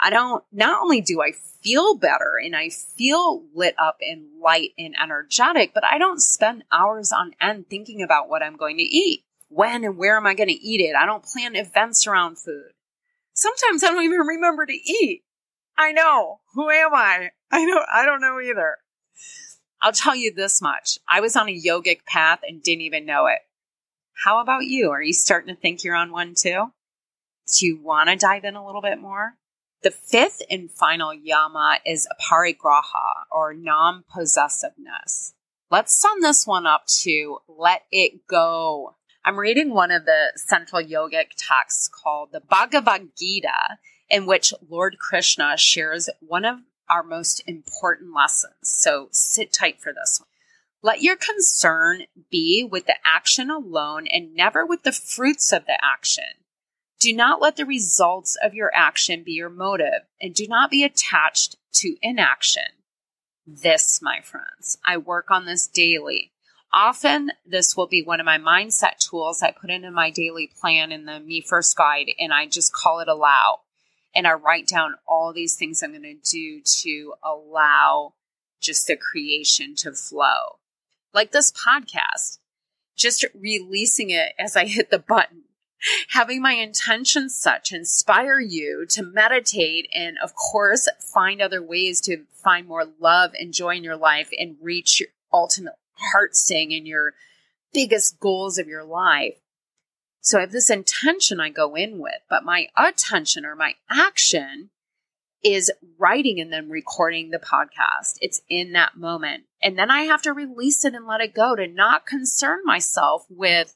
I 0.00 0.10
don't, 0.10 0.44
not 0.52 0.80
only 0.80 1.00
do 1.00 1.20
I 1.20 1.32
feel 1.32 1.96
better 1.96 2.38
and 2.42 2.54
I 2.54 2.68
feel 2.68 3.42
lit 3.52 3.74
up 3.78 3.96
and 4.00 4.40
light 4.40 4.70
and 4.78 4.94
energetic, 5.02 5.74
but 5.74 5.84
I 5.84 5.98
don't 5.98 6.20
spend 6.22 6.62
hours 6.70 7.10
on 7.10 7.32
end 7.40 7.66
thinking 7.68 8.00
about 8.00 8.28
what 8.28 8.42
I'm 8.42 8.56
going 8.56 8.76
to 8.76 8.84
eat 8.84 9.24
when 9.48 9.84
and 9.84 9.96
where 9.96 10.16
am 10.16 10.26
I 10.26 10.34
going 10.34 10.48
to 10.48 10.54
eat 10.54 10.80
it? 10.80 10.94
I 10.94 11.06
don't 11.06 11.24
plan 11.24 11.56
events 11.56 12.06
around 12.06 12.38
food. 12.38 12.72
Sometimes 13.32 13.82
I 13.84 13.88
don't 13.88 14.04
even 14.04 14.20
remember 14.20 14.66
to 14.66 14.72
eat. 14.72 15.22
I 15.76 15.92
know. 15.92 16.40
Who 16.54 16.70
am 16.70 16.94
I? 16.94 17.30
I 17.50 17.64
don't, 17.64 17.86
I 17.92 18.04
don't 18.04 18.20
know 18.20 18.40
either. 18.40 18.76
I'll 19.80 19.92
tell 19.92 20.16
you 20.16 20.34
this 20.34 20.60
much. 20.60 20.98
I 21.08 21.20
was 21.20 21.36
on 21.36 21.48
a 21.48 21.60
yogic 21.60 22.04
path 22.04 22.40
and 22.46 22.62
didn't 22.62 22.82
even 22.82 23.06
know 23.06 23.26
it. 23.26 23.38
How 24.24 24.40
about 24.40 24.64
you? 24.64 24.90
Are 24.90 25.02
you 25.02 25.12
starting 25.12 25.54
to 25.54 25.60
think 25.60 25.84
you're 25.84 25.94
on 25.94 26.10
one 26.10 26.34
too? 26.36 26.72
Do 27.56 27.66
you 27.66 27.80
want 27.80 28.10
to 28.10 28.16
dive 28.16 28.44
in 28.44 28.56
a 28.56 28.66
little 28.66 28.82
bit 28.82 29.00
more? 29.00 29.34
The 29.82 29.92
fifth 29.92 30.42
and 30.50 30.70
final 30.70 31.14
yama 31.14 31.78
is 31.86 32.08
aparigraha 32.20 33.26
or 33.30 33.54
non 33.54 34.02
possessiveness. 34.12 35.34
Let's 35.70 35.94
sum 35.94 36.20
this 36.20 36.46
one 36.46 36.66
up 36.66 36.86
to 37.02 37.38
let 37.46 37.82
it 37.92 38.26
go. 38.26 38.96
I'm 39.28 39.38
reading 39.38 39.74
one 39.74 39.90
of 39.90 40.06
the 40.06 40.32
central 40.36 40.82
yogic 40.82 41.32
texts 41.36 41.86
called 41.86 42.30
the 42.32 42.40
Bhagavad 42.40 43.10
Gita, 43.14 43.76
in 44.08 44.24
which 44.24 44.54
Lord 44.70 44.96
Krishna 44.98 45.58
shares 45.58 46.08
one 46.20 46.46
of 46.46 46.60
our 46.88 47.02
most 47.02 47.42
important 47.46 48.14
lessons. 48.16 48.54
So 48.62 49.08
sit 49.12 49.52
tight 49.52 49.82
for 49.82 49.92
this 49.92 50.18
one. 50.18 50.28
Let 50.82 51.02
your 51.02 51.16
concern 51.16 52.04
be 52.30 52.66
with 52.66 52.86
the 52.86 52.94
action 53.04 53.50
alone 53.50 54.06
and 54.06 54.34
never 54.34 54.64
with 54.64 54.82
the 54.82 54.92
fruits 54.92 55.52
of 55.52 55.66
the 55.66 55.76
action. 55.84 56.24
Do 56.98 57.14
not 57.14 57.42
let 57.42 57.56
the 57.56 57.66
results 57.66 58.34
of 58.42 58.54
your 58.54 58.70
action 58.74 59.24
be 59.24 59.32
your 59.32 59.50
motive, 59.50 60.06
and 60.22 60.32
do 60.32 60.46
not 60.48 60.70
be 60.70 60.84
attached 60.84 61.56
to 61.74 61.96
inaction. 62.00 62.62
This, 63.46 64.00
my 64.00 64.20
friends, 64.22 64.78
I 64.86 64.96
work 64.96 65.30
on 65.30 65.44
this 65.44 65.66
daily. 65.66 66.32
Often, 66.72 67.32
this 67.46 67.76
will 67.76 67.86
be 67.86 68.02
one 68.02 68.20
of 68.20 68.26
my 68.26 68.38
mindset 68.38 68.98
tools 68.98 69.42
I 69.42 69.52
put 69.52 69.70
into 69.70 69.90
my 69.90 70.10
daily 70.10 70.50
plan 70.60 70.92
in 70.92 71.06
the 71.06 71.18
Me 71.18 71.40
First 71.40 71.76
guide, 71.76 72.10
and 72.18 72.32
I 72.32 72.46
just 72.46 72.74
call 72.74 73.00
it 73.00 73.08
allow. 73.08 73.60
And 74.14 74.26
I 74.26 74.32
write 74.32 74.66
down 74.66 74.96
all 75.06 75.32
these 75.32 75.54
things 75.54 75.82
I'm 75.82 75.92
going 75.92 76.02
to 76.02 76.30
do 76.30 76.60
to 76.82 77.14
allow 77.22 78.14
just 78.60 78.86
the 78.86 78.96
creation 78.96 79.74
to 79.76 79.92
flow. 79.92 80.58
Like 81.14 81.32
this 81.32 81.52
podcast, 81.52 82.38
just 82.96 83.24
releasing 83.34 84.10
it 84.10 84.32
as 84.38 84.56
I 84.56 84.66
hit 84.66 84.90
the 84.90 84.98
button, 84.98 85.44
having 86.08 86.42
my 86.42 86.52
intentions 86.52 87.34
set 87.34 87.64
to 87.66 87.76
inspire 87.76 88.40
you 88.40 88.84
to 88.90 89.02
meditate 89.02 89.88
and, 89.94 90.16
of 90.22 90.34
course, 90.34 90.88
find 91.00 91.40
other 91.40 91.62
ways 91.62 92.00
to 92.02 92.24
find 92.32 92.66
more 92.66 92.84
love 93.00 93.32
and 93.38 93.54
joy 93.54 93.76
in 93.76 93.84
your 93.84 93.96
life 93.96 94.28
and 94.38 94.56
reach 94.60 95.00
your 95.00 95.08
ultimate 95.32 95.74
heart 96.12 96.36
sing 96.36 96.72
and 96.72 96.86
your 96.86 97.14
biggest 97.72 98.18
goals 98.20 98.58
of 98.58 98.68
your 98.68 98.84
life. 98.84 99.36
So 100.20 100.38
I 100.38 100.42
have 100.42 100.52
this 100.52 100.70
intention 100.70 101.40
I 101.40 101.50
go 101.50 101.74
in 101.74 101.98
with, 101.98 102.20
but 102.28 102.44
my 102.44 102.68
attention 102.76 103.44
or 103.44 103.54
my 103.54 103.74
action 103.90 104.70
is 105.42 105.70
writing 105.98 106.40
and 106.40 106.52
then 106.52 106.68
recording 106.68 107.30
the 107.30 107.38
podcast. 107.38 108.18
It's 108.20 108.42
in 108.48 108.72
that 108.72 108.96
moment. 108.96 109.44
And 109.62 109.78
then 109.78 109.90
I 109.90 110.02
have 110.02 110.22
to 110.22 110.32
release 110.32 110.84
it 110.84 110.94
and 110.94 111.06
let 111.06 111.20
it 111.20 111.34
go 111.34 111.54
to 111.54 111.66
not 111.66 112.06
concern 112.06 112.60
myself 112.64 113.24
with 113.28 113.74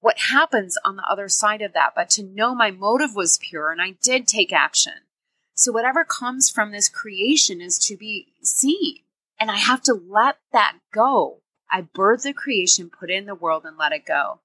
what 0.00 0.18
happens 0.30 0.78
on 0.84 0.96
the 0.96 1.06
other 1.08 1.28
side 1.28 1.60
of 1.60 1.72
that, 1.74 1.92
but 1.94 2.08
to 2.10 2.22
know 2.22 2.54
my 2.54 2.70
motive 2.70 3.14
was 3.14 3.38
pure 3.38 3.70
and 3.70 3.82
I 3.82 3.96
did 4.02 4.26
take 4.26 4.52
action. 4.52 4.92
So 5.54 5.72
whatever 5.72 6.04
comes 6.04 6.48
from 6.48 6.70
this 6.70 6.88
creation 6.88 7.60
is 7.60 7.78
to 7.80 7.96
be 7.96 8.28
seen. 8.42 8.98
And 9.40 9.50
I 9.50 9.56
have 9.56 9.82
to 9.84 9.94
let 9.94 10.38
that 10.52 10.78
go. 10.92 11.42
I 11.70 11.82
birth 11.82 12.22
the 12.22 12.32
creation, 12.32 12.90
put 12.90 13.10
it 13.10 13.14
in 13.14 13.26
the 13.26 13.34
world, 13.34 13.64
and 13.64 13.76
let 13.76 13.92
it 13.92 14.04
go. 14.06 14.40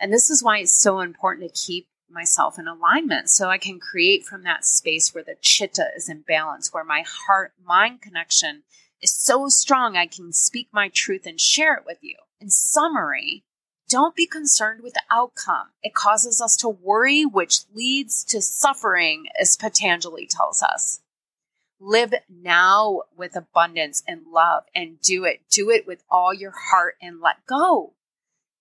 And 0.00 0.12
this 0.12 0.30
is 0.30 0.42
why 0.42 0.58
it's 0.58 0.74
so 0.74 1.00
important 1.00 1.52
to 1.52 1.60
keep 1.60 1.88
myself 2.10 2.58
in 2.58 2.68
alignment 2.68 3.30
so 3.30 3.48
I 3.48 3.58
can 3.58 3.80
create 3.80 4.24
from 4.24 4.42
that 4.44 4.64
space 4.64 5.14
where 5.14 5.24
the 5.24 5.36
chitta 5.40 5.88
is 5.96 6.08
in 6.08 6.22
balance, 6.22 6.72
where 6.72 6.84
my 6.84 7.04
heart 7.06 7.52
mind 7.64 8.02
connection 8.02 8.62
is 9.00 9.14
so 9.14 9.48
strong 9.48 9.96
I 9.96 10.06
can 10.06 10.32
speak 10.32 10.68
my 10.72 10.88
truth 10.88 11.26
and 11.26 11.40
share 11.40 11.74
it 11.74 11.84
with 11.86 11.98
you. 12.02 12.16
In 12.40 12.50
summary, 12.50 13.44
don't 13.88 14.16
be 14.16 14.26
concerned 14.26 14.82
with 14.82 14.94
the 14.94 15.02
outcome. 15.10 15.68
It 15.82 15.94
causes 15.94 16.40
us 16.40 16.56
to 16.58 16.68
worry, 16.68 17.24
which 17.24 17.60
leads 17.74 18.24
to 18.24 18.40
suffering, 18.40 19.26
as 19.40 19.56
Patanjali 19.56 20.26
tells 20.26 20.62
us 20.62 21.00
live 21.82 22.14
now 22.30 23.02
with 23.16 23.36
abundance 23.36 24.02
and 24.06 24.22
love 24.32 24.64
and 24.74 25.00
do 25.00 25.24
it. 25.24 25.42
Do 25.50 25.70
it 25.70 25.86
with 25.86 26.02
all 26.10 26.32
your 26.32 26.52
heart 26.52 26.94
and 27.02 27.20
let 27.20 27.44
go. 27.46 27.94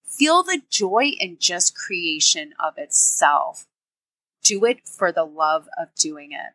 Feel 0.06 0.44
the 0.44 0.62
joy 0.70 1.12
in 1.20 1.38
just 1.40 1.76
creation 1.76 2.54
of 2.60 2.74
itself. 2.78 3.68
Do 4.44 4.66
it 4.66 4.88
for 4.88 5.12
the 5.12 5.24
love 5.24 5.68
of 5.80 5.94
doing 5.96 6.32
it. 6.32 6.54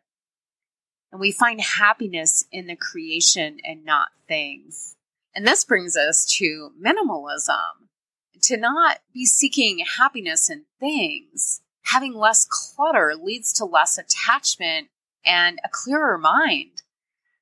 And 1.11 1.21
we 1.21 1.31
find 1.31 1.61
happiness 1.61 2.45
in 2.51 2.67
the 2.67 2.75
creation 2.75 3.59
and 3.63 3.85
not 3.85 4.09
things. 4.27 4.95
And 5.33 5.47
this 5.47 5.63
brings 5.63 5.95
us 5.95 6.25
to 6.37 6.71
minimalism 6.79 7.87
to 8.43 8.57
not 8.57 8.99
be 9.13 9.25
seeking 9.25 9.79
happiness 9.97 10.49
in 10.49 10.65
things. 10.79 11.61
Having 11.85 12.15
less 12.15 12.45
clutter 12.45 13.13
leads 13.15 13.53
to 13.53 13.65
less 13.65 13.97
attachment 13.97 14.87
and 15.27 15.59
a 15.63 15.69
clearer 15.69 16.17
mind. 16.17 16.81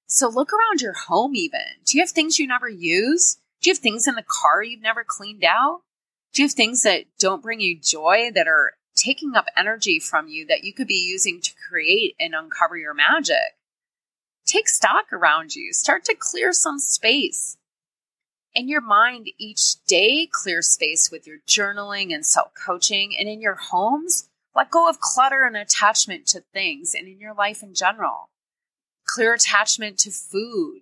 So 0.07 0.27
look 0.27 0.51
around 0.51 0.81
your 0.81 0.93
home 0.93 1.35
even. 1.35 1.61
Do 1.85 1.97
you 1.97 2.03
have 2.03 2.11
things 2.11 2.39
you 2.39 2.47
never 2.47 2.69
use? 2.69 3.37
Do 3.61 3.69
you 3.69 3.73
have 3.73 3.81
things 3.81 4.07
in 4.07 4.15
the 4.15 4.25
car 4.27 4.63
you've 4.63 4.81
never 4.81 5.03
cleaned 5.03 5.43
out? 5.43 5.81
Do 6.33 6.41
you 6.41 6.47
have 6.47 6.53
things 6.53 6.83
that 6.83 7.05
don't 7.17 7.41
bring 7.41 7.61
you 7.61 7.79
joy 7.79 8.31
that 8.33 8.47
are 8.47 8.73
taking 8.95 9.35
up 9.35 9.45
energy 9.57 9.99
from 9.99 10.27
you 10.27 10.45
that 10.47 10.63
you 10.63 10.73
could 10.73 10.87
be 10.87 11.05
using 11.09 11.41
to 11.41 11.51
create 11.69 12.15
and 12.19 12.35
uncover 12.35 12.77
your 12.77 12.93
magic? 12.93 13.55
Take 14.45 14.69
stock 14.69 15.11
around 15.11 15.55
you. 15.55 15.73
Start 15.73 16.05
to 16.05 16.15
clear 16.15 16.53
some 16.53 16.77
space. 16.79 17.57
In 18.53 18.69
your 18.69 18.81
mind 18.81 19.27
each 19.37 19.83
day, 19.85 20.29
clear 20.31 20.61
space 20.61 21.09
with 21.11 21.27
your 21.27 21.37
journaling 21.47 22.13
and 22.13 22.25
self 22.25 22.51
coaching. 22.53 23.15
And 23.17 23.27
in 23.27 23.41
your 23.41 23.55
homes, 23.55 24.29
let 24.55 24.71
go 24.71 24.87
of 24.89 24.99
clutter 24.99 25.43
and 25.43 25.57
attachment 25.57 26.25
to 26.27 26.41
things 26.53 26.93
and 26.95 27.07
in 27.07 27.19
your 27.19 27.33
life 27.33 27.61
in 27.61 27.73
general. 27.73 28.29
Clear 29.05 29.33
attachment 29.33 29.99
to 29.99 30.11
food, 30.11 30.81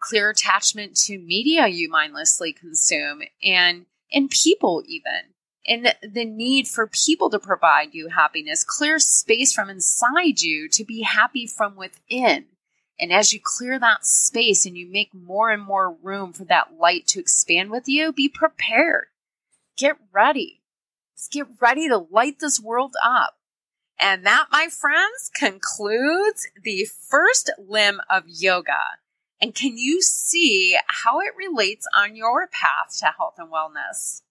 clear 0.00 0.30
attachment 0.30 0.96
to 0.96 1.18
media 1.18 1.68
you 1.68 1.88
mindlessly 1.88 2.52
consume, 2.52 3.22
and 3.44 3.86
in 4.10 4.28
people, 4.28 4.82
even. 4.86 5.34
And 5.66 5.94
the 6.02 6.24
need 6.24 6.66
for 6.66 6.88
people 6.88 7.30
to 7.30 7.38
provide 7.38 7.90
you 7.92 8.08
happiness, 8.08 8.64
clear 8.64 8.98
space 8.98 9.52
from 9.52 9.68
inside 9.68 10.40
you 10.40 10.68
to 10.70 10.84
be 10.84 11.02
happy 11.02 11.46
from 11.46 11.76
within. 11.76 12.46
And 12.98 13.12
as 13.12 13.32
you 13.32 13.40
clear 13.42 13.78
that 13.78 14.04
space 14.04 14.66
and 14.66 14.76
you 14.76 14.90
make 14.90 15.14
more 15.14 15.50
and 15.50 15.62
more 15.62 15.96
room 16.02 16.32
for 16.32 16.44
that 16.46 16.78
light 16.78 17.06
to 17.08 17.20
expand 17.20 17.70
with 17.70 17.88
you, 17.88 18.12
be 18.12 18.28
prepared. 18.28 19.06
Get 19.76 19.96
ready. 20.12 20.59
Just 21.20 21.32
get 21.32 21.48
ready 21.60 21.86
to 21.86 21.98
light 21.98 22.38
this 22.40 22.58
world 22.58 22.94
up. 23.04 23.34
And 23.98 24.24
that, 24.24 24.46
my 24.50 24.68
friends, 24.68 25.30
concludes 25.34 26.48
the 26.64 26.88
first 27.10 27.50
limb 27.58 28.00
of 28.08 28.22
yoga. 28.26 28.96
And 29.38 29.54
can 29.54 29.76
you 29.76 30.00
see 30.00 30.78
how 30.86 31.20
it 31.20 31.32
relates 31.36 31.86
on 31.94 32.16
your 32.16 32.46
path 32.46 32.96
to 33.00 33.12
health 33.18 33.34
and 33.36 33.52
wellness? 33.52 34.22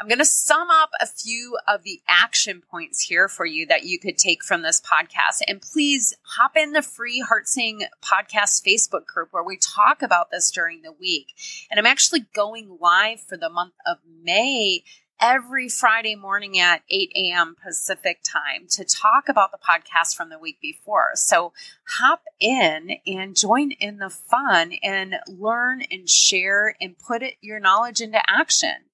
I'm 0.00 0.08
going 0.08 0.18
to 0.18 0.24
sum 0.24 0.70
up 0.70 0.88
a 0.98 1.06
few 1.06 1.58
of 1.68 1.82
the 1.82 2.00
action 2.08 2.62
points 2.70 3.02
here 3.02 3.28
for 3.28 3.44
you 3.44 3.66
that 3.66 3.84
you 3.84 3.98
could 3.98 4.16
take 4.16 4.42
from 4.42 4.62
this 4.62 4.80
podcast. 4.80 5.42
And 5.46 5.60
please 5.60 6.14
hop 6.22 6.56
in 6.56 6.72
the 6.72 6.80
free 6.80 7.22
HeartSing 7.22 7.82
podcast 8.02 8.64
Facebook 8.66 9.04
group 9.04 9.28
where 9.32 9.44
we 9.44 9.58
talk 9.58 10.00
about 10.00 10.30
this 10.30 10.50
during 10.50 10.80
the 10.80 10.92
week. 10.92 11.26
And 11.70 11.78
I'm 11.78 11.84
actually 11.84 12.24
going 12.34 12.78
live 12.80 13.20
for 13.20 13.36
the 13.36 13.50
month 13.50 13.74
of 13.86 13.98
May 14.24 14.84
every 15.20 15.68
Friday 15.68 16.14
morning 16.14 16.58
at 16.58 16.82
8 16.88 17.12
a.m. 17.14 17.54
Pacific 17.62 18.20
time 18.24 18.66
to 18.70 18.84
talk 18.84 19.28
about 19.28 19.52
the 19.52 19.58
podcast 19.58 20.16
from 20.16 20.30
the 20.30 20.38
week 20.38 20.58
before. 20.62 21.10
So 21.14 21.52
hop 21.98 22.22
in 22.40 22.96
and 23.06 23.36
join 23.36 23.72
in 23.72 23.98
the 23.98 24.08
fun 24.08 24.72
and 24.82 25.16
learn 25.28 25.82
and 25.90 26.08
share 26.08 26.74
and 26.80 26.98
put 26.98 27.22
it, 27.22 27.34
your 27.42 27.60
knowledge 27.60 28.00
into 28.00 28.22
action. 28.26 28.86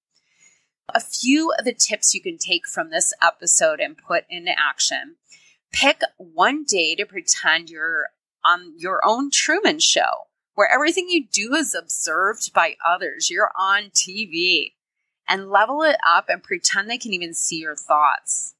A 0.92 1.00
few 1.00 1.52
of 1.56 1.64
the 1.64 1.74
tips 1.74 2.14
you 2.14 2.20
can 2.20 2.38
take 2.38 2.66
from 2.66 2.90
this 2.90 3.12
episode 3.22 3.78
and 3.78 3.96
put 3.96 4.24
into 4.28 4.52
action. 4.58 5.16
Pick 5.72 6.00
one 6.16 6.64
day 6.64 6.96
to 6.96 7.06
pretend 7.06 7.70
you're 7.70 8.08
on 8.44 8.74
your 8.76 9.00
own 9.04 9.30
Truman 9.30 9.78
show 9.78 10.26
where 10.54 10.72
everything 10.72 11.08
you 11.08 11.26
do 11.30 11.54
is 11.54 11.74
observed 11.74 12.52
by 12.52 12.76
others. 12.84 13.30
You're 13.30 13.50
on 13.58 13.90
TV 13.90 14.72
and 15.28 15.50
level 15.50 15.82
it 15.82 15.96
up 16.06 16.26
and 16.28 16.42
pretend 16.42 16.88
they 16.88 16.98
can 16.98 17.12
even 17.12 17.34
see 17.34 17.56
your 17.56 17.76
thoughts. 17.76 18.54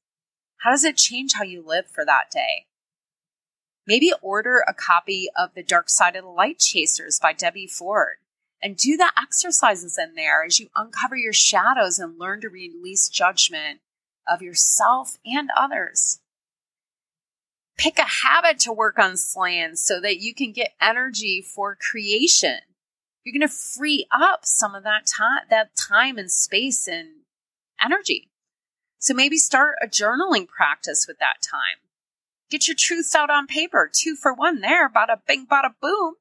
How 0.57 0.71
does 0.71 0.83
it 0.83 0.97
change 0.97 1.33
how 1.33 1.43
you 1.43 1.63
live 1.65 1.87
for 1.87 2.03
that 2.05 2.31
day? 2.31 2.65
Maybe 3.85 4.11
order 4.21 4.63
a 4.67 4.73
copy 4.73 5.29
of 5.37 5.53
The 5.53 5.63
Dark 5.63 5.89
Side 5.89 6.15
of 6.15 6.23
the 6.23 6.29
Light 6.29 6.59
Chasers 6.59 7.19
by 7.21 7.33
Debbie 7.33 7.67
Ford 7.67 8.17
and 8.61 8.75
do 8.75 8.97
the 8.97 9.11
exercises 9.21 9.97
in 9.97 10.15
there 10.15 10.43
as 10.43 10.59
you 10.59 10.67
uncover 10.75 11.15
your 11.15 11.33
shadows 11.33 11.99
and 11.99 12.19
learn 12.19 12.41
to 12.41 12.49
release 12.49 13.07
judgment 13.07 13.79
of 14.27 14.41
yourself 14.41 15.17
and 15.25 15.49
others. 15.55 16.19
Pick 17.77 17.99
a 17.99 18.25
habit 18.25 18.59
to 18.59 18.73
work 18.73 18.97
on 18.97 19.15
slaying 19.15 19.75
so 19.75 20.01
that 20.01 20.19
you 20.19 20.33
can 20.33 20.51
get 20.51 20.73
energy 20.81 21.41
for 21.41 21.75
creation. 21.75 22.59
You're 23.27 23.37
going 23.37 23.41
to 23.41 23.53
free 23.53 24.07
up 24.09 24.45
some 24.45 24.73
of 24.73 24.83
that 24.83 25.05
time, 25.05 25.41
that 25.49 25.75
time 25.75 26.17
and 26.17 26.31
space 26.31 26.87
and 26.87 27.09
energy. 27.83 28.29
So 28.99 29.13
maybe 29.13 29.35
start 29.35 29.75
a 29.83 29.85
journaling 29.85 30.47
practice 30.47 31.03
with 31.05 31.19
that 31.19 31.41
time. 31.41 31.83
Get 32.49 32.69
your 32.69 32.75
truths 32.79 33.13
out 33.13 33.29
on 33.29 33.45
paper, 33.45 33.91
two 33.93 34.15
for 34.15 34.33
one 34.33 34.61
there, 34.61 34.89
bada 34.89 35.17
bing, 35.27 35.45
bada 35.45 35.71
boom. 35.81 36.13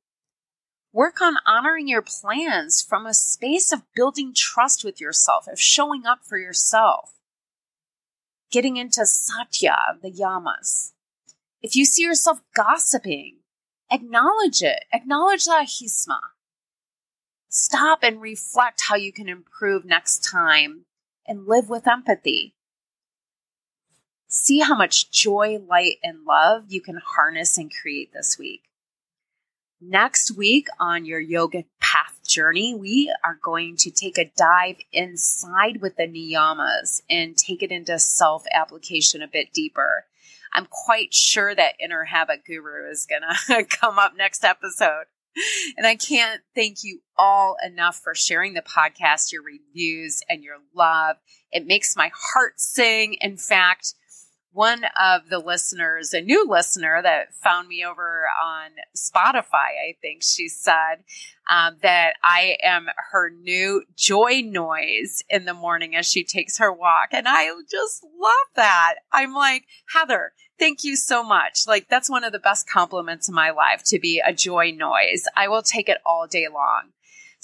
Work 0.92 1.20
on 1.20 1.36
honoring 1.46 1.86
your 1.86 2.02
plans 2.02 2.82
from 2.82 3.06
a 3.06 3.14
space 3.14 3.70
of 3.70 3.84
building 3.94 4.32
trust 4.34 4.82
with 4.82 5.00
yourself, 5.00 5.46
of 5.46 5.60
showing 5.60 6.06
up 6.06 6.24
for 6.24 6.38
yourself. 6.38 7.12
Getting 8.50 8.78
into 8.78 9.06
satya, 9.06 9.76
the 10.02 10.10
yamas. 10.10 10.90
If 11.62 11.76
you 11.76 11.84
see 11.84 12.02
yourself 12.02 12.40
gossiping, 12.56 13.36
acknowledge 13.92 14.60
it. 14.60 14.86
Acknowledge 14.92 15.44
that 15.44 15.68
himsa. 15.68 16.18
Stop 17.58 18.00
and 18.02 18.20
reflect 18.20 18.82
how 18.82 18.96
you 18.96 19.10
can 19.10 19.30
improve 19.30 19.86
next 19.86 20.22
time 20.22 20.84
and 21.26 21.46
live 21.46 21.70
with 21.70 21.88
empathy. 21.88 22.54
See 24.28 24.58
how 24.60 24.74
much 24.76 25.10
joy, 25.10 25.58
light, 25.66 25.96
and 26.02 26.26
love 26.26 26.64
you 26.68 26.82
can 26.82 27.00
harness 27.02 27.56
and 27.56 27.72
create 27.72 28.12
this 28.12 28.36
week. 28.38 28.64
Next 29.80 30.36
week 30.36 30.66
on 30.78 31.06
your 31.06 31.18
yoga 31.18 31.64
path 31.80 32.20
journey, 32.28 32.74
we 32.74 33.10
are 33.24 33.38
going 33.42 33.76
to 33.78 33.90
take 33.90 34.18
a 34.18 34.30
dive 34.36 34.76
inside 34.92 35.80
with 35.80 35.96
the 35.96 36.06
niyamas 36.06 37.00
and 37.08 37.38
take 37.38 37.62
it 37.62 37.72
into 37.72 37.98
self 37.98 38.44
application 38.52 39.22
a 39.22 39.28
bit 39.28 39.54
deeper. 39.54 40.04
I'm 40.52 40.66
quite 40.66 41.14
sure 41.14 41.54
that 41.54 41.76
Inner 41.80 42.04
Habit 42.04 42.44
Guru 42.46 42.90
is 42.90 43.06
going 43.06 43.22
to 43.46 43.64
come 43.64 43.98
up 43.98 44.12
next 44.14 44.44
episode. 44.44 45.06
And 45.76 45.86
I 45.86 45.96
can't 45.96 46.40
thank 46.54 46.78
you 46.82 47.00
all 47.18 47.56
enough 47.64 47.96
for 47.96 48.14
sharing 48.14 48.54
the 48.54 48.62
podcast, 48.62 49.32
your 49.32 49.42
reviews, 49.42 50.22
and 50.28 50.42
your 50.42 50.56
love. 50.74 51.16
It 51.52 51.66
makes 51.66 51.96
my 51.96 52.10
heart 52.14 52.58
sing. 52.60 53.14
In 53.20 53.36
fact, 53.36 53.94
one 54.52 54.84
of 54.98 55.28
the 55.28 55.38
listeners, 55.38 56.14
a 56.14 56.20
new 56.20 56.46
listener 56.48 57.00
that 57.02 57.34
found 57.34 57.68
me 57.68 57.84
over 57.84 58.24
on 58.42 58.70
Spotify, 58.96 59.74
I 59.88 59.96
think 60.00 60.22
she 60.22 60.48
said 60.48 61.04
um, 61.50 61.76
that 61.82 62.14
I 62.24 62.56
am 62.62 62.86
her 63.12 63.30
new 63.30 63.84
joy 63.96 64.42
noise 64.44 65.22
in 65.28 65.44
the 65.44 65.54
morning 65.54 65.94
as 65.94 66.06
she 66.06 66.24
takes 66.24 66.58
her 66.58 66.72
walk. 66.72 67.08
And 67.12 67.26
I 67.28 67.50
just 67.70 68.02
love 68.02 68.32
that. 68.56 68.94
I'm 69.12 69.34
like, 69.34 69.64
Heather, 69.92 70.32
thank 70.58 70.84
you 70.84 70.96
so 70.96 71.22
much. 71.22 71.66
Like, 71.66 71.88
that's 71.88 72.10
one 72.10 72.24
of 72.24 72.32
the 72.32 72.38
best 72.38 72.68
compliments 72.68 73.28
in 73.28 73.34
my 73.34 73.50
life 73.50 73.82
to 73.86 73.98
be 73.98 74.22
a 74.24 74.32
joy 74.32 74.70
noise. 74.70 75.24
I 75.36 75.48
will 75.48 75.62
take 75.62 75.88
it 75.88 75.98
all 76.06 76.26
day 76.26 76.48
long. 76.52 76.92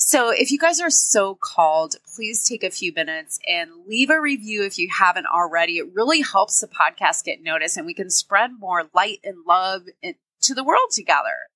So 0.04 0.30
if 0.30 0.50
you 0.50 0.58
guys 0.58 0.80
are 0.80 0.90
so 0.90 1.38
called, 1.40 1.94
please 2.16 2.46
take 2.46 2.64
a 2.64 2.70
few 2.70 2.92
minutes 2.92 3.38
and 3.46 3.70
leave 3.86 4.10
a 4.10 4.20
review 4.20 4.64
if 4.64 4.76
you 4.76 4.88
haven't 4.90 5.26
already. 5.32 5.78
It 5.78 5.94
really 5.94 6.22
helps 6.22 6.60
the 6.60 6.66
podcast 6.66 7.24
get 7.24 7.40
noticed 7.40 7.76
and 7.76 7.86
we 7.86 7.94
can 7.94 8.10
spread 8.10 8.50
more 8.58 8.90
light 8.92 9.20
and 9.22 9.36
love 9.46 9.82
to 10.02 10.54
the 10.54 10.64
world 10.64 10.90
together. 10.90 11.46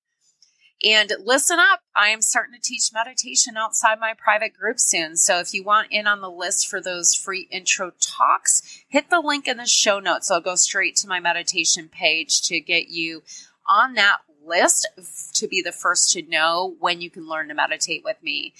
And 0.81 1.11
listen 1.25 1.59
up. 1.59 1.81
I 1.93 2.07
am 2.09 2.21
starting 2.21 2.53
to 2.53 2.61
teach 2.61 2.93
meditation 2.93 3.57
outside 3.57 3.99
my 3.99 4.13
private 4.17 4.53
group 4.53 4.79
soon. 4.79 5.17
So 5.17 5.39
if 5.39 5.53
you 5.53 5.61
want 5.61 5.89
in 5.91 6.07
on 6.07 6.21
the 6.21 6.31
list 6.31 6.69
for 6.69 6.79
those 6.79 7.13
free 7.13 7.49
intro 7.51 7.91
talks, 7.99 8.81
hit 8.87 9.09
the 9.09 9.19
link 9.19 9.49
in 9.49 9.57
the 9.57 9.65
show 9.65 9.99
notes. 9.99 10.31
I'll 10.31 10.39
go 10.39 10.55
straight 10.55 10.95
to 10.97 11.07
my 11.07 11.19
meditation 11.19 11.89
page 11.89 12.41
to 12.43 12.61
get 12.61 12.87
you 12.87 13.23
on 13.69 13.95
that 13.95 14.19
list 14.47 14.87
to 15.35 15.47
be 15.47 15.61
the 15.61 15.71
first 15.71 16.11
to 16.13 16.21
know 16.23 16.75
when 16.79 17.01
you 17.01 17.09
can 17.09 17.27
learn 17.27 17.47
to 17.49 17.53
meditate 17.53 18.03
with 18.03 18.21
me. 18.23 18.53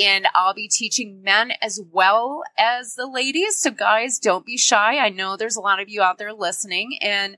And 0.00 0.26
I'll 0.34 0.54
be 0.54 0.68
teaching 0.68 1.22
men 1.22 1.52
as 1.62 1.80
well 1.92 2.42
as 2.58 2.94
the 2.94 3.06
ladies. 3.06 3.58
So 3.58 3.70
guys, 3.70 4.18
don't 4.18 4.46
be 4.46 4.56
shy. 4.56 4.98
I 4.98 5.08
know 5.08 5.36
there's 5.36 5.56
a 5.56 5.60
lot 5.60 5.80
of 5.80 5.88
you 5.88 6.02
out 6.02 6.18
there 6.18 6.32
listening 6.32 6.98
and 7.00 7.36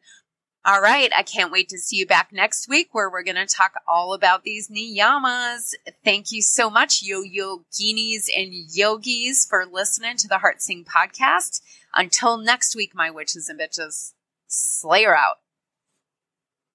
all 0.65 0.81
right. 0.81 1.11
I 1.17 1.25
can't 1.25 1.51
wait 1.51 1.69
to 1.71 1.79
see 1.79 1.97
you 1.97 2.07
back 2.07 2.33
next 2.33 2.69
week 2.69 2.91
where 2.93 3.11
we're 3.11 3.25
going 3.25 3.35
to 3.35 3.47
talk 3.47 3.73
all 3.89 4.15
about 4.15 4.45
these 4.45 4.69
niyamas. 4.69 5.75
Thank 6.05 6.31
you 6.31 6.41
so 6.41 6.71
much, 6.71 7.03
yo 7.03 7.23
yoginis 7.25 8.29
and 8.37 8.53
yogis, 8.53 9.45
for 9.45 9.67
listening 9.67 10.17
to 10.19 10.29
the 10.29 10.39
Heart 10.39 10.63
Sing 10.63 10.85
podcast. 10.85 11.63
Until 11.95 12.37
next 12.39 12.77
week, 12.77 12.95
my 12.95 13.11
witches 13.11 13.49
and 13.49 13.59
bitches, 13.59 14.13
Slayer 14.47 15.17
out. 15.17 15.42